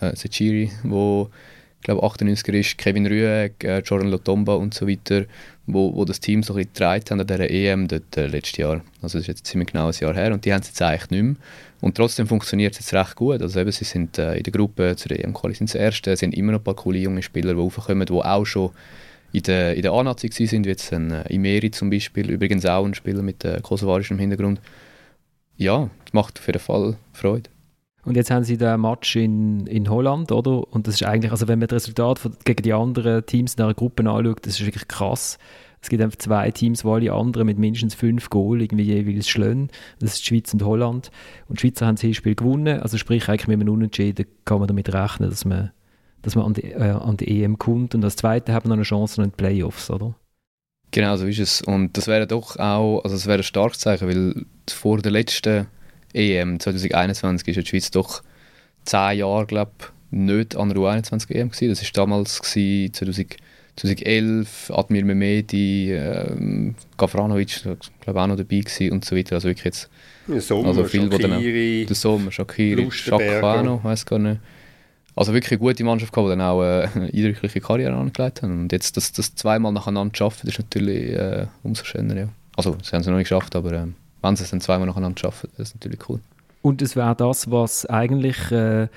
äh, 0.00 0.14
Sekiri, 0.14 0.70
wo 0.82 1.30
glaube 1.86 2.04
98er 2.04 2.52
ist, 2.52 2.78
Kevin 2.78 3.06
Rüegg, 3.06 3.64
äh, 3.64 3.78
Jordan 3.78 4.10
Lotomba 4.10 4.54
und 4.54 4.74
so 4.74 4.88
weiter, 4.88 5.24
wo, 5.66 5.94
wo 5.94 6.04
das 6.04 6.20
Team 6.20 6.42
so 6.42 6.54
ein 6.54 6.66
bisschen 6.66 6.86
haben 6.86 7.20
an 7.20 7.26
dieser 7.26 7.50
EM 7.50 7.88
dort, 7.88 8.16
äh, 8.16 8.26
letztes 8.26 8.58
Jahr. 8.58 8.82
Also 9.02 9.18
das 9.18 9.22
ist 9.22 9.26
jetzt 9.28 9.46
ziemlich 9.46 9.72
genau 9.72 9.86
ein 9.86 9.94
Jahr 9.98 10.14
her 10.14 10.32
und 10.32 10.44
die 10.44 10.52
haben 10.52 10.60
es 10.60 10.68
jetzt 10.68 10.82
eigentlich 10.82 11.10
nicht 11.10 11.22
mehr. 11.22 11.36
Und 11.80 11.96
trotzdem 11.96 12.26
funktioniert 12.26 12.72
es 12.72 12.80
jetzt 12.80 12.94
recht 12.94 13.14
gut. 13.16 13.40
Also 13.40 13.60
eben, 13.60 13.70
sie 13.70 13.84
sind 13.84 14.18
äh, 14.18 14.36
in 14.36 14.42
der 14.42 14.52
Gruppe 14.52 14.96
zur 14.96 15.12
EM-Quali 15.12 15.54
sind 15.54 15.70
sie 15.70 15.78
Erste, 15.78 16.12
es 16.12 16.20
sind 16.20 16.34
immer 16.34 16.52
noch 16.52 16.60
ein 16.60 16.64
paar 16.64 16.74
coole 16.74 16.98
junge 16.98 17.22
Spieler, 17.22 17.54
die 17.54 17.60
raufkommen, 17.60 18.04
die 18.04 18.12
auch 18.12 18.44
schon 18.44 18.70
in 19.32 19.42
der, 19.42 19.74
in 19.74 19.82
der 19.82 19.92
A-Nazi 19.92 20.28
sind, 20.46 20.66
wie 20.66 20.70
jetzt 20.70 20.92
ein 20.92 21.12
äh, 21.12 21.32
Imeri 21.32 21.70
zum 21.70 21.90
Beispiel, 21.90 22.30
übrigens 22.30 22.66
auch 22.66 22.84
ein 22.84 22.94
Spieler 22.94 23.22
mit 23.22 23.44
äh, 23.44 23.60
kosovarischem 23.62 24.18
Hintergrund. 24.18 24.60
Ja, 25.56 25.88
das 26.04 26.12
macht 26.12 26.38
auf 26.38 26.46
jeden 26.46 26.58
Fall 26.58 26.96
Freude. 27.12 27.48
Und 28.06 28.16
jetzt 28.16 28.30
haben 28.30 28.44
sie 28.44 28.56
den 28.56 28.80
Match 28.80 29.16
in, 29.16 29.66
in 29.66 29.90
Holland, 29.90 30.30
oder? 30.30 30.72
Und 30.72 30.86
das 30.86 30.94
ist 30.94 31.02
eigentlich, 31.02 31.32
also 31.32 31.48
wenn 31.48 31.58
man 31.58 31.66
das 31.66 31.82
Resultat 31.82 32.20
von, 32.20 32.36
gegen 32.44 32.62
die 32.62 32.72
anderen 32.72 33.26
Teams 33.26 33.54
in 33.54 33.64
einer 33.64 33.74
Gruppe 33.74 34.08
anschaut, 34.08 34.46
das 34.46 34.60
ist 34.60 34.64
wirklich 34.64 34.86
krass. 34.86 35.38
Es 35.82 35.88
gibt 35.88 36.00
einfach 36.00 36.16
zwei 36.16 36.52
Teams, 36.52 36.84
wo 36.84 36.94
alle 36.94 37.12
anderen 37.12 37.46
mit 37.46 37.58
mindestens 37.58 37.96
fünf 37.96 38.30
Goal 38.30 38.62
irgendwie 38.62 38.84
jeweils 38.84 39.28
schlönen. 39.28 39.70
Das 39.98 40.14
ist 40.14 40.20
die 40.20 40.26
Schweiz 40.26 40.54
und 40.54 40.62
Holland. 40.64 41.10
Und 41.48 41.58
die 41.58 41.62
Schweizer 41.62 41.86
haben 41.86 41.96
das 41.96 42.02
Hinspiel 42.02 42.36
gewonnen. 42.36 42.80
Also 42.80 42.96
sprich, 42.96 43.28
eigentlich 43.28 43.48
mit 43.48 43.60
einem 43.60 43.74
Unentschieden 43.74 44.26
kann 44.44 44.60
man 44.60 44.68
damit 44.68 44.94
rechnen, 44.94 45.28
dass 45.28 45.44
man, 45.44 45.72
dass 46.22 46.36
man 46.36 46.44
an, 46.44 46.54
die, 46.54 46.70
äh, 46.70 46.90
an 46.90 47.16
die 47.16 47.42
EM 47.42 47.58
kommt. 47.58 47.96
Und 47.96 48.04
als 48.04 48.14
Zweite 48.14 48.52
hat 48.52 48.64
man 48.64 48.70
noch 48.70 48.76
eine 48.76 48.84
Chance 48.84 49.20
in 49.20 49.30
die 49.30 49.36
Playoffs, 49.36 49.90
oder? 49.90 50.14
Genau, 50.92 51.16
so 51.16 51.26
ist 51.26 51.40
es. 51.40 51.60
Und 51.60 51.96
das 51.96 52.06
wäre 52.06 52.28
doch 52.28 52.56
auch, 52.56 53.00
also 53.02 53.16
das 53.16 53.26
wäre 53.26 53.38
ein 53.38 53.42
starkes 53.42 53.80
Zeichen, 53.80 54.08
weil 54.08 54.46
vor 54.70 54.98
der 54.98 55.10
letzten 55.10 55.66
EM 56.16 56.58
2021 56.58 57.48
ist 57.48 57.64
die 57.64 57.66
Schweiz 57.68 57.90
doch 57.90 58.22
zehn 58.84 59.18
Jahre, 59.18 59.46
glaube 59.46 59.72
nicht 60.10 60.56
an 60.56 60.68
der 60.68 60.78
U21 60.78 61.30
EM 61.30 61.50
gewesen. 61.50 61.68
Das 61.68 61.82
war 61.82 61.90
damals 61.92 62.40
gewesen, 62.40 62.94
2000, 62.94 63.36
2011, 63.76 64.70
Admir 64.74 65.04
Mehmedi, 65.04 65.92
ähm, 65.92 66.74
Gavranovic, 66.96 67.62
glaube 68.00 68.22
auch 68.22 68.26
noch 68.26 68.36
dabei 68.36 68.60
gewesen 68.60 68.92
und 68.92 69.04
so 69.04 69.14
weiter. 69.14 69.34
Also 69.34 69.48
wirklich 69.48 69.64
jetzt 69.64 69.90
Sommer, 70.38 70.68
also 70.68 70.84
viel, 70.84 71.10
Shakiri, 71.12 71.84
der 71.86 71.96
Sommer, 71.96 72.32
Shakiri, 72.32 72.90
Chakano, 72.90 73.80
weiß 73.82 74.06
gar 74.06 74.18
nicht. 74.18 74.40
Also 75.14 75.32
wirklich 75.32 75.52
eine 75.52 75.58
gute 75.58 75.84
Mannschaft 75.84 76.12
gehabt, 76.12 76.26
die 76.26 76.30
dann 76.30 76.40
auch 76.42 76.62
äh, 76.62 76.88
eine 76.94 77.06
eindrückliche 77.06 77.60
Karriere 77.60 77.94
angelegt 77.94 78.42
haben. 78.42 78.62
Und 78.62 78.72
jetzt 78.72 78.96
das, 78.96 79.12
das 79.12 79.34
zweimal 79.34 79.72
nacheinander 79.72 80.12
zu 80.12 80.18
schaffen, 80.18 80.48
ist 80.48 80.58
natürlich 80.58 81.12
äh, 81.12 81.46
umso 81.62 81.84
schöner. 81.84 82.16
Ja. 82.16 82.28
Also, 82.56 82.76
sie 82.82 82.92
haben 82.92 83.00
es 83.00 83.06
noch 83.06 83.16
nicht 83.16 83.28
geschafft, 83.28 83.56
aber 83.56 83.72
ähm, 83.72 83.94
wenn 84.26 84.36
sie 84.36 84.44
es 84.44 84.50
dann 84.50 84.60
zweimal 84.60 84.86
nacheinander 84.86 85.18
schaffen, 85.18 85.50
das 85.56 85.68
ist 85.68 85.74
natürlich 85.74 86.08
cool. 86.08 86.20
Und 86.62 86.82
es 86.82 86.96
wäre 86.96 87.14
das, 87.14 87.50
was 87.50 87.86
eigentlich 87.86 88.50
äh, 88.50 88.88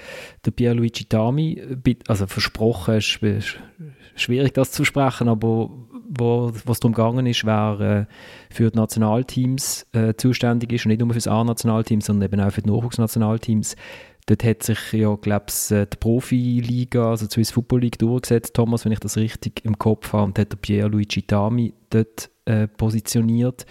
der 0.44 0.52
Pierluigi 0.56 1.06
Tami, 1.06 1.62
also 2.08 2.26
versprochen 2.26 2.96
ist, 2.96 3.20
schwierig 4.16 4.54
das 4.54 4.72
zu 4.72 4.86
sprechen, 4.86 5.30
aber 5.30 5.70
wo, 6.10 6.52
was 6.66 6.80
darum 6.80 6.94
gegangen 6.94 7.28
ist, 7.28 7.46
wer 7.46 8.08
äh, 8.10 8.54
für 8.54 8.72
die 8.72 8.78
Nationalteams 8.78 9.86
äh, 9.94 10.16
zuständig 10.16 10.74
ist 10.74 10.86
und 10.86 10.90
nicht 10.90 11.02
nur 11.02 11.10
für 11.10 11.16
das 11.16 11.28
A-Nationalteam, 11.28 12.02
sondern 12.02 12.32
eben 12.32 12.42
auch 12.42 12.52
für 12.52 12.64
die 12.64 12.70
Nachwuchsnationalteams. 12.72 13.76
Dort 14.26 14.44
hat 14.44 14.64
sich 14.64 14.94
ja, 14.94 15.16
glaube 15.16 15.46
ich, 15.50 15.72
äh, 15.72 15.86
die 15.86 15.98
Profiliga, 15.98 17.12
also 17.12 17.28
die 17.28 17.34
Swiss 17.34 17.52
Football 17.52 17.82
League 17.82 18.00
durchgesetzt, 18.00 18.56
Thomas, 18.56 18.86
wenn 18.86 18.92
ich 18.92 19.00
das 19.00 19.18
richtig 19.18 19.64
im 19.64 19.78
Kopf 19.78 20.14
habe, 20.14 20.24
und 20.24 20.40
hat 20.40 20.52
der 20.52 20.58
Pierluigi 20.58 21.24
Tami 21.24 21.74
dort 21.90 22.30
äh, 22.46 22.68
positioniert. 22.68 23.66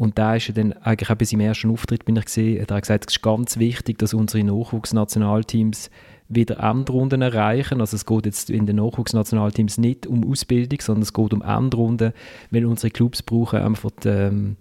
Und 0.00 0.16
da 0.16 0.34
ist 0.34 0.48
ja 0.48 0.54
dann 0.54 0.72
eigentlich 0.72 1.10
auch 1.10 1.16
bei 1.16 1.26
seinem 1.26 1.40
ersten 1.40 1.70
Auftritt, 1.70 2.06
bin 2.06 2.16
ich 2.16 2.24
gesehen, 2.24 2.62
hat 2.62 2.70
er 2.70 2.80
gesagt, 2.80 3.04
es 3.06 3.16
ist 3.16 3.22
ganz 3.22 3.58
wichtig, 3.58 3.98
dass 3.98 4.14
unsere 4.14 4.42
Nachwuchsnationalteams 4.44 5.90
wieder 6.26 6.58
Endrunden 6.58 7.20
erreichen. 7.20 7.82
Also 7.82 7.96
es 7.96 8.06
geht 8.06 8.24
jetzt 8.24 8.48
in 8.48 8.64
den 8.64 8.76
Nachwuchsnationalteams 8.76 9.76
nicht 9.76 10.06
um 10.06 10.26
Ausbildung, 10.26 10.80
sondern 10.80 11.02
es 11.02 11.12
geht 11.12 11.34
um 11.34 11.42
Endrunden, 11.42 12.14
weil 12.50 12.64
unsere 12.64 12.90
Clubs 12.90 13.22
brauchen 13.22 13.58
einfach 13.58 13.90
ähm, 14.06 14.56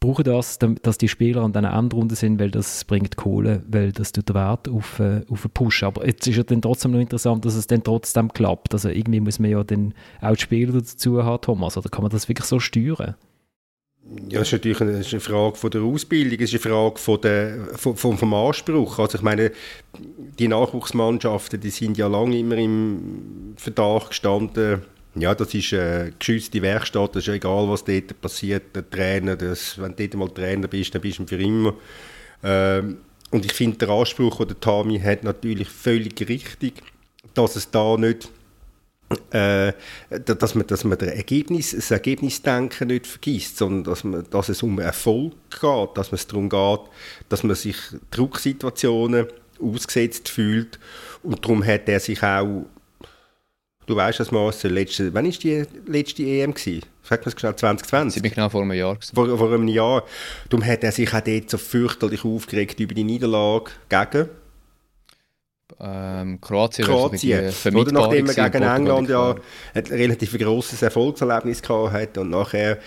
brauchen 0.00 0.24
das, 0.24 0.58
dass 0.58 0.96
die 0.96 1.08
Spieler 1.08 1.42
an 1.42 1.52
diesen 1.52 1.66
Endrunden 1.66 2.16
sind, 2.16 2.40
weil 2.40 2.50
das 2.50 2.86
bringt 2.86 3.18
Kohle, 3.18 3.62
weil 3.68 3.92
das 3.92 4.12
tut 4.12 4.30
den 4.30 4.34
Wert 4.34 4.66
auf, 4.70 4.98
äh, 4.98 5.26
auf 5.28 5.44
einen 5.44 5.52
Push. 5.52 5.82
Aber 5.82 6.06
jetzt 6.06 6.26
ist 6.26 6.36
ja 6.36 6.42
dann 6.42 6.62
trotzdem 6.62 6.92
noch 6.92 7.00
interessant, 7.00 7.44
dass 7.44 7.54
es 7.54 7.66
dann 7.66 7.82
trotzdem 7.82 8.32
klappt. 8.32 8.72
Also 8.72 8.88
irgendwie 8.88 9.20
muss 9.20 9.38
man 9.38 9.50
ja 9.50 9.62
dann 9.62 9.92
auch 10.22 10.36
die 10.36 10.40
Spieler 10.40 10.72
dazu 10.72 11.22
haben, 11.22 11.42
Thomas. 11.42 11.76
Oder 11.76 11.90
kann 11.90 12.00
man 12.00 12.10
das 12.10 12.30
wirklich 12.30 12.46
so 12.46 12.58
steuern? 12.58 13.14
Ja, 14.28 14.40
das 14.40 14.48
ist 14.48 14.52
natürlich 14.52 14.80
eine, 14.82 14.98
ist 14.98 15.12
eine 15.12 15.20
Frage 15.20 15.56
von 15.56 15.70
der 15.70 15.82
Ausbildung, 15.82 16.38
es 16.38 16.52
ist 16.52 16.64
eine 16.64 16.74
Frage 16.74 16.98
von 16.98 17.20
der, 17.22 17.68
von, 17.76 17.96
vom, 17.96 18.34
Anspruch. 18.34 18.98
Also 18.98 19.16
ich 19.16 19.22
meine, 19.22 19.50
die 20.38 20.48
Nachwuchsmannschaften, 20.48 21.60
die 21.60 21.70
sind 21.70 21.96
ja 21.96 22.06
lange 22.06 22.38
immer 22.38 22.56
im 22.56 23.54
Verdacht 23.56 24.08
gestanden, 24.08 24.82
ja, 25.14 25.34
das 25.34 25.54
ist 25.54 25.72
eine 25.72 26.12
geschützte 26.18 26.60
Werkstatt, 26.60 27.14
das 27.14 27.22
ist 27.22 27.28
ja 27.28 27.34
egal, 27.34 27.68
was 27.68 27.84
dort 27.84 28.20
passiert, 28.20 28.74
der 28.74 28.88
Trainer, 28.90 29.36
das, 29.36 29.80
wenn 29.80 29.94
du 29.94 30.08
dort 30.08 30.14
mal 30.14 30.28
Trainer 30.28 30.68
bist, 30.68 30.94
dann 30.94 31.02
bist 31.02 31.20
du 31.20 31.26
für 31.26 31.40
immer. 31.40 31.74
Ähm, 32.42 32.98
und 33.30 33.44
ich 33.44 33.52
finde, 33.52 33.78
der 33.78 33.90
Anspruch, 33.90 34.44
den 34.44 34.60
Tami 34.60 34.98
hat, 35.00 35.24
natürlich 35.24 35.68
völlig 35.68 36.28
richtig, 36.28 36.74
dass 37.32 37.56
es 37.56 37.70
da 37.70 37.96
nicht 37.96 38.28
äh, 39.30 39.72
dass 40.24 40.54
man, 40.54 40.66
dass 40.66 40.84
man 40.84 40.98
das, 40.98 41.08
Ergebnis, 41.08 41.72
das 41.72 41.90
Ergebnisdenken 41.90 42.88
nicht 42.88 43.06
vergisst, 43.06 43.56
sondern 43.56 43.84
dass, 43.84 44.04
man, 44.04 44.24
dass 44.30 44.48
es 44.48 44.62
um 44.62 44.78
Erfolg 44.78 45.34
geht, 45.50 45.88
dass 45.94 46.12
es 46.12 46.26
darum 46.26 46.48
geht, 46.48 46.80
dass 47.28 47.42
man 47.42 47.56
sich 47.56 47.76
Drucksituationen 48.10 49.26
ausgesetzt 49.60 50.28
fühlt 50.28 50.78
und 51.22 51.44
darum 51.44 51.64
hat 51.64 51.88
er 51.88 52.00
sich 52.00 52.22
auch 52.22 52.66
Du 53.86 53.96
weißt 53.96 54.18
das, 54.18 54.30
Marcel, 54.30 54.72
letzte, 54.72 55.12
wann 55.12 55.26
war 55.26 55.32
die 55.32 55.64
letzte 55.86 56.22
EM? 56.22 56.54
Gewesen? 56.54 56.84
Sag 57.02 57.20
mir 57.20 57.32
es 57.32 57.38
schnell, 57.38 57.54
2020? 57.54 58.14
Ziemlich 58.14 58.34
genau 58.34 58.48
vor 58.48 58.62
einem 58.62 58.72
Jahr. 58.72 58.96
Vor, 59.14 59.36
vor, 59.36 59.52
einem 59.52 59.68
Jahr. 59.68 60.04
Darum 60.48 60.64
hat 60.64 60.82
er 60.84 60.92
sich 60.92 61.12
auch 61.12 61.20
dort 61.20 61.50
so 61.50 61.58
fürchterlich 61.58 62.24
aufgeregt 62.24 62.80
über 62.80 62.94
die 62.94 63.04
Niederlage 63.04 63.72
gegen 63.90 64.30
ähm, 65.80 66.40
Kroatien. 66.40 66.86
Kroatien. 66.86 67.52
Oder 67.74 67.92
nachdem 67.92 68.26
er 68.26 68.50
gegen 68.50 68.62
England 68.62 69.08
ja 69.08 69.34
ein 69.74 69.84
relativ 69.86 70.38
grosses 70.38 70.82
Erfolgserlebnis 70.82 71.62
gehabt 71.62 71.92
hat 71.92 72.18
und 72.18 72.30
nachher 72.30 72.78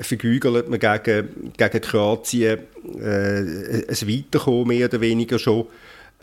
vergügelt 0.00 0.68
man 0.68 0.78
gegen, 0.78 1.52
gegen 1.56 1.80
Kroatien 1.80 2.60
äh, 2.98 3.38
ein 3.38 4.08
Weiterkommen, 4.08 4.68
mehr 4.68 4.86
oder 4.86 5.00
weniger 5.00 5.38
schon. 5.38 5.66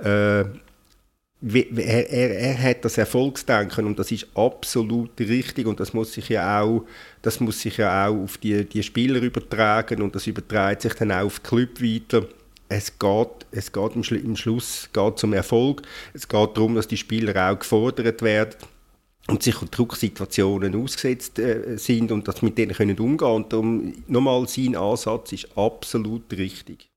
Äh, 0.04 0.46
er, 1.46 2.10
er, 2.10 2.40
er, 2.40 2.64
hat 2.64 2.86
das 2.86 2.98
Erfolgsdenken 2.98 3.86
und 3.86 4.00
das 4.00 4.12
ist 4.12 4.28
absolut 4.34 5.20
richtig 5.20 5.68
und 5.68 5.80
das 5.80 5.94
muss 5.94 6.14
sich 6.14 6.30
ja 6.30 6.62
auch, 6.62 6.86
das 7.22 7.42
muss 7.42 7.60
sich 7.60 7.78
ja 7.78 8.08
auch 8.08 8.16
auf 8.16 8.38
die, 8.38 8.64
die 8.64 8.82
Spieler 8.82 9.22
übertragen 9.22 10.02
und 10.02 10.16
das 10.16 10.26
überträgt 10.26 10.84
sich 10.84 10.94
dann 10.94 11.12
auch 11.12 11.26
auf 11.26 11.40
die 11.40 11.48
Club 11.48 11.82
weiter. 11.82 12.28
Es 12.70 12.98
geht, 12.98 13.30
es 13.52 13.72
geht 13.72 13.96
im, 13.96 14.04
Schlu 14.04 14.18
im 14.18 14.36
Schluss 14.36 14.90
geht 14.94 15.20
zum 15.20 15.34
Erfolg. 15.34 15.84
Es 16.14 16.28
geht 16.28 16.58
darum, 16.58 16.76
dass 16.76 16.88
die 16.88 16.98
Spieler 16.98 17.52
auch 17.52 17.60
gefordert 17.60 18.22
werden 18.22 18.56
und 19.28 19.44
sich 19.44 19.56
Drucksituationen 19.56 20.76
ausgesetzt 20.76 21.40
äh, 21.40 21.78
sind 21.78 22.12
und 22.12 22.28
dass 22.28 22.42
mit 22.42 22.58
denen 22.58 22.74
können 22.74 22.98
umgehen 23.00 23.32
und 23.32 23.54
darum 23.54 23.94
nochmal 24.08 24.48
sein 24.48 24.76
Ansatz 24.76 25.32
ist 25.32 25.58
absolut 25.58 26.32
richtig. 26.34 26.90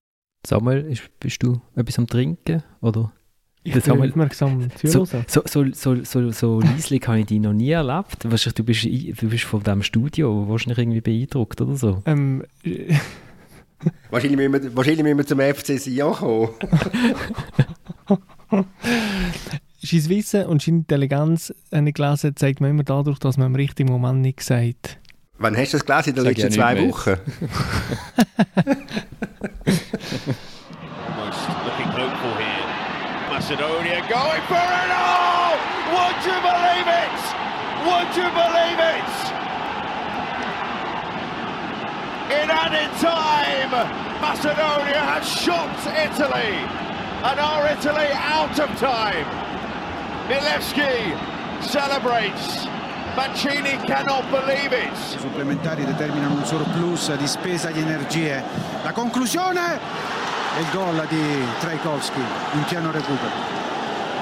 Samuel, 0.46 0.96
bist 1.20 1.42
du 1.42 1.60
etwas 1.74 1.98
am 1.98 2.06
Trinken 2.06 2.62
oder? 2.80 3.12
Ich 3.66 3.74
das 3.74 3.84
bin 3.84 4.00
aufmerksam 4.00 4.68
zuhören. 4.76 5.24
So, 5.26 5.42
so, 5.44 5.64
so, 5.72 6.04
so, 6.04 6.30
so 6.30 6.60
leislich 6.60 7.02
habe 7.08 7.18
ich 7.18 7.26
dich 7.26 7.40
noch 7.40 7.52
nie 7.52 7.70
erlebt. 7.70 8.24
Wahrscheinlich, 8.24 8.54
du, 8.54 8.62
bist, 8.62 8.84
du 8.84 9.28
bist 9.28 9.42
von 9.42 9.60
diesem 9.60 9.82
Studio 9.82 10.48
wahrscheinlich 10.48 10.78
irgendwie 10.78 11.00
beeindruckt 11.00 11.60
oder 11.60 11.74
so. 11.74 12.00
Ähm, 12.06 12.44
wahrscheinlich, 14.10 14.48
müssen 14.48 14.64
wir, 14.64 14.76
wahrscheinlich 14.76 15.02
müssen 15.02 15.18
wir 15.18 15.26
zum 15.26 15.40
FC 15.40 15.78
Sion 15.80 16.14
kommen. 16.14 16.48
sein 19.82 20.08
Wissen 20.08 20.46
und 20.46 20.62
seine 20.62 20.78
Intelligenz, 20.78 21.52
eine 21.70 21.92
gelesen, 21.92 22.34
zeigt 22.34 22.60
man 22.60 22.70
immer 22.70 22.82
dadurch, 22.82 23.18
dass 23.18 23.36
man 23.36 23.48
im 23.48 23.54
richtigen 23.54 23.90
Moment 23.90 24.20
nichts 24.20 24.46
sagt. 24.46 24.98
Wann 25.38 25.56
hast 25.56 25.74
du 25.74 25.78
das 25.78 25.86
gelesen? 25.86 26.10
In 26.10 26.14
den 26.16 26.24
letzten 26.24 26.50
zwei 26.50 26.88
Wochen? 26.88 27.16
Macedonia 33.48 34.00
going 34.08 34.42
for 34.48 34.56
it 34.56 34.90
all! 34.90 35.54
Would 35.92 36.18
you 36.26 36.34
believe 36.42 36.88
it? 36.88 37.20
Would 37.86 38.16
you 38.16 38.28
believe 38.32 38.80
it? 38.80 39.45
In 42.28 42.50
added 42.50 42.90
time, 42.98 43.70
Macedonia 44.20 44.98
has 44.98 45.24
shocked 45.24 45.86
Italy 45.86 46.58
and 47.22 47.38
are 47.38 47.68
Italy 47.68 48.08
out 48.12 48.58
of 48.58 48.68
time. 48.80 49.24
Milevski 50.26 51.16
celebrates. 51.62 52.66
Mancini 53.14 53.78
cannot 53.86 54.28
believe 54.30 54.72
it. 54.72 54.90
I 54.90 55.18
supplementari 55.18 55.84
determinano 55.84 56.34
un 56.34 56.44
surplus 56.44 57.14
di 57.14 57.28
spesa 57.28 57.70
di 57.70 57.80
energie. 57.80 58.42
La 58.82 58.90
conclusione 58.90 59.78
e 60.56 60.60
il 60.60 60.70
gol 60.72 61.06
di 61.08 61.44
Trajkovski 61.60 62.20
in 62.54 62.64
piano 62.64 62.90
recupero. 62.90 63.65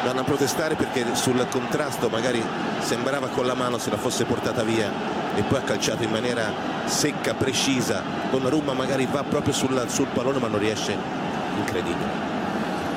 Vanno 0.04 0.20
a 0.20 0.24
protestare 0.24 0.74
perché 0.74 1.14
sul 1.14 1.46
contrasto 1.50 2.08
magari 2.08 2.42
sembrava 2.80 3.28
con 3.28 3.46
la 3.46 3.54
mano 3.54 3.78
se 3.78 3.90
la 3.90 3.96
fosse 3.96 4.24
portata 4.24 4.62
via 4.62 4.90
e 5.34 5.42
poi 5.42 5.58
ha 5.58 5.62
calciato 5.62 6.02
in 6.02 6.10
maniera 6.10 6.52
secca, 6.84 7.34
precisa. 7.34 8.02
Donnarumma 8.30 8.74
magari 8.74 9.06
va 9.10 9.24
proprio 9.24 9.54
sul, 9.54 9.82
sul 9.88 10.06
pallone 10.12 10.38
ma 10.38 10.48
non 10.48 10.58
riesce. 10.58 10.96
Incredibile. 11.58 12.32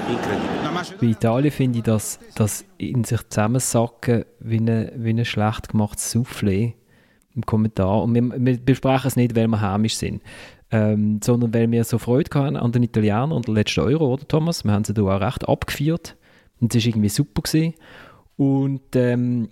Incredibile. 0.07 0.55
Bei 0.99 1.07
Italien 1.07 1.51
finde 1.51 1.77
ich 1.77 1.83
das, 1.83 2.19
das 2.35 2.65
in 2.77 3.03
sich 3.03 3.27
zusammensacken 3.29 4.25
wie 4.39 4.59
ein, 4.59 4.91
wie 4.95 5.09
ein 5.09 5.25
schlecht 5.25 5.69
gemachtes 5.69 6.13
Soufflé 6.13 6.73
im 7.33 7.45
Kommentar. 7.45 8.03
Und 8.03 8.13
wir, 8.13 8.21
wir 8.37 8.57
besprechen 8.57 9.07
es 9.07 9.15
nicht, 9.15 9.35
weil 9.35 9.47
wir 9.47 9.61
heimisch 9.61 9.95
sind 9.95 10.21
ähm, 10.71 11.19
sondern 11.23 11.53
weil 11.53 11.71
wir 11.71 11.83
so 11.83 11.97
Freude 11.97 12.29
hatten 12.37 12.57
an 12.57 12.71
den 12.71 12.83
Italienern 12.83 13.31
und 13.31 13.47
den 13.47 13.55
letzten 13.55 13.81
Euro, 13.81 14.13
oder 14.13 14.27
Thomas? 14.27 14.63
Wir 14.63 14.73
haben 14.73 14.83
sie 14.83 14.93
da 14.93 15.01
auch 15.01 15.21
recht 15.21 15.47
abgeführt 15.47 16.17
und 16.59 16.73
es 16.73 16.83
war 16.83 16.89
irgendwie 16.89 17.09
super. 17.09 17.41
Gewesen. 17.41 17.73
Und, 18.35 18.95
ähm, 18.95 19.49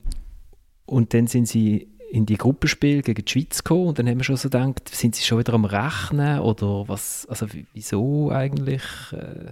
und 0.85 1.13
dann 1.13 1.27
sind 1.27 1.47
sie 1.47 1.87
in 2.11 2.25
die 2.25 2.37
Gruppenspiel 2.37 3.01
gegen 3.01 3.25
die 3.25 3.31
Schweiz 3.31 3.63
gekommen 3.63 3.87
und 3.87 3.99
dann 3.99 4.07
haben 4.07 4.19
wir 4.19 4.23
schon 4.23 4.37
so 4.37 4.49
gedacht, 4.49 4.89
sind 4.89 5.15
sie 5.15 5.23
schon 5.23 5.39
wieder 5.39 5.53
am 5.53 5.65
Rechnen 5.65 6.39
oder 6.39 6.87
was, 6.87 7.25
also 7.27 7.47
wieso 7.73 8.31
eigentlich? 8.31 8.83
Äh, 9.11 9.49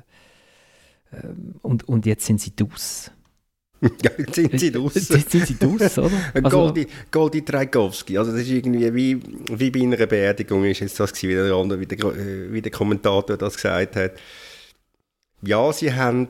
äh, 1.12 1.34
und, 1.62 1.88
und 1.88 2.06
jetzt 2.06 2.26
sind 2.26 2.40
sie 2.40 2.56
draus. 2.56 3.12
ja, 3.82 4.12
jetzt 4.18 4.36
sind 4.36 4.60
sie 4.60 4.72
draus. 4.72 4.94
Jetzt 4.96 5.32
sind 5.32 5.48
sie 5.48 5.58
draus, 5.58 5.98
oder? 5.98 6.12
Also, 6.34 6.58
Goldi, 6.58 6.88
Goldi 7.12 7.42
Trajkowski, 7.44 8.18
also 8.18 8.32
das 8.32 8.42
ist 8.42 8.50
irgendwie 8.50 8.94
wie, 8.94 9.20
wie 9.52 9.72
bei 9.72 9.82
einer 9.82 10.06
Beerdigung 10.06 10.64
ist 10.64 10.80
jetzt 10.80 11.00
das 11.00 11.12
gewesen, 11.12 11.30
wie 11.30 11.48
der, 11.48 11.56
andere, 11.56 11.80
wie, 11.80 11.86
der, 11.86 12.00
äh, 12.00 12.54
wie 12.54 12.62
der 12.62 12.72
Kommentator 12.72 13.36
das 13.36 13.56
gesagt 13.56 13.96
hat. 13.96 14.14
Ja, 15.42 15.74
sie 15.74 15.94
haben 15.94 16.30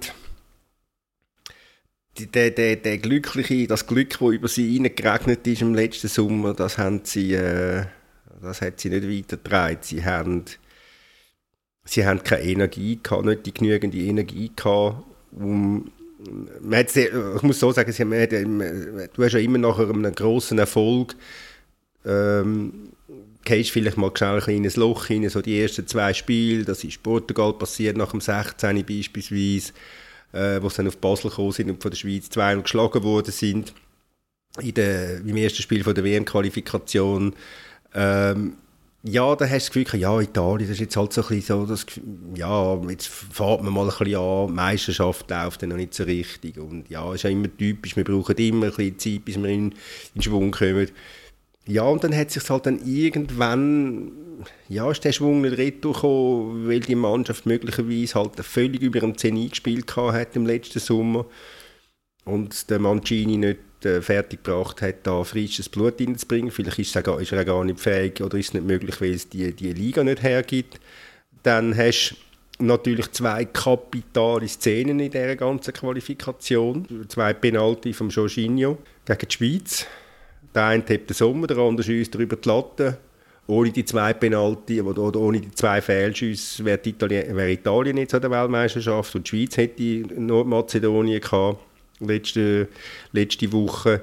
der, 2.20 2.51
der, 2.51 2.76
der 2.76 2.97
glückliche, 2.99 3.68
das 3.68 3.88
Glück, 3.88 4.11
das 4.11 4.22
über 4.22 4.47
sie 4.47 4.74
hineingeregnet 4.74 5.45
ist 5.47 5.61
im 5.61 5.74
letzten 5.74 6.07
Sommer, 6.07 6.53
das 6.53 6.78
haben 6.78 7.01
sie, 7.03 7.34
äh, 7.34 7.86
das 8.41 8.61
hat 8.61 8.80
sie 8.80 8.89
nicht 8.89 9.07
weitergetragen. 9.07 9.80
Sie 9.82 10.03
haben, 10.03 10.45
sie 11.86 12.05
haben 12.05 12.24
keine 12.24 12.43
Energie 12.43 12.99
gehabt, 13.01 13.26
nicht 13.26 13.45
die 13.45 13.53
genügende 13.53 13.97
Energie 13.97 14.51
gehabt, 14.55 15.03
um 15.32 15.91
man 16.61 16.88
sehr, 16.88 17.36
ich 17.36 17.41
muss 17.41 17.59
so 17.59 17.72
sagen, 17.72 17.91
sie, 17.91 18.05
man 18.05 18.28
du 18.30 19.24
hast 19.24 19.34
ja 19.34 19.39
immer 19.39 19.57
nach 19.57 19.78
einem 19.80 20.16
grossen 20.16 20.57
Erfolg 20.57 21.16
ähm, 22.05 22.91
gehst 23.43 23.72
vielleicht 23.72 23.97
mal 23.97 24.11
schnell 24.16 24.41
ein 24.41 24.64
ins 24.64 24.78
Loch 24.78 25.07
hinein, 25.07 25.30
so 25.30 25.41
die 25.41 25.59
ersten 25.59 25.88
zwei 25.88 26.14
Spiele, 26.14 26.64
das 26.64 26.84
ist 26.84 27.03
Portugal 27.03 27.53
passiert 27.53 27.97
nach 27.97 28.11
dem 28.11 28.22
16. 28.22 28.86
beispielsweise, 28.86 29.74
äh, 30.34 30.60
sie 30.62 30.76
dann 30.76 30.88
auf 30.88 30.98
Basel 30.98 31.30
gekommen 31.30 31.52
sind 31.52 31.70
und 31.70 31.82
von 31.82 31.92
der 31.92 31.98
Schweiz 31.98 32.30
2 32.30 32.56
geschlagen 32.56 33.04
worden 33.04 33.32
sind 33.32 33.74
in 34.62 34.74
der, 34.74 35.20
im 35.20 35.36
ersten 35.38 35.62
Spiel 35.62 35.84
von 35.84 35.96
der 35.96 36.04
WM-Qualifikation. 36.04 37.36
Ähm, 37.96 38.58
ja, 39.06 39.36
da 39.36 39.46
hast 39.46 39.68
du 39.68 39.80
das 39.80 39.84
Gefühl, 39.84 40.00
ja, 40.00 40.22
Italien, 40.22 40.70
das 40.70 40.76
ist 40.76 40.80
jetzt 40.80 40.96
halt 40.96 41.12
so 41.12 41.22
ein 41.22 41.28
bisschen 41.28 41.60
so, 41.60 41.66
das, 41.66 41.86
ja, 42.36 42.82
jetzt 42.90 43.08
fährt 43.08 43.62
man 43.62 43.74
mal 43.74 43.84
ein 43.84 43.90
bisschen 43.90 44.16
an, 44.16 44.48
die 44.48 44.54
Meisterschaft 44.54 45.30
läuft 45.30 45.62
dann 45.62 45.70
noch 45.70 45.76
nicht 45.76 45.94
so 45.94 46.04
richtig. 46.04 46.58
Und 46.58 46.90
ja, 46.90 47.06
es 47.10 47.16
ist 47.16 47.24
ja 47.24 47.30
immer 47.30 47.50
typisch, 47.58 47.98
wir 47.98 48.06
brauchen 48.06 48.38
immer 48.38 48.68
ein 48.68 48.72
bisschen 48.72 49.00
Zeit, 49.00 49.26
bis 49.26 49.38
wir 49.38 49.50
in, 49.50 49.76
in 50.16 50.22
Schwung 50.22 50.52
kommen. 50.52 50.90
Ja, 51.66 51.84
und 51.84 52.03
dann 52.03 52.16
hat 52.16 52.32
sich 52.32 52.49
halt 52.49 52.66
dann 52.66 52.86
irgendwann, 52.86 54.11
ja, 54.68 54.91
ist 54.91 55.05
der 55.05 55.14
Schwung 55.14 55.41
nicht 55.41 55.57
retour 55.57 56.68
weil 56.68 56.82
die 56.82 56.95
Mannschaft 56.95 57.45
möglicherweise 57.45 58.16
halt 58.16 58.36
völlig 58.41 58.82
über 58.82 58.99
dem 58.99 59.18
Zenit 59.18 59.51
gespielt 59.51 59.95
hat 59.95 60.36
im 60.36 60.45
letzten 60.45 60.80
Sommer. 60.80 61.26
und 62.26 62.70
der 62.70 62.80
Mancini 62.80 63.38
nicht 63.38 63.59
äh, 63.86 64.01
fertiggebracht 64.01 64.82
hat, 64.82 65.05
da 65.07 65.24
frisches 65.24 65.70
Blut 65.70 65.99
reinzubringen. 65.99 66.51
Vielleicht 66.51 66.80
ist, 66.80 66.95
er, 66.95 67.20
ist 67.20 67.32
er 67.32 67.45
gar 67.45 67.64
nicht 67.64 67.80
fähig 67.80 68.22
oder 68.22 68.38
ist 68.38 68.47
es 68.47 68.53
nicht 68.53 68.66
möglich, 68.66 68.99
weil 69.01 69.11
es 69.14 69.30
die, 69.30 69.53
die 69.53 69.74
Liga 69.74 70.03
nicht 70.03 70.24
hergibt. 70.24 70.80
Dann 71.43 71.76
hast 71.76 72.16
du 72.59 72.66
natürlich 72.66 73.11
zwei 73.11 73.45
kapitale 73.45 74.47
Szenen 74.47 74.99
in 74.99 75.11
dieser 75.11 75.36
ganzen 75.36 75.74
Qualifikation. 75.74 77.05
Zwei 77.09 77.34
Penalty 77.34 77.93
vom 77.93 78.09
Jorginho 78.09 78.78
gegen 79.05 79.28
die 79.28 79.34
Schweiz. 79.34 79.88
Der 80.54 80.66
eine 80.66 80.84
hebt 80.86 81.10
den 81.10 81.16
Sommer, 81.16 81.47
der 81.47 81.58
andere 81.58 81.84
schießt 81.84 82.16
über 82.16 82.36
die 82.36 82.47
Latte. 82.47 82.97
Ohne 83.45 83.72
die 83.72 83.84
zwei 83.84 84.14
Penalty 84.14 84.82
oder 84.82 85.20
ohne 85.20 85.41
die 85.41 85.51
zwei 85.51 85.82
Fehlschüsse 85.82 86.64
wäre 86.64 86.80
Italien, 86.86 87.36
wäre 87.36 87.51
Italien 87.51 87.97
jetzt 87.97 88.14
an 88.14 88.22
der 88.22 88.32
Weltmeisterschaft 88.32 89.14
und 89.16 89.30
die 89.30 89.30
Schweiz 89.30 89.58
hätte 89.58 89.84
Nordmazedonien 90.18 91.20
gehabt 91.20 91.60
letzte, 91.99 92.68
letzte 93.12 93.51
Woche. 93.51 94.01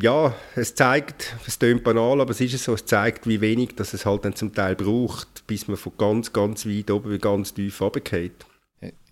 Ja, 0.00 0.34
es 0.54 0.74
zeigt, 0.74 1.36
es 1.46 1.58
klingt 1.58 1.84
banal, 1.84 2.20
aber 2.20 2.30
es 2.30 2.40
ist 2.40 2.64
so, 2.64 2.74
es 2.74 2.86
zeigt, 2.86 3.26
wie 3.26 3.40
wenig 3.40 3.74
dass 3.76 3.92
es 3.92 4.06
halt 4.06 4.24
dann 4.24 4.34
zum 4.34 4.54
Teil 4.54 4.74
braucht, 4.74 5.46
bis 5.46 5.68
man 5.68 5.76
von 5.76 5.92
ganz, 5.98 6.32
ganz 6.32 6.64
weit 6.64 6.90
oben 6.90 7.10
wie 7.10 7.18
ganz 7.18 7.52
tief 7.52 7.80
runtergeht. 7.80 8.46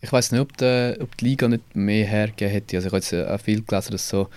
Ich 0.01 0.13
weiß 0.13 0.33
nicht, 0.33 0.41
ob 0.41 0.57
die, 0.57 0.97
ob 1.01 1.15
die 1.19 1.25
Liga 1.25 1.49
nicht 1.49 1.77
mehr 1.77 2.07
hergegeben 2.07 2.53
hätte. 2.53 2.77
Also 2.77 2.87
ich 2.87 2.93
habe 2.93 3.01
jetzt 3.01 3.13
äh, 3.13 3.27
auch 3.27 3.41
viel 3.41 3.63
gelesen, 3.63 3.93
dass 3.93 4.09
so 4.09 4.29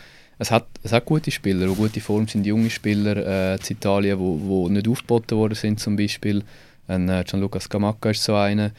es 0.41 0.49
hat, 0.49 0.65
es 0.81 0.91
hat 0.91 1.05
gute 1.05 1.29
Spieler, 1.29 1.67
die 1.67 1.75
gute 1.75 2.01
Form 2.01 2.27
sind, 2.27 2.47
junge 2.47 2.71
Spieler 2.71 3.53
äh, 3.53 3.59
Italien, 3.69 4.17
die 4.17 4.23
wo, 4.23 4.39
wo 4.41 4.69
nicht 4.69 4.87
aufgeboten 4.87 5.37
worden 5.37 5.53
sind 5.53 5.79
zum 5.79 5.95
Beispiel. 5.95 6.43
Ein, 6.87 7.07
äh, 7.09 7.23
Gianluca 7.23 7.59
Scamacca 7.59 8.09
ist 8.09 8.23
so 8.23 8.33
einer, 8.33 8.71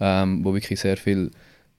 ähm, 0.00 0.42
wo 0.42 0.54
wirklich 0.54 0.80
sehr 0.80 0.96
viel 0.96 1.30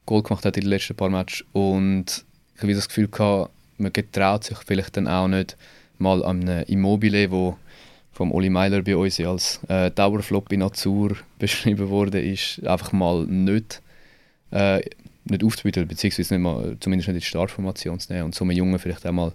Goal 0.06 0.22
gemacht 0.22 0.46
hat 0.46 0.58
in 0.58 0.62
den 0.62 0.70
letzten 0.70 0.96
paar 0.96 1.10
Matches 1.10 1.44
und 1.54 2.24
ich 2.56 2.62
habe 2.62 2.76
das 2.76 2.88
Gefühl 2.88 3.08
gehabt, 3.08 3.52
man 3.80 3.92
getraut 3.92 4.44
sich 4.44 4.60
vielleicht 4.60 4.96
dann 4.96 5.08
auch 5.08 5.28
nicht 5.28 5.58
mal 5.98 6.24
an 6.24 6.48
einem 6.48 6.64
Immobile, 6.68 7.32
wo 7.32 7.58
vom 8.12 8.32
Oli 8.32 8.52
Meiler 8.52 8.84
bei 8.84 8.96
uns 8.96 9.20
als 9.22 9.60
äh, 9.70 9.89
Dauerflop 9.89 10.54
in 10.54 10.62
Azur 10.62 11.18
beschrieben 11.39 11.89
wurde, 11.89 12.22
ist 12.22 12.64
einfach 12.68 12.92
mal 12.92 13.26
nicht 13.26 13.82
äh, 14.52 14.82
nicht 15.26 15.44
aufzubieten, 15.44 15.88
beziehungsweise 15.88 16.34
nicht 16.34 16.44
mal, 16.44 16.78
zumindest 16.80 17.08
nicht 17.08 17.16
in 17.16 17.20
die 17.20 17.26
Startformation 17.26 18.00
zu 18.00 18.12
nehmen 18.12 18.26
und 18.26 18.36
so 18.36 18.44
einem 18.44 18.52
Jungen 18.52 18.80
vielleicht 18.80 19.06
auch 19.06 19.12
mal 19.12 19.34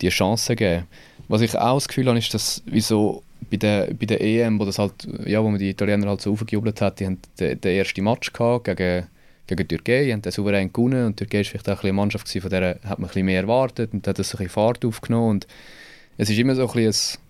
die 0.00 0.08
Chance 0.08 0.56
geben. 0.56 0.84
Was 1.28 1.40
ich 1.40 1.56
auch 1.56 1.76
das 1.76 1.88
Gefühl 1.88 2.08
habe, 2.08 2.18
ist, 2.18 2.34
dass 2.34 2.62
wieso 2.66 3.22
bei 3.50 3.56
der, 3.56 3.94
bei 3.94 4.06
der 4.06 4.20
EM, 4.20 4.58
wo, 4.58 4.64
das 4.64 4.78
halt, 4.78 5.06
ja, 5.26 5.42
wo 5.42 5.48
man 5.50 5.58
die 5.58 5.70
Italiener 5.70 6.08
halt 6.08 6.20
so 6.20 6.32
aufgejubelt 6.32 6.80
hat, 6.80 7.00
die 7.00 7.06
haben 7.06 7.18
den, 7.38 7.62
ersten 7.62 8.02
Match 8.02 8.32
gehabt 8.32 8.64
gegen, 8.64 9.06
gegen 9.46 9.68
die 9.68 9.76
Türkei, 9.76 10.10
haben 10.10 10.22
den 10.22 10.32
souverän 10.32 10.72
gewonnen 10.72 11.06
und 11.06 11.20
die 11.20 11.24
Türkei 11.24 11.38
war 11.38 11.44
vielleicht 11.44 11.68
auch 11.68 11.82
ein 11.82 11.88
eine 11.88 11.92
Mannschaft, 11.92 12.26
gewesen, 12.26 12.42
von 12.42 12.50
der 12.50 12.80
hat 12.84 12.98
man 12.98 13.04
ein 13.04 13.06
bisschen 13.06 13.26
mehr 13.26 13.42
erwartet 13.42 13.92
und 13.92 14.06
hat 14.06 14.18
das 14.18 14.34
ein 14.34 14.38
bisschen 14.38 14.50
Fahrt 14.50 14.84
aufgenommen 14.84 15.30
und 15.30 15.46
es 16.16 16.30
ist 16.30 16.38
immer 16.38 16.54
so 16.54 16.66
ein 16.66 16.72
bisschen 16.72 17.20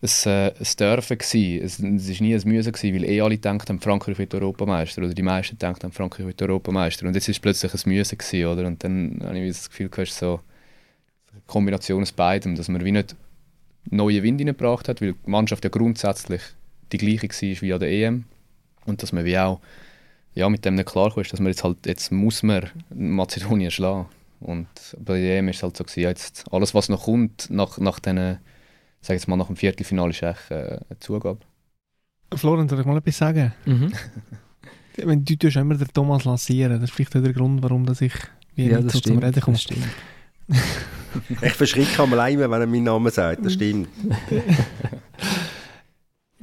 ein, 0.00 0.30
äh, 0.30 0.52
Dürfen 0.78 1.18
gewesen. 1.18 1.64
Es, 1.64 1.78
es 1.78 2.20
nie 2.20 2.34
ein 2.34 2.42
Müssen 2.44 2.72
weil 2.72 3.04
eh 3.04 3.20
alle 3.20 3.38
denken, 3.38 3.80
Frankreich 3.80 4.18
wird 4.18 4.34
Europameister 4.34 5.02
oder 5.02 5.14
die 5.14 5.22
meisten 5.22 5.58
denken, 5.58 5.90
Frankreich 5.92 6.26
wird 6.26 6.40
Europameister 6.40 7.06
und 7.06 7.14
jetzt 7.14 7.28
ist 7.28 7.36
es 7.36 7.40
plötzlich 7.40 7.74
ein 7.74 7.92
Müssen 7.92 8.18
gewesen, 8.18 8.46
oder? 8.46 8.66
Und 8.66 8.84
dann 8.84 9.20
habe 9.24 9.38
ich 9.38 9.48
das 9.48 9.68
Gefühl, 9.68 9.90
es 9.96 10.18
so 10.18 10.40
eine 11.32 11.42
Kombination 11.46 12.02
aus 12.02 12.12
beidem, 12.12 12.54
dass 12.54 12.68
man 12.68 12.84
wie 12.84 12.92
nicht 12.92 13.16
neuen 13.90 14.22
Wind 14.22 14.40
reingebracht 14.40 14.88
hat, 14.88 15.00
weil 15.00 15.14
die 15.14 15.30
Mannschaft 15.30 15.64
ja 15.64 15.70
grundsätzlich 15.70 16.42
die 16.92 16.98
gleiche 16.98 17.28
war 17.28 17.62
wie 17.62 17.72
an 17.72 17.80
der 17.80 17.90
EM 17.90 18.24
und 18.86 19.02
dass 19.02 19.12
man 19.12 19.24
wie 19.24 19.38
auch 19.38 19.60
ja, 20.34 20.48
mit 20.48 20.64
dem 20.64 20.76
nicht 20.76 20.88
klar 20.88 21.16
ist, 21.18 21.32
dass 21.32 21.40
man 21.40 21.48
jetzt 21.48 21.64
halt, 21.64 21.78
jetzt 21.86 22.12
muss 22.12 22.44
man 22.44 22.70
Mazedonien 22.94 23.72
schlagen 23.72 24.06
und 24.40 24.68
bei 24.98 25.20
der 25.20 25.38
EM 25.38 25.48
ist 25.48 25.56
es 25.56 25.62
halt 25.64 25.76
so 25.76 25.82
gewesen, 25.82 26.00
jetzt 26.00 26.44
alles 26.52 26.74
was 26.74 26.88
noch 26.88 27.04
kommt 27.04 27.50
nach, 27.50 27.78
nach 27.78 27.98
diesen 27.98 28.38
sage 29.00 29.18
jetzt 29.18 29.28
mal, 29.28 29.36
nach 29.36 29.46
dem 29.46 29.56
Viertelfinale 29.56 30.10
ist 30.10 30.22
echt 30.22 30.50
äh, 30.50 30.78
eine 30.88 30.98
Zugabe. 31.00 31.40
Florian, 32.34 32.68
soll 32.68 32.80
ich 32.80 32.86
mal 32.86 32.96
etwas 32.98 33.18
sagen? 33.18 33.52
Mhm. 33.64 33.92
Wenn 34.96 35.24
du 35.24 35.36
tust 35.36 35.56
immer 35.56 35.76
den 35.76 35.88
Thomas 35.88 36.24
lancieren, 36.24 36.80
das 36.80 36.90
ist 36.90 36.96
vielleicht 36.96 37.16
auch 37.16 37.22
der 37.22 37.32
Grund, 37.32 37.62
warum 37.62 37.86
dass 37.86 38.00
ich 38.00 38.12
wie 38.56 38.68
ja, 38.68 38.80
das 38.80 38.92
so 38.92 38.98
stimmt, 38.98 39.20
zum 39.20 39.24
Reden 39.24 39.40
komme. 39.40 39.56
Das 39.56 39.62
stimmt. 39.62 39.86
ich 41.42 41.52
verschrecke 41.52 42.02
einmal 42.02 42.32
immer, 42.32 42.50
wenn 42.50 42.60
er 42.60 42.66
meinen 42.66 42.84
Namen 42.84 43.12
sagt, 43.12 43.44
das 43.44 43.52
stimmt. 43.52 43.88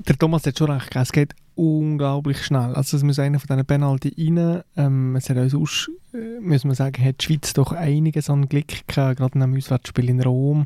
der 0.08 0.18
Thomas 0.18 0.45
hat 0.45 0.58
schon 0.58 0.72
recht, 0.72 0.95
es 0.95 1.12
geht 1.12 1.36
unglaublich 1.56 2.43
schnell. 2.43 2.76
Also 2.76 2.97
es 2.97 3.03
muss 3.03 3.20
einer 3.20 3.39
von 3.39 3.47
diesen 3.47 3.66
Penalty 3.66 4.14
rein. 4.18 4.62
Ähm, 4.76 5.16
es 5.16 5.30
hat 5.30 5.38
auch 5.38 5.49
sonst, 5.49 5.89
äh, 6.14 6.39
muss 6.41 6.66
man 6.66 6.76
sagen, 6.76 7.03
hat 7.03 7.22
die 7.22 7.26
Schweiz 7.26 7.53
doch 7.53 7.72
einiges 7.72 8.30
an 8.30 8.49
Glück 8.49 8.88
gehabt, 8.88 9.18
gerade 9.18 9.36
in 9.36 9.43
einem 9.43 9.56
Auswärtsspiel 9.56 10.10
in 10.10 10.22
Rom. 10.22 10.66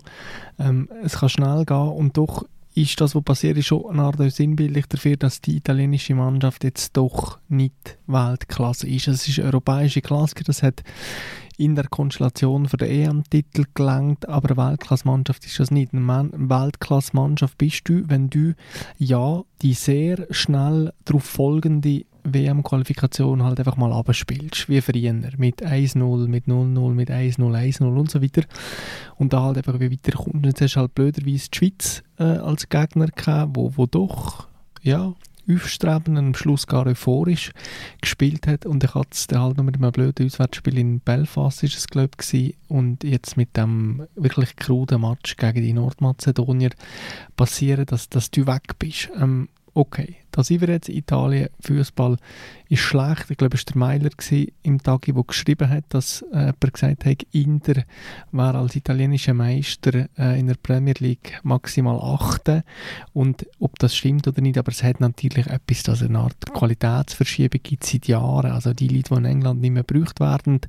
Ähm, 0.57 0.89
es 1.03 1.19
kann 1.19 1.29
schnell 1.29 1.65
gehen 1.65 1.77
und 1.77 2.17
doch 2.17 2.45
ist 2.75 2.99
das, 3.01 3.15
was 3.15 3.23
passiert 3.23 3.57
ist, 3.57 3.67
schon 3.67 3.89
eine 3.89 4.03
Art 4.03 4.17
sinnbildlich 4.31 4.85
dafür, 4.85 5.17
dass 5.17 5.41
die 5.41 5.57
italienische 5.57 6.15
Mannschaft 6.15 6.63
jetzt 6.63 6.95
doch 6.95 7.39
nicht 7.49 7.97
Weltklasse 8.07 8.87
ist. 8.87 9.07
Es 9.07 9.27
ist 9.27 9.39
europäische 9.39 10.01
Klasse, 10.01 10.35
das 10.45 10.63
hat 10.63 10.83
in 11.59 11.75
der 11.75 11.87
Konstellation 11.87 12.67
für 12.67 12.77
den 12.77 12.89
EM-Titel 12.89 13.65
gelangt, 13.73 14.27
aber 14.29 14.51
eine 14.51 14.69
Weltklasse-Mannschaft 14.71 15.45
ist 15.45 15.59
das 15.59 15.71
nicht. 15.71 15.93
Eine 15.93 16.29
Weltklasse-Mannschaft 16.33 17.57
bist 17.57 17.89
du, 17.89 18.03
wenn 18.07 18.29
du 18.29 18.53
ja 18.97 19.43
die 19.61 19.73
sehr 19.73 20.25
schnell 20.31 20.93
darauf 21.03 21.25
folgende 21.25 22.05
WM-Qualifikation 22.23 23.43
halt 23.43 23.59
einfach 23.59 23.75
mal 23.75 23.91
abspielst, 23.91 24.69
wie 24.69 24.81
früher, 24.81 25.13
mit 25.37 25.65
1-0, 25.65 26.27
mit 26.27 26.45
0-0, 26.45 26.93
mit 26.93 27.09
1-0, 27.09 27.37
1-0 27.37 27.83
und 27.83 28.09
so 28.09 28.21
weiter. 28.21 28.43
Und 29.17 29.33
da 29.33 29.43
halt 29.43 29.57
einfach 29.57 29.79
wie 29.81 29.91
weiterkommt. 29.91 30.45
Jetzt 30.45 30.61
hast 30.61 30.75
du 30.75 30.79
halt 30.79 30.95
blöderweise 30.95 31.49
die 31.49 31.57
Schweiz 31.57 32.03
äh, 32.17 32.23
als 32.23 32.69
Gegner 32.69 33.07
gehabt, 33.07 33.51
wo, 33.55 33.73
wo 33.75 33.85
doch 33.85 34.47
ja, 34.81 35.13
und 35.49 36.17
am 36.17 36.33
Schluss 36.35 36.67
gar 36.67 36.85
euphorisch 36.85 37.51
gespielt 38.01 38.47
hat. 38.47 38.65
Und 38.65 38.83
ich 38.83 38.93
hatte 38.93 39.09
es 39.11 39.27
dann 39.27 39.41
halt 39.41 39.57
noch 39.57 39.63
mit 39.63 39.75
einem 39.75 39.91
blöden 39.91 40.25
Auswärtsspiel 40.25 40.77
in 40.77 40.99
Belfast, 40.99 41.63
ist 41.63 41.77
es 41.77 41.87
glaube 41.87 42.11
ich, 42.31 42.55
und 42.67 43.03
jetzt 43.03 43.37
mit 43.37 43.57
dem 43.57 44.03
wirklich 44.15 44.55
kruden 44.55 45.01
Match 45.01 45.35
gegen 45.37 45.61
die 45.61 45.73
Nordmazedonier 45.73 46.71
passieren, 47.35 47.85
dass, 47.85 48.09
dass 48.09 48.31
du 48.31 48.45
weg 48.45 48.77
bist. 48.77 49.09
Ähm, 49.19 49.49
okay, 49.73 50.17
da 50.31 50.43
sind 50.43 50.61
wir 50.61 50.69
jetzt 50.69 50.89
in 50.89 50.97
Italien, 50.97 51.49
Fußball 51.61 52.17
ist 52.69 52.81
schlecht. 52.81 53.29
Ich 53.29 53.37
glaube, 53.37 53.57
es 53.57 53.65
war 53.65 53.73
der 53.73 53.77
Meiler 53.77 54.09
im 54.61 54.81
Tag, 54.81 55.05
der 55.05 55.23
geschrieben 55.23 55.69
hat, 55.69 55.85
dass 55.89 56.21
äh, 56.31 56.39
jemand 56.39 56.73
gesagt 56.73 57.05
hat, 57.05 57.23
Inter 57.31 57.83
wäre 58.31 58.57
als 58.57 58.75
italienischer 58.75 59.33
Meister 59.33 60.07
äh, 60.17 60.39
in 60.39 60.47
der 60.47 60.55
Premier 60.55 60.93
League 60.99 61.39
maximal 61.43 61.99
achte. 61.99 62.63
Und 63.13 63.47
ob 63.59 63.79
das 63.79 63.95
stimmt 63.95 64.27
oder 64.27 64.41
nicht, 64.41 64.57
aber 64.57 64.71
es 64.71 64.83
hat 64.83 64.99
natürlich 64.99 65.47
etwas, 65.47 65.83
dass 65.83 66.03
eine 66.03 66.19
Art 66.19 66.53
Qualitätsverschiebung 66.53 67.61
gibt 67.63 67.83
seit 67.83 68.07
Jahren. 68.07 68.51
Also 68.51 68.73
die 68.73 68.87
Leute, 68.87 69.15
die 69.15 69.19
in 69.19 69.25
England 69.25 69.61
nicht 69.61 69.71
mehr 69.71 69.83
gebraucht 69.83 70.19
werden, 70.19 70.61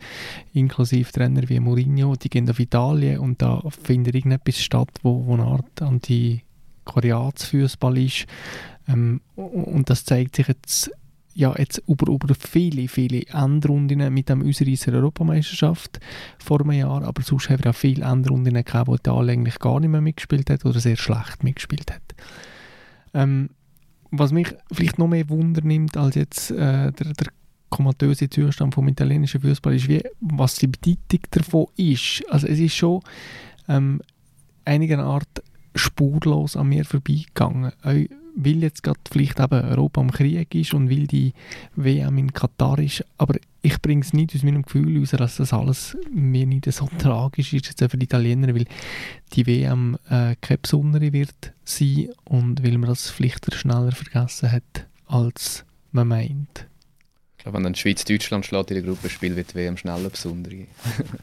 inklusive 0.54 1.12
Trainer 1.12 1.48
wie 1.48 1.60
Mourinho, 1.60 2.16
die 2.16 2.30
gehen 2.30 2.48
auf 2.48 2.60
Italien 2.60 3.20
und 3.20 3.42
da 3.42 3.62
findet 3.84 4.14
irgendetwas 4.14 4.58
statt, 4.58 4.90
wo, 5.02 5.26
wo 5.26 5.34
eine 5.34 5.44
Art 5.44 5.82
anti 5.82 6.42
Koreatsfußball 6.92 7.98
ist. 7.98 8.26
Ähm, 8.88 9.20
und 9.36 9.88
das 9.90 10.04
zeigt 10.04 10.36
sich 10.36 10.48
jetzt 10.48 10.90
ja, 11.32 11.54
jetzt 11.56 11.82
über, 11.86 12.12
über 12.12 12.34
viele, 12.34 12.88
viele 12.88 13.22
Endrunden 13.26 14.12
mit 14.12 14.28
dem 14.28 14.46
Ausreißer 14.46 14.92
Europameisterschaft 14.92 16.00
vor 16.38 16.60
einem 16.60 16.72
Jahr, 16.72 17.04
aber 17.04 17.22
sonst 17.22 17.48
haben 17.48 17.62
wir 17.62 17.70
auch 17.70 17.74
viele 17.74 18.04
Endrunden 18.04 18.52
gehabt, 18.52 18.88
wo 18.88 18.94
Italien 18.94 19.40
eigentlich 19.40 19.58
gar 19.58 19.80
nicht 19.80 19.90
mehr 19.90 20.00
mitgespielt 20.00 20.50
hat 20.50 20.64
oder 20.64 20.80
sehr 20.80 20.96
schlecht 20.96 21.44
mitgespielt 21.44 21.92
hat. 21.92 22.02
Ähm, 23.14 23.50
was 24.10 24.32
mich 24.32 24.52
vielleicht 24.72 24.98
noch 24.98 25.08
mehr 25.08 25.28
Wunder 25.28 25.62
nimmt 25.62 25.96
als 25.96 26.16
jetzt 26.16 26.50
äh, 26.50 26.92
der, 26.92 27.12
der 27.14 27.28
komatöse 27.70 28.28
Zustand 28.28 28.74
vom 28.74 28.88
italienischen 28.88 29.40
Fußball 29.40 29.74
ist, 29.74 29.88
wie, 29.88 30.02
was 30.20 30.56
die 30.56 30.66
Bedeutung 30.66 31.20
davon 31.30 31.66
ist. 31.76 32.22
Also 32.28 32.48
es 32.48 32.58
ist 32.58 32.74
schon 32.74 33.00
ähm, 33.68 34.02
einiger 34.64 34.98
Art 34.98 35.42
spurlos 35.74 36.56
an 36.56 36.68
mir 36.68 36.84
vorbeigegangen. 36.84 37.72
Auch 37.82 37.94
weil 38.34 38.62
jetzt 38.62 38.82
gerade 38.82 39.00
vielleicht 39.10 39.40
eben 39.40 39.60
Europa 39.60 40.00
am 40.00 40.10
Krieg 40.10 40.54
ist 40.54 40.74
und 40.74 40.90
weil 40.90 41.06
die 41.06 41.32
WM 41.76 42.18
in 42.18 42.32
Katar 42.32 42.78
ist. 42.78 43.04
Aber 43.18 43.34
ich 43.62 43.80
bringe 43.80 44.02
es 44.02 44.12
nicht 44.12 44.34
aus 44.34 44.42
meinem 44.42 44.62
Gefühl 44.62 44.94
heraus, 44.94 45.10
dass 45.10 45.36
das 45.36 45.52
alles 45.52 45.96
mir 46.10 46.46
nicht 46.46 46.70
so 46.72 46.88
tragisch 46.98 47.52
ist 47.52 47.66
jetzt 47.66 47.90
für 47.90 47.98
die 47.98 48.04
Italiener, 48.04 48.54
weil 48.54 48.66
die 49.32 49.46
WM 49.46 49.98
äh, 50.08 50.36
keine 50.40 50.58
besondere 50.58 51.12
wird 51.12 51.52
sein 51.64 52.10
und 52.24 52.62
weil 52.62 52.78
man 52.78 52.90
das 52.90 53.10
vielleicht 53.10 53.52
schneller 53.54 53.92
vergessen 53.92 54.52
hat, 54.52 54.86
als 55.06 55.64
man 55.92 56.08
meint. 56.08 56.66
Ich 57.36 57.44
glaube, 57.44 57.56
wenn 57.56 57.64
dann 57.64 57.74
Schweiz-Deutschland 57.74 58.44
schlägt 58.44 58.70
in 58.70 58.76
der 58.76 58.84
Gruppe 58.84 59.08
spielt, 59.08 59.36
wird 59.36 59.52
die 59.52 59.56
WM 59.56 59.76
schneller 59.76 60.10
besondere. 60.10 60.66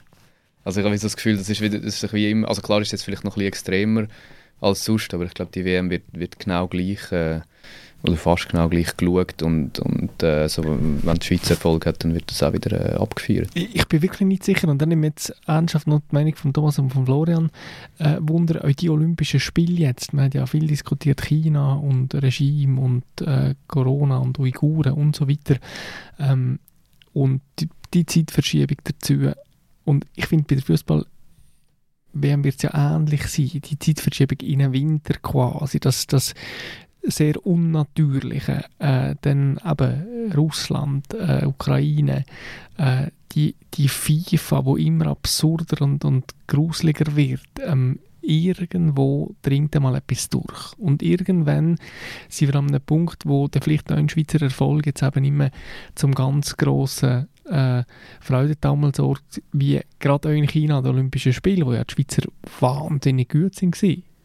also 0.63 0.79
ich 0.79 0.85
habe 0.85 0.97
das 0.97 1.15
Gefühl, 1.15 1.37
das 1.37 1.49
ist, 1.49 1.61
wieder, 1.61 1.79
das 1.79 2.03
ist 2.03 2.13
wie 2.13 2.29
immer, 2.29 2.49
also 2.49 2.61
klar 2.61 2.81
ist 2.81 2.87
es 2.87 2.93
jetzt 2.93 3.03
vielleicht 3.03 3.23
noch 3.23 3.33
ein 3.33 3.39
bisschen 3.39 3.47
extremer, 3.47 4.07
als 4.61 4.85
sonst, 4.85 5.13
aber 5.13 5.25
ich 5.25 5.33
glaube, 5.33 5.51
die 5.53 5.65
WM 5.65 5.89
wird, 5.89 6.03
wird 6.11 6.39
genau 6.39 6.67
gleich 6.67 7.11
äh, 7.11 7.41
oder 8.03 8.15
fast 8.15 8.49
genau 8.49 8.69
gleich 8.69 8.95
geschaut 8.95 9.41
und, 9.41 9.79
und 9.79 10.21
äh, 10.21 10.47
so, 10.47 10.63
wenn 10.63 11.17
die 11.17 11.25
Schweiz 11.25 11.49
Erfolg 11.49 11.85
hat, 11.85 12.03
dann 12.03 12.13
wird 12.13 12.29
das 12.29 12.43
auch 12.43 12.53
wieder 12.53 12.93
äh, 12.93 12.95
abgeführt. 12.95 13.49
Ich, 13.53 13.75
ich, 13.75 13.87
bin 13.87 14.01
wirklich 14.01 14.27
nicht 14.27 14.43
sicher 14.43 14.67
und 14.67 14.79
dann 14.79 14.89
nehme 14.89 15.07
ich 15.07 15.13
jetzt 15.13 15.35
ernsthaft 15.47 15.87
noch 15.87 15.99
die 15.99 16.15
Meinung 16.15 16.35
von 16.35 16.53
Thomas 16.53 16.77
und 16.77 16.91
von 16.91 17.05
Florian. 17.05 17.49
Äh, 17.97 18.17
Wunder, 18.21 18.63
auch 18.63 18.71
die 18.71 18.89
Olympischen 18.89 19.39
Spiele 19.39 19.79
jetzt, 19.81 20.13
man 20.13 20.25
hat 20.25 20.35
ja 20.35 20.45
viel 20.45 20.67
diskutiert, 20.67 21.21
China 21.21 21.73
und 21.73 22.13
Regime 22.13 22.79
und 22.79 23.03
äh, 23.21 23.55
Corona 23.67 24.17
und 24.17 24.39
Uiguren 24.39 24.93
und 24.93 25.15
so 25.15 25.27
weiter 25.27 25.57
ähm, 26.19 26.59
und 27.13 27.41
die, 27.59 27.69
die 27.93 28.05
Zeitverschiebung 28.05 28.77
dazu 28.83 29.31
und 29.85 30.05
ich 30.15 30.27
finde 30.27 30.45
bei 30.47 30.55
der 30.55 30.63
Fußball 30.63 31.05
WM 32.21 32.43
wird 32.43 32.55
es 32.57 32.63
ja 32.63 32.95
ähnlich 32.95 33.27
sein, 33.27 33.61
die 33.63 33.79
Zeitverschiebung 33.79 34.39
in 34.41 34.59
den 34.59 34.73
Winter 34.73 35.15
quasi, 35.21 35.79
dass 35.79 36.07
das 36.07 36.33
sehr 37.03 37.45
unnatürliche, 37.45 38.65
äh, 38.79 39.15
dann 39.21 39.59
eben 39.65 40.31
Russland, 40.35 41.13
äh, 41.13 41.45
Ukraine, 41.45 42.25
äh, 42.77 43.07
die, 43.31 43.55
die 43.73 43.87
FIFA, 43.87 44.65
wo 44.65 44.75
immer 44.75 45.07
absurder 45.07 45.81
und, 45.83 46.03
und 46.03 46.25
gruseliger 46.47 47.15
wird, 47.15 47.47
ähm, 47.65 47.99
irgendwo 48.21 49.35
dringt 49.41 49.75
einmal 49.75 49.95
etwas 49.95 50.29
durch. 50.29 50.73
Und 50.77 51.01
irgendwann 51.01 51.77
sind 52.27 52.49
wir 52.49 52.59
an 52.59 52.67
einem 52.67 52.81
Punkt, 52.81 53.25
wo 53.25 53.47
der 53.47 53.61
vielleicht 53.61 53.91
auch 53.91 53.97
ein 53.97 54.09
Schweizer 54.09 54.41
Erfolg 54.41 54.85
jetzt 54.85 55.01
eben 55.01 55.37
mehr 55.37 55.51
zum 55.95 56.13
ganz 56.13 56.57
grossen 56.57 57.27
äh, 57.49 57.83
Freudentaumel 58.19 58.93
sorgt, 58.95 59.41
wie 59.51 59.81
gerade 59.99 60.29
auch 60.29 60.33
in 60.33 60.47
China, 60.47 60.81
die 60.81 60.89
Olympischen 60.89 61.33
Spiele, 61.33 61.65
wo 61.65 61.73
ja 61.73 61.83
die 61.83 61.93
Schweizer 61.93 62.23
wahnsinnig 62.59 63.29
gut 63.29 63.55
sind 63.55 63.75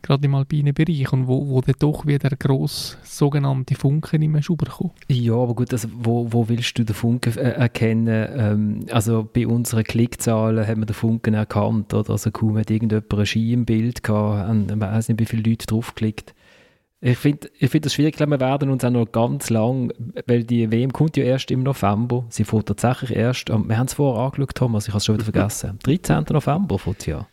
gerade 0.03 0.27
im 0.27 0.35
alpinen 0.35 0.75
Bereich 0.75 1.13
und 1.13 1.29
wo, 1.29 1.49
wo 1.49 1.61
dann 1.61 1.77
doch 1.79 2.07
wieder 2.07 2.29
der 2.29 2.37
grosse 2.37 2.97
sogenannte 3.05 3.75
Funken 3.75 4.21
im 4.21 4.43
Schub 4.43 4.69
kommt. 4.69 4.93
Ja, 5.09 5.35
aber 5.35 5.55
gut, 5.55 5.73
also 5.73 5.89
wo, 5.97 6.27
wo 6.31 6.49
willst 6.49 6.79
du 6.79 6.85
den 6.85 6.95
Funken 6.95 7.39
äh, 7.39 7.53
erkennen? 7.53 8.29
Ähm, 8.37 8.87
also 8.91 9.29
bei 9.33 9.47
unseren 9.47 9.85
Klickzahlen 9.85 10.67
haben 10.67 10.83
wir 10.83 10.87
den 10.87 10.95
Funken 10.95 11.35
erkannt, 11.35 11.95
oder? 11.95 12.11
Also 12.11 12.31
kaum 12.31 12.59
hat 12.59 12.71
irgendjemand 12.71 13.15
ein 13.15 13.27
Ski 13.27 13.53
im 13.53 13.65
Bild 13.65 14.03
gehabt, 14.03 14.51
und 14.51 14.67
man 14.67 14.81
weiß 14.81 15.09
nicht, 15.09 15.21
wie 15.21 15.27
viele 15.27 15.49
Leute 15.49 15.67
draufklickt. 15.67 16.35
Ich 17.05 17.19
finde 17.19 17.51
ich 17.59 17.69
find 17.69 17.85
das 17.85 17.95
schwierig, 17.95 18.19
wir 18.21 18.41
werden 18.41 18.71
uns 18.71 18.85
auch 18.85 18.91
noch 18.91 19.11
ganz 19.11 19.51
lang, 19.51 19.93
weil 20.27 20.45
die 20.45 20.71
WM 20.71 20.93
kommt 20.93 21.17
ja 21.17 21.25
erst 21.25 21.51
im 21.51 21.65
November, 21.65 22.25
sie 22.29 22.45
fährt 22.45 22.67
tatsächlich 22.67 23.17
erst, 23.17 23.49
wir 23.49 23.77
haben 23.77 23.87
es 23.87 23.95
vorher 23.95 24.23
angeschaut, 24.23 24.55
Thomas, 24.55 24.87
ich 24.87 24.91
habe 24.91 24.99
es 24.99 25.05
schon 25.07 25.17
wieder 25.17 25.25
vergessen, 25.25 25.81
13. 25.83 26.27
November 26.31 26.79
fährt 26.79 27.07
ja. 27.09 27.27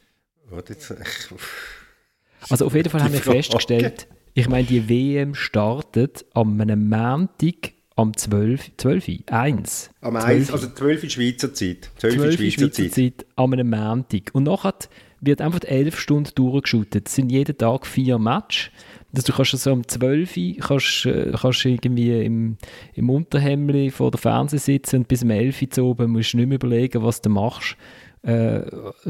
Also 2.49 2.65
auf 2.65 2.73
jeden 2.73 2.89
Fall 2.89 3.03
haben 3.03 3.13
wir 3.13 3.21
festgestellt, 3.21 4.07
ich 4.33 4.49
meine, 4.49 4.65
die 4.65 4.89
WM 4.89 5.35
startet 5.35 6.25
am 6.33 6.59
einem 6.59 6.89
Montag 6.89 7.73
am 7.95 8.15
12. 8.15 8.77
12. 8.77 9.09
1. 9.27 9.91
Am 10.01 10.15
1, 10.15 10.51
also 10.51 10.67
12 10.67 11.11
Schweizer 11.11 11.53
Zeit. 11.53 11.91
12, 11.97 12.15
12 12.15 12.33
Schweizer, 12.35 12.51
Schweizer 12.51 12.71
Zeit. 12.71 12.93
Zeit. 12.93 13.25
Am 13.35 13.53
einem 13.53 13.69
Montag. 13.69 14.29
Und 14.33 14.43
nachher 14.43 14.75
wird 15.21 15.41
einfach 15.41 15.61
11 15.63 15.99
Stunden 15.99 16.31
durchgeschüttet. 16.33 17.07
Es 17.07 17.15
sind 17.15 17.29
jeden 17.29 17.57
Tag 17.57 17.85
vier 17.85 18.17
Matches. 18.17 18.71
Also 19.15 19.25
du 19.25 19.33
kannst 19.33 19.51
so 19.51 19.73
um 19.73 19.87
12 19.87 20.37
Uhr 20.37 20.55
kannst, 20.59 21.05
äh, 21.05 21.33
kannst 21.39 21.65
irgendwie 21.65 22.23
im, 22.23 22.57
im 22.93 23.09
Unterhemd 23.09 23.91
vor 23.93 24.11
der 24.11 24.19
Fernseh 24.19 24.57
sitzen 24.57 24.97
und 24.97 25.07
bis 25.07 25.23
um 25.23 25.31
11 25.31 25.61
Uhr 25.77 25.83
oben 25.85 26.11
musst 26.11 26.33
du 26.33 26.37
nicht 26.37 26.47
mehr 26.47 26.55
überlegen, 26.57 27.03
was 27.03 27.21
du 27.21 27.29
machst 27.29 27.75
äh, 28.21 28.61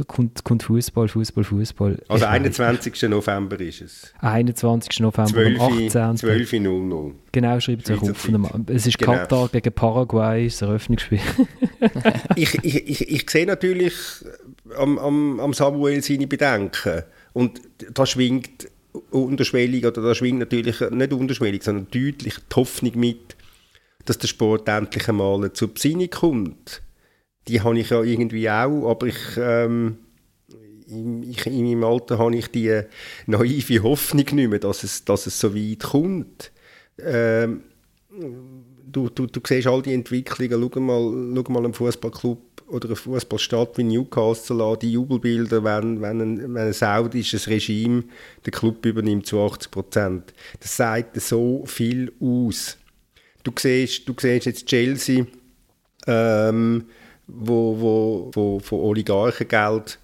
kommt, 0.07 0.43
kommt 0.43 0.63
Fußball, 0.63 1.07
Fußball, 1.07 1.43
Fußball. 1.43 1.97
Also 2.07 2.25
21. 2.25 3.01
November 3.09 3.59
ist 3.59 3.81
es. 3.81 4.13
21. 4.19 4.99
November 4.99 5.31
12, 5.31 5.59
um 5.59 5.65
18. 5.65 5.89
12.00 5.89 7.11
Genau, 7.31 7.59
schreibt 7.59 7.89
es 7.89 7.99
auf. 7.99 8.29
Es 8.67 8.87
ist 8.87 8.97
genau. 8.99 9.13
Katar 9.13 9.49
gegen 9.49 9.73
Paraguay, 9.73 10.45
das 10.45 10.61
Eröffnungsspiel. 10.61 11.19
ich, 12.35 12.63
ich, 12.63 12.87
ich, 12.87 13.09
ich 13.09 13.29
sehe 13.29 13.47
natürlich 13.47 13.93
am, 14.77 14.99
am, 14.99 15.39
am 15.39 15.53
Samuel 15.53 16.03
seine 16.03 16.27
Bedenken. 16.27 17.03
Und 17.33 17.61
da 17.93 18.05
schwingt 18.05 18.67
unterschwellig, 19.11 19.85
oder 19.85 20.01
da 20.01 20.15
schwingt 20.15 20.39
natürlich 20.39 20.79
nicht 20.79 21.13
unterschwellig, 21.13 21.63
sondern 21.63 21.87
deutlich 21.91 22.35
die 22.35 22.55
Hoffnung 22.55 22.97
mit, 22.99 23.35
dass 24.05 24.17
der 24.17 24.27
Sport 24.27 24.67
endlich 24.67 25.07
einmal 25.07 25.51
zur 25.53 25.73
Besinnung 25.73 26.09
kommt. 26.09 26.81
Die 27.47 27.61
habe 27.61 27.79
ich 27.79 27.89
ja 27.89 28.01
irgendwie 28.01 28.49
auch, 28.49 28.89
aber 28.89 29.07
ich, 29.07 29.37
ähm, 29.37 29.97
ich, 30.87 31.45
in 31.45 31.65
meinem 31.65 31.83
Alter 31.83 32.17
habe 32.17 32.35
ich 32.35 32.47
die 32.47 32.81
naive 33.27 33.83
Hoffnung 33.83 34.25
nicht 34.33 34.49
mehr, 34.49 34.59
dass 34.59 34.83
es, 34.83 35.05
dass 35.05 35.27
es 35.27 35.39
so 35.39 35.55
weit 35.55 35.79
kommt. 35.79 36.51
Ähm, 36.97 37.61
du, 38.09 39.09
du, 39.09 39.27
du 39.27 39.39
siehst 39.45 39.67
all 39.67 39.81
die 39.81 39.93
Entwicklungen, 39.93 40.69
schau 40.73 40.79
mal, 40.79 41.33
schau 41.35 41.51
mal 41.51 41.63
einen 41.63 41.73
Fußballclub 41.73 42.48
oder 42.69 42.87
eine 42.87 42.95
Fußballstadt 42.95 43.77
wie 43.77 43.83
Newcastle 43.83 44.63
an, 44.63 44.79
die 44.79 44.93
Jubelbilder, 44.93 45.63
wenn, 45.63 46.01
wenn, 46.01 46.21
ein, 46.21 46.53
wenn 46.53 46.67
ein 46.67 46.73
saudisches 46.73 47.47
Regime 47.47 48.03
den 48.45 48.51
Club 48.51 48.85
übernimmt 48.85 49.25
zu 49.25 49.41
80 49.41 49.71
Prozent. 49.71 50.33
Das 50.59 50.77
sagt 50.77 51.19
so 51.21 51.63
viel 51.65 52.11
aus. 52.19 52.77
Du 53.43 53.51
siehst, 53.57 54.07
du 54.07 54.13
siehst 54.19 54.45
jetzt 54.45 54.65
Chelsea, 54.67 55.25
ähm, 56.07 56.85
wo, 57.27 57.79
wo, 57.79 58.31
wo 58.33 58.59
von 58.59 58.79
Oligarchengeld 58.79 59.99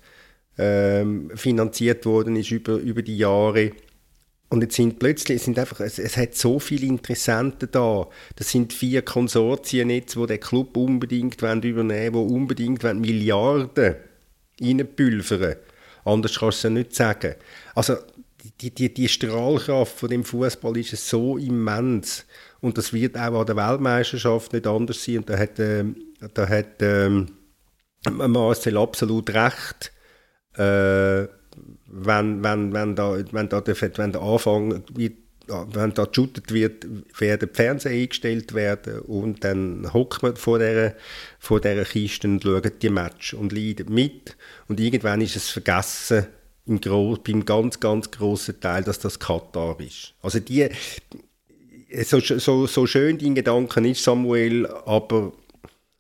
ähm, 0.58 1.32
finanziert 1.36 2.06
worden 2.06 2.36
ist 2.36 2.52
über, 2.52 2.76
über 2.76 3.02
die 3.02 3.18
Jahre. 3.18 3.72
Und 4.50 4.62
jetzt 4.62 4.76
sind 4.76 5.00
plötzlich, 5.00 5.42
sind 5.42 5.58
einfach, 5.58 5.80
es, 5.80 5.98
es 5.98 6.18
hat 6.18 6.36
so 6.36 6.60
viele 6.60 6.86
Interessenten 6.86 7.70
da. 7.72 8.08
Das 8.36 8.52
sind 8.52 8.74
vier 8.74 9.02
Konsortien 9.02 9.90
jetzt, 9.90 10.16
die 10.16 10.26
den 10.26 10.40
Club 10.40 10.78
unbedingt 10.78 11.42
übernehmen 11.42 12.14
wollen, 12.14 12.28
die 12.28 12.34
unbedingt 12.34 12.84
Milliarden 12.84 13.96
reinpülvern 14.62 15.56
Anders 16.06 16.40
kannst 16.40 16.42
du 16.42 16.48
es 16.60 16.64
ja 16.64 16.70
nicht 16.70 16.96
sagen. 16.96 17.36
Also 17.74 17.98
die, 18.62 18.74
die, 18.74 18.94
die 18.94 19.10
Strahlkraft 19.10 19.98
von 19.98 20.10
dem 20.10 20.24
Fußball 20.24 20.78
ist 20.78 20.96
so 20.96 21.38
immens. 21.38 22.26
Und 22.62 22.78
das 22.78 22.94
wird 22.94 23.18
auch 23.18 23.40
an 23.40 23.46
der 23.48 23.56
Weltmeisterschaft 23.56 24.54
nicht 24.54 24.68
anders 24.68 25.04
sein. 25.04 25.18
Und 25.18 25.30
da 25.30 25.38
hat, 25.38 25.60
äh, 25.60 25.84
da 26.34 26.48
hat 26.48 26.82
äh, 26.82 27.10
Marcel 28.10 28.78
absolut 28.78 29.32
recht. 29.32 29.92
Äh, 30.58 31.28
wenn, 31.98 32.44
wenn, 32.44 32.74
wenn, 32.74 32.96
da, 32.96 33.18
wenn, 33.32 33.50
da 33.50 33.62
der, 33.62 33.76
wenn 33.98 34.12
der 34.12 34.22
Anfang 34.22 34.84
wenn 35.48 35.94
da 35.94 36.06
geshootet 36.06 36.52
wird, 36.52 36.88
werden 37.20 37.50
die 37.52 37.56
Fernseher 37.56 37.92
eingestellt 37.92 38.54
werden 38.54 39.00
und 39.02 39.44
dann 39.44 39.94
hockt 39.94 40.24
man 40.24 40.36
vor 40.36 40.58
dieser, 40.58 40.96
vor 41.40 41.62
dieser 41.62 41.86
Kiste 41.86 42.28
und 42.28 42.44
schaut 42.44 42.82
die 42.82 42.90
Match 42.90 43.34
und 43.34 43.52
leidet 43.52 43.90
mit 43.90 44.36
und 44.68 44.80
irgendwann 44.80 45.22
ist 45.22 45.36
es 45.36 45.50
vergessen, 45.50 46.26
im 46.66 46.82
Gro 46.82 47.16
beim 47.24 47.46
ganz, 47.46 47.80
ganz 47.80 48.10
grossen 48.10 48.60
Teil, 48.60 48.84
dass 48.84 48.98
das 48.98 49.20
Katar 49.20 49.80
ist. 49.80 50.16
Also 50.24 50.40
die, 50.40 50.68
so, 52.04 52.20
so, 52.20 52.66
so 52.66 52.88
schön 52.88 53.20
dein 53.20 53.36
Gedanken 53.36 53.86
ist, 53.86 54.04
Samuel, 54.04 54.66
aber 54.66 55.32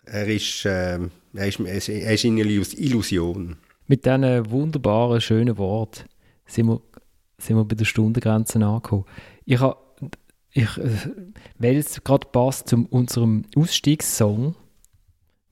er 0.05 0.27
ist, 0.27 0.65
äh, 0.65 0.99
er 1.33 1.47
ist, 1.47 1.59
er 1.89 2.13
ist 2.13 2.25
eine 2.25 2.41
Illusion. 2.41 3.57
Mit 3.87 4.05
diesen 4.05 4.49
wunderbaren, 4.49 5.21
schönen 5.21 5.57
Worten 5.57 6.05
sind 6.45 6.67
wir, 6.67 6.81
sind 7.37 7.57
wir 7.57 7.65
bei 7.65 7.75
der 7.75 7.85
Stundengrenze 7.85 8.63
angekommen. 8.65 9.05
Ich 9.45 9.59
habe, 9.59 9.77
ich, 10.51 10.77
äh, 10.77 10.89
weil 11.59 11.77
es 11.77 12.03
gerade 12.03 12.27
passt 12.31 12.69
zu 12.69 12.87
unserem 12.89 13.43
Ausstiegssong, 13.55 14.55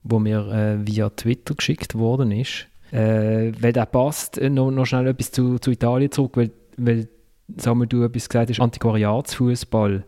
wo 0.02 0.18
mir 0.18 0.48
äh, 0.48 0.86
via 0.86 1.10
Twitter 1.10 1.54
geschickt 1.54 1.94
worden 1.94 2.32
ist, 2.32 2.66
äh, 2.90 3.52
weil 3.60 3.72
der 3.72 3.86
passt, 3.86 4.38
äh, 4.38 4.50
noch, 4.50 4.70
noch 4.70 4.86
schnell 4.86 5.06
etwas 5.06 5.30
zu, 5.30 5.58
zu 5.58 5.70
Italien 5.70 6.10
zurück, 6.10 6.36
weil, 6.36 6.50
weil 6.76 7.08
Samuel, 7.56 7.88
du 7.88 8.02
etwas 8.02 8.28
gesagt 8.28 8.50
hast, 8.50 8.60
Antiquariatsfußball. 8.60 10.04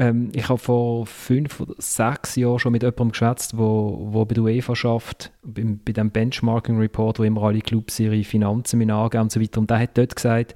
Ähm, 0.00 0.30
ich 0.32 0.48
habe 0.48 0.58
vor 0.58 1.04
fünf 1.04 1.60
oder 1.60 1.74
sechs 1.76 2.34
Jahren 2.34 2.58
schon 2.58 2.72
mit 2.72 2.82
jemandem 2.82 3.10
geschwätzt, 3.10 3.58
wo, 3.58 4.08
wo 4.12 4.24
bei 4.24 4.34
der 4.34 4.44
UEFA 4.44 4.74
schafft, 4.74 5.30
bei, 5.42 5.62
bei 5.84 5.92
dem 5.92 6.10
Benchmarking 6.10 6.78
Report, 6.78 7.18
wo 7.18 7.22
immer 7.22 7.42
alle 7.42 7.60
Clubs 7.60 8.00
ihre 8.00 8.24
Finanzen 8.24 8.78
mit 8.78 8.90
angeben 8.90 9.24
und 9.24 9.32
so 9.32 9.40
weiter. 9.42 9.60
Und 9.60 9.68
der 9.68 9.80
hat 9.80 9.98
dort 9.98 10.16
gesagt, 10.16 10.54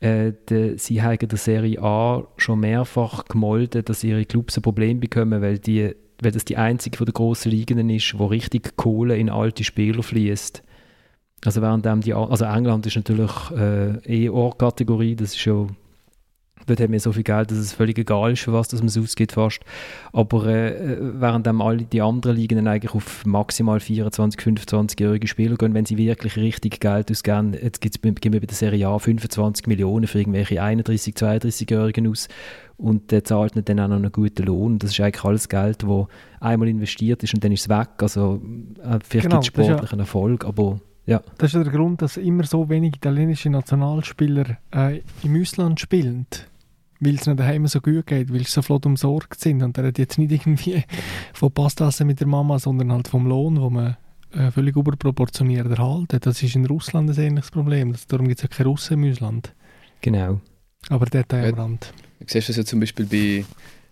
äh, 0.00 0.32
de, 0.50 0.76
sie 0.76 1.00
haben 1.02 1.26
der 1.26 1.38
Serie 1.38 1.80
A 1.80 2.26
schon 2.36 2.60
mehrfach 2.60 3.24
gemolden, 3.24 3.86
dass 3.86 4.04
ihre 4.04 4.26
Clubs 4.26 4.58
ein 4.58 4.62
Problem 4.62 5.00
bekommen, 5.00 5.40
weil, 5.40 5.58
die, 5.58 5.94
weil 6.20 6.32
das 6.32 6.44
die 6.44 6.58
einzige 6.58 6.98
von 6.98 7.06
den 7.06 7.14
grossen 7.14 7.52
Ligen 7.52 7.88
ist, 7.88 8.18
wo 8.18 8.26
richtig 8.26 8.76
Kohle 8.76 9.16
in 9.16 9.30
alte 9.30 9.64
Spieler 9.64 10.02
fließt. 10.02 10.62
Also 11.46 11.62
während 11.62 12.04
die, 12.04 12.12
also 12.12 12.44
England 12.44 12.84
ist 12.86 12.96
natürlich 12.96 13.32
äh, 13.56 14.24
eh 14.24 14.28
Ortkategorie, 14.28 15.16
das 15.16 15.30
ist 15.30 15.40
schon 15.40 15.74
Dort 16.66 16.80
haben 16.80 16.92
wir 16.92 17.00
so 17.00 17.12
viel 17.12 17.22
Geld, 17.22 17.50
dass 17.50 17.58
es 17.58 17.72
völlig 17.72 17.98
egal 17.98 18.32
ist, 18.32 18.42
für 18.42 18.52
was 18.52 18.68
dass 18.68 18.80
man 18.80 18.88
es 18.88 18.98
ausgibt 18.98 19.32
fast. 19.32 19.60
Aber 20.12 20.46
äh, 20.46 20.96
während 21.00 21.46
dann 21.46 21.60
alle 21.60 21.82
die 21.82 22.00
anderen 22.02 22.36
Ligen 22.36 22.56
dann 22.56 22.68
eigentlich 22.68 22.94
auf 22.94 23.24
maximal 23.26 23.80
24, 23.80 24.40
25-jährige 24.40 25.26
Spieler 25.26 25.56
gehen, 25.56 25.74
wenn 25.74 25.84
sie 25.86 25.96
wirklich 25.96 26.36
richtig 26.36 26.80
Geld 26.80 27.10
ausgeben, 27.10 27.54
jetzt 27.54 27.80
gibt's, 27.80 28.00
geben 28.00 28.32
wir 28.32 28.40
bei 28.40 28.46
der 28.46 28.56
Serie 28.56 28.88
A 28.88 28.98
25 28.98 29.66
Millionen 29.66 30.06
für 30.06 30.18
irgendwelche 30.20 30.62
31, 30.62 31.14
32-Jährigen 31.14 32.08
aus 32.08 32.28
und 32.76 33.10
der 33.10 33.24
zahlt 33.24 33.52
dann 33.68 33.80
auch 33.80 33.88
noch 33.88 33.96
einen 33.96 34.12
guten 34.12 34.44
Lohn. 34.44 34.78
Das 34.78 34.90
ist 34.90 35.00
eigentlich 35.00 35.24
alles 35.24 35.48
Geld, 35.48 35.82
das 35.82 36.06
einmal 36.40 36.68
investiert 36.68 37.22
ist 37.22 37.34
und 37.34 37.44
dann 37.44 37.52
ist 37.52 37.62
es 37.62 37.68
weg. 37.68 37.88
Also 38.00 38.40
äh, 38.82 38.98
vielleicht 39.04 39.28
Genau, 39.28 39.40
gibt 39.40 39.46
es 39.48 39.52
das 39.54 39.64
ist 39.64 39.68
ja- 39.68 39.74
sportlichen 39.76 40.00
Erfolg, 40.00 40.44
aber 40.44 40.80
ja. 41.06 41.20
Das 41.38 41.52
ist 41.52 41.64
der 41.64 41.72
Grund, 41.72 42.00
dass 42.02 42.16
immer 42.16 42.44
so 42.44 42.68
wenig 42.68 42.94
italienische 42.96 43.50
Nationalspieler 43.50 44.56
äh, 44.74 45.00
im 45.24 45.40
Ausland 45.40 45.80
spielen. 45.80 46.26
Weil 47.04 47.16
es 47.16 47.26
ihnen 47.26 47.36
daheim 47.36 47.66
so 47.66 47.80
gut 47.80 48.06
geht, 48.06 48.32
weil 48.32 48.40
sie 48.40 48.50
so 48.52 48.62
flott 48.62 48.86
umsorgt 48.86 49.40
sind. 49.40 49.62
Und 49.62 49.76
er 49.76 49.88
hat 49.88 49.98
jetzt 49.98 50.18
nicht 50.18 50.30
irgendwie 50.30 50.84
von 51.34 51.50
Pastassen 51.50 52.06
mit 52.06 52.20
der 52.20 52.28
Mama, 52.28 52.58
sondern 52.58 52.92
halt 52.92 53.08
vom 53.08 53.26
Lohn, 53.26 53.60
wo 53.60 53.70
man 53.70 53.96
äh, 54.32 54.50
völlig 54.50 54.76
überproportioniert 54.76 55.66
erhalten. 55.66 56.20
Das 56.20 56.42
ist 56.42 56.54
in 56.54 56.66
Russland 56.66 57.10
ein 57.10 57.18
ähnliches 57.18 57.50
Problem. 57.50 57.92
Das, 57.92 58.06
darum 58.06 58.28
gibt 58.28 58.38
es 58.38 58.42
ja 58.42 58.48
keine 58.48 58.68
Russen 58.68 59.02
im 59.02 59.10
Ausland. 59.10 59.52
Genau. 60.00 60.40
Aber 60.88 61.06
dort 61.06 61.32
am 61.34 61.44
Ja. 61.44 61.50
Rand. 61.50 61.92
Du 62.20 62.26
siehst 62.28 62.48
das 62.48 62.56
ja 62.56 62.64
zum 62.64 62.78
Beispiel 62.80 63.06
bei, 63.06 63.44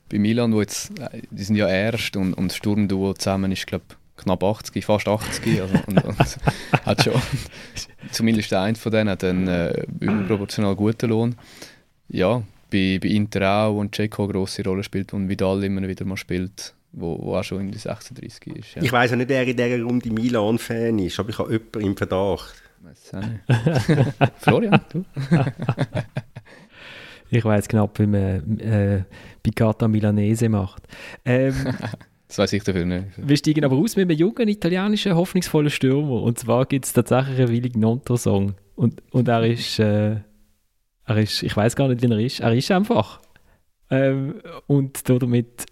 bei 0.09 0.19
Milan, 0.19 0.53
wo 0.53 0.61
jetzt, 0.61 0.99
äh, 1.01 1.23
die 1.31 1.43
sind 1.43 1.57
ja 1.57 1.69
erst 1.69 2.17
und, 2.17 2.35
und 2.35 2.49
das 2.49 2.57
Sturmduo 2.57 3.15
zusammen 3.15 3.51
ist, 3.53 3.67
glaube 3.67 3.85
knapp 4.17 4.45
80, 4.45 4.85
fast 4.85 5.09
80. 5.09 5.63
Also, 5.63 5.75
und, 5.87 6.05
und 6.05 6.19
hat 6.85 7.03
schon, 7.03 7.15
zumindest 8.13 8.51
der 8.53 8.61
eine 8.63 8.77
von 8.77 8.93
denen 8.93 9.11
hat 9.11 9.25
einen 9.25 9.49
äh, 9.49 9.87
überproportional 9.99 10.77
guten 10.77 11.09
Lohn. 11.11 11.37
Ja, 12.09 12.43
bei, 12.71 12.99
bei 13.01 13.09
Inter 13.09 13.66
auch 13.66 13.77
und 13.77 13.95
Dzeko 13.95 14.25
eine 14.25 14.33
grosse 14.33 14.64
Rolle 14.64 14.83
spielt 14.83 15.12
und 15.12 15.29
Vidal 15.29 15.62
immer 15.64 15.87
wieder 15.87 16.05
mal 16.05 16.16
spielt, 16.16 16.75
wo, 16.93 17.18
wo 17.21 17.37
auch 17.37 17.45
schon 17.45 17.61
in 17.61 17.71
die 17.73 17.79
36 17.79 18.57
ist. 18.57 18.75
Ja. 18.77 18.83
Ich 18.83 18.93
weiß 18.93 19.12
auch 19.12 19.16
nicht, 19.16 19.29
wer 19.29 19.47
in 19.47 19.57
dieser 19.57 19.83
Runde 19.83 20.11
Milan-Fan 20.11 20.99
ist, 20.99 21.18
aber 21.18 21.31
ich 21.31 21.39
habe 21.39 21.53
jemanden 21.53 21.81
im 21.81 21.97
Verdacht. 21.97 22.62
Weiss 22.83 23.12
auch 23.14 23.21
nicht. 23.21 24.33
Florian, 24.39 24.81
du? 24.93 25.05
Ich 27.33 27.45
weiß 27.45 27.68
knapp, 27.68 27.97
wie 28.01 28.07
man 28.07 28.59
äh, 28.59 29.05
Picata 29.43 29.87
Milanese 29.87 30.49
macht. 30.49 30.83
Ähm, 31.25 31.55
Das 32.27 32.39
weiß 32.39 32.53
ich 32.53 32.62
dafür 32.62 32.85
nicht. 32.85 33.07
wir 33.16 33.37
steigen 33.37 33.64
aber 33.64 33.77
aus 33.77 33.97
mit 33.97 34.09
einem 34.09 34.16
jungen 34.16 34.47
italienischen, 34.47 35.16
hoffnungsvollen 35.16 35.68
Stürmer. 35.68 36.23
Und 36.23 36.39
zwar 36.39 36.64
gibt 36.64 36.85
es 36.85 36.93
tatsächlich 36.93 37.41
einen 37.41 37.49
Willig 37.49 37.77
Nonto-Song. 37.77 38.55
Und, 38.77 39.03
und 39.11 39.27
er 39.27 39.45
ist, 39.45 39.81
äh, 39.81 40.18
er 41.07 41.16
ist, 41.16 41.42
ich 41.42 41.57
weiß 41.57 41.76
gar 41.76 41.88
nicht, 41.88 42.03
wie 42.03 42.11
er 42.11 42.18
ist. 42.18 42.40
Er 42.40 42.55
ist 42.55 42.70
einfach. 42.70 43.20
Ähm, 43.90 44.40
und 44.66 45.09
damit 45.09 45.66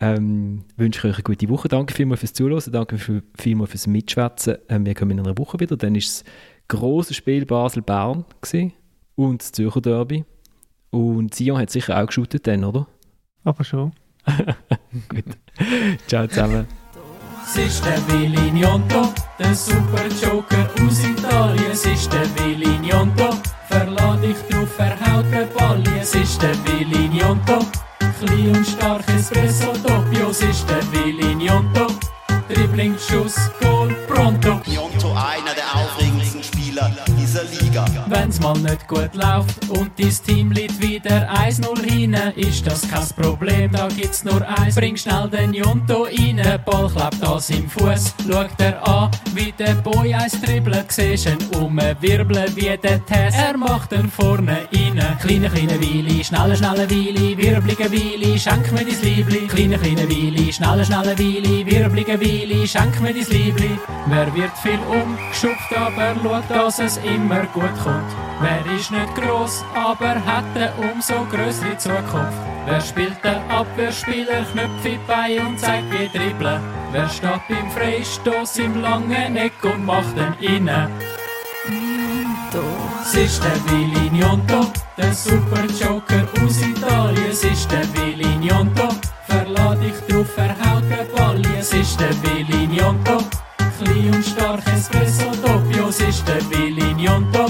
ähm, 0.00 0.64
wünsche 0.76 1.00
ich 1.00 1.04
euch 1.12 1.16
eine 1.16 1.22
gute 1.24 1.48
Woche. 1.48 1.68
Danke 1.68 1.92
vielmals 1.94 2.20
fürs 2.20 2.32
Zuhören, 2.32 2.72
danke 2.72 2.96
viel- 2.98 3.22
vielmals 3.36 3.70
fürs 3.70 3.86
Mitschwätzen. 3.86 4.56
Ähm, 4.68 4.86
wir 4.86 4.94
kommen 4.94 5.10
in 5.12 5.20
einer 5.20 5.36
Woche 5.36 5.58
wieder. 5.60 5.76
Dann 5.76 5.94
ist 5.94 6.24
das 6.24 6.78
große 6.78 7.14
Spiel 7.14 7.44
Basel-Bern 7.44 8.24
und 9.16 9.42
das 9.42 9.52
Zürcher 9.52 9.80
Derby. 9.80 10.24
Und 10.90 11.34
Sion 11.34 11.58
hat 11.58 11.70
sicher 11.70 12.00
auch 12.00 12.06
geshootet 12.06 12.46
dann, 12.46 12.64
oder? 12.64 12.86
Aber 13.44 13.64
schon. 13.64 13.92
Gut. 15.08 15.24
Ciao 16.06 16.26
zusammen. 16.26 16.66
Es 17.44 17.56
ist 17.56 17.84
der 17.84 17.98
Willi 18.08 18.50
Gnonto, 18.60 19.12
der 19.38 19.54
Super 19.54 20.06
Joker 20.22 20.68
aus 20.84 21.04
Italien. 21.04 21.64
Es 21.72 21.84
ist 21.86 22.12
der 22.12 22.22
Willi 22.36 22.76
Verlad 23.70 24.22
dich 24.22 24.36
drauf, 24.50 24.68
er 24.78 24.96
haut 25.00 25.24
den 25.32 25.48
Ball. 25.56 25.82
Es 26.00 26.14
ist 26.14 26.42
der 26.42 26.54
Willi 26.66 27.08
Gnonto, 27.08 27.58
klein 28.18 28.56
und 28.56 28.66
stark 28.66 29.02
Espresso 29.08 29.72
Doppio. 29.84 30.30
Es 30.30 30.42
ist 30.42 30.68
der 30.68 30.82
Willi 30.92 31.34
Gnonto, 31.36 31.86
Dribbling, 32.48 32.96
Schuss, 32.98 33.36
Goal, 33.60 33.94
pronto. 34.08 34.60
Wenn's 38.30 38.40
mal 38.42 38.56
nicht 38.58 38.86
gut 38.86 39.12
läuft 39.14 39.68
und 39.70 39.90
dein 39.98 40.14
Team 40.24 40.52
liegt 40.52 40.80
wieder 40.80 41.28
1-0 41.32 41.82
hinten, 41.82 42.30
ist 42.36 42.64
das 42.64 42.88
kein 42.88 43.04
Problem, 43.16 43.72
da 43.72 43.88
gibt's 43.88 44.22
nur 44.22 44.46
eins. 44.46 44.76
Bring 44.76 44.96
schnell 44.96 45.28
den 45.28 45.52
Jonto 45.52 46.04
rein, 46.04 46.40
Ball 46.64 46.88
klebt 46.88 47.26
an 47.26 47.40
seinem 47.40 47.68
Fuß. 47.68 48.14
Schaut 48.30 48.60
er 48.60 48.86
an, 48.86 49.10
wie 49.34 49.50
der 49.50 49.74
Boy 49.74 50.14
eins 50.14 50.40
dribbelt, 50.40 50.92
siehst 50.92 51.26
ihn 51.26 51.38
umwirbeln 51.58 52.54
wie 52.54 52.78
der 52.80 53.04
Tess. 53.04 53.34
Er 53.34 53.56
macht 53.56 53.90
ihn 53.90 54.08
vorne 54.08 54.58
rein. 54.72 55.16
Kleine, 55.20 55.50
kleine 55.50 55.80
Weile, 55.80 56.22
schnelle, 56.22 56.56
schnelle 56.56 56.88
Weile, 56.88 57.36
wirblige 57.36 57.90
Weile, 57.90 58.38
schenk 58.38 58.70
mir 58.70 58.84
dein 58.84 59.02
Liebli. 59.02 59.48
Kleine, 59.48 59.76
kleine 59.76 60.08
Weile, 60.08 60.52
schnelle, 60.52 60.84
schnelle 60.84 61.18
Weile, 61.18 61.66
wirblige 61.66 62.20
Weile, 62.20 62.64
schenk 62.68 63.00
mir 63.00 63.12
dein 63.12 63.26
Liebli. 63.26 63.76
Wer 64.06 64.32
wird 64.36 64.56
viel 64.62 64.78
umgeschupft, 64.88 65.76
aber 65.76 66.14
schaut, 66.22 66.48
dass 66.48 66.78
es 66.78 66.96
immer 66.98 67.42
gut 67.46 67.74
kommt. 67.82 68.19
Wer 68.40 68.74
ist 68.74 68.90
nicht 68.90 69.14
gross, 69.14 69.64
aber 69.74 70.14
hat 70.24 70.44
eine 70.54 70.72
umso 70.92 71.26
größere 71.30 71.76
Zukunft. 71.76 72.38
Wer 72.66 72.80
spielt 72.80 73.22
den 73.24 73.50
Abwehrspieler, 73.50 74.44
Knöpfe 74.52 74.98
bei 75.06 75.40
und 75.40 75.58
zeigt 75.58 75.90
wie 75.92 76.08
dribbeln. 76.08 76.60
Wer 76.92 77.08
steht 77.08 77.48
beim 77.48 77.70
Freistoß 77.70 78.58
im 78.58 78.80
langen 78.80 79.36
Eck 79.36 79.62
und 79.62 79.84
macht 79.84 80.16
den 80.16 80.34
innen. 80.40 80.88
Es 83.02 83.14
ist 83.14 83.42
der 83.42 83.56
Willi 83.66 84.08
Gnonto, 84.10 84.70
der 84.96 85.12
Super 85.12 85.64
Joker 85.80 86.26
aus 86.42 86.60
Italien. 86.62 87.30
Es 87.30 87.44
ist 87.44 87.70
der 87.70 87.82
Willi 87.94 88.36
Gnonto, 88.46 88.88
verlad 89.26 89.82
dich 89.82 89.94
drauf, 90.08 90.28
er 90.36 90.50
haut 90.50 90.84
den 90.84 91.06
Ball. 91.16 91.42
Es 91.58 91.72
ist 91.72 91.98
der 92.00 92.10
Willi 92.22 92.66
Gnonto, 92.66 93.18
klein 93.78 94.14
und 94.14 94.24
stark 94.24 94.62
Espresso 94.66 95.30
Doppio. 95.42 95.88
Es 95.88 96.00
ist 96.00 96.26
der 96.28 96.40
Willi 96.50 96.94
Gnonto, 96.94 97.46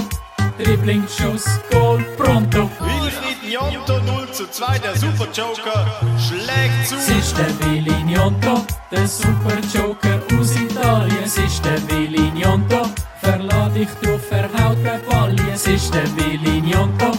Dribbling, 0.63 1.07
Schuss, 1.07 1.45
Goal, 1.71 2.03
pronto. 2.17 2.69
Wilfried 2.79 3.41
Gnonto 3.49 3.99
0 3.99 4.31
zu 4.31 4.47
2, 4.47 4.79
der 4.79 4.95
Super 4.95 5.27
Joker 5.33 5.85
schlägt 6.19 6.87
zu. 6.87 6.95
Es 6.95 7.09
ist 7.09 7.37
der 7.37 7.49
Willi 7.65 7.95
Gnonto, 8.07 8.63
der 8.91 9.07
Super 9.07 9.57
Joker 9.73 10.21
aus 10.39 10.55
Italien. 10.55 11.23
Es 11.23 11.37
ist 11.37 11.65
der 11.65 11.81
Willi 11.89 12.31
Gnonto, 12.35 12.89
verlad 13.21 13.75
dich 13.75 13.89
drauf, 14.03 14.21
er 14.29 14.49
haut 14.63 14.77
den 14.77 15.01
Ball. 15.09 15.35
Es 15.51 15.65
ist 15.65 15.93
der 15.93 16.05
Willi 16.15 16.61
Gnonto, 16.61 17.11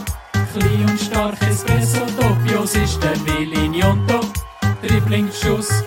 klein 0.52 0.86
und 0.88 1.00
stark 1.00 1.34
Espresso 1.42 2.06
Doppio. 2.20 2.62
Es 2.62 2.76
ist 2.76 3.02
der 3.02 3.16
Willi 3.26 3.68
Gnonto, 3.68 4.20
Dribbling, 4.86 5.28
Schuss, 5.32 5.82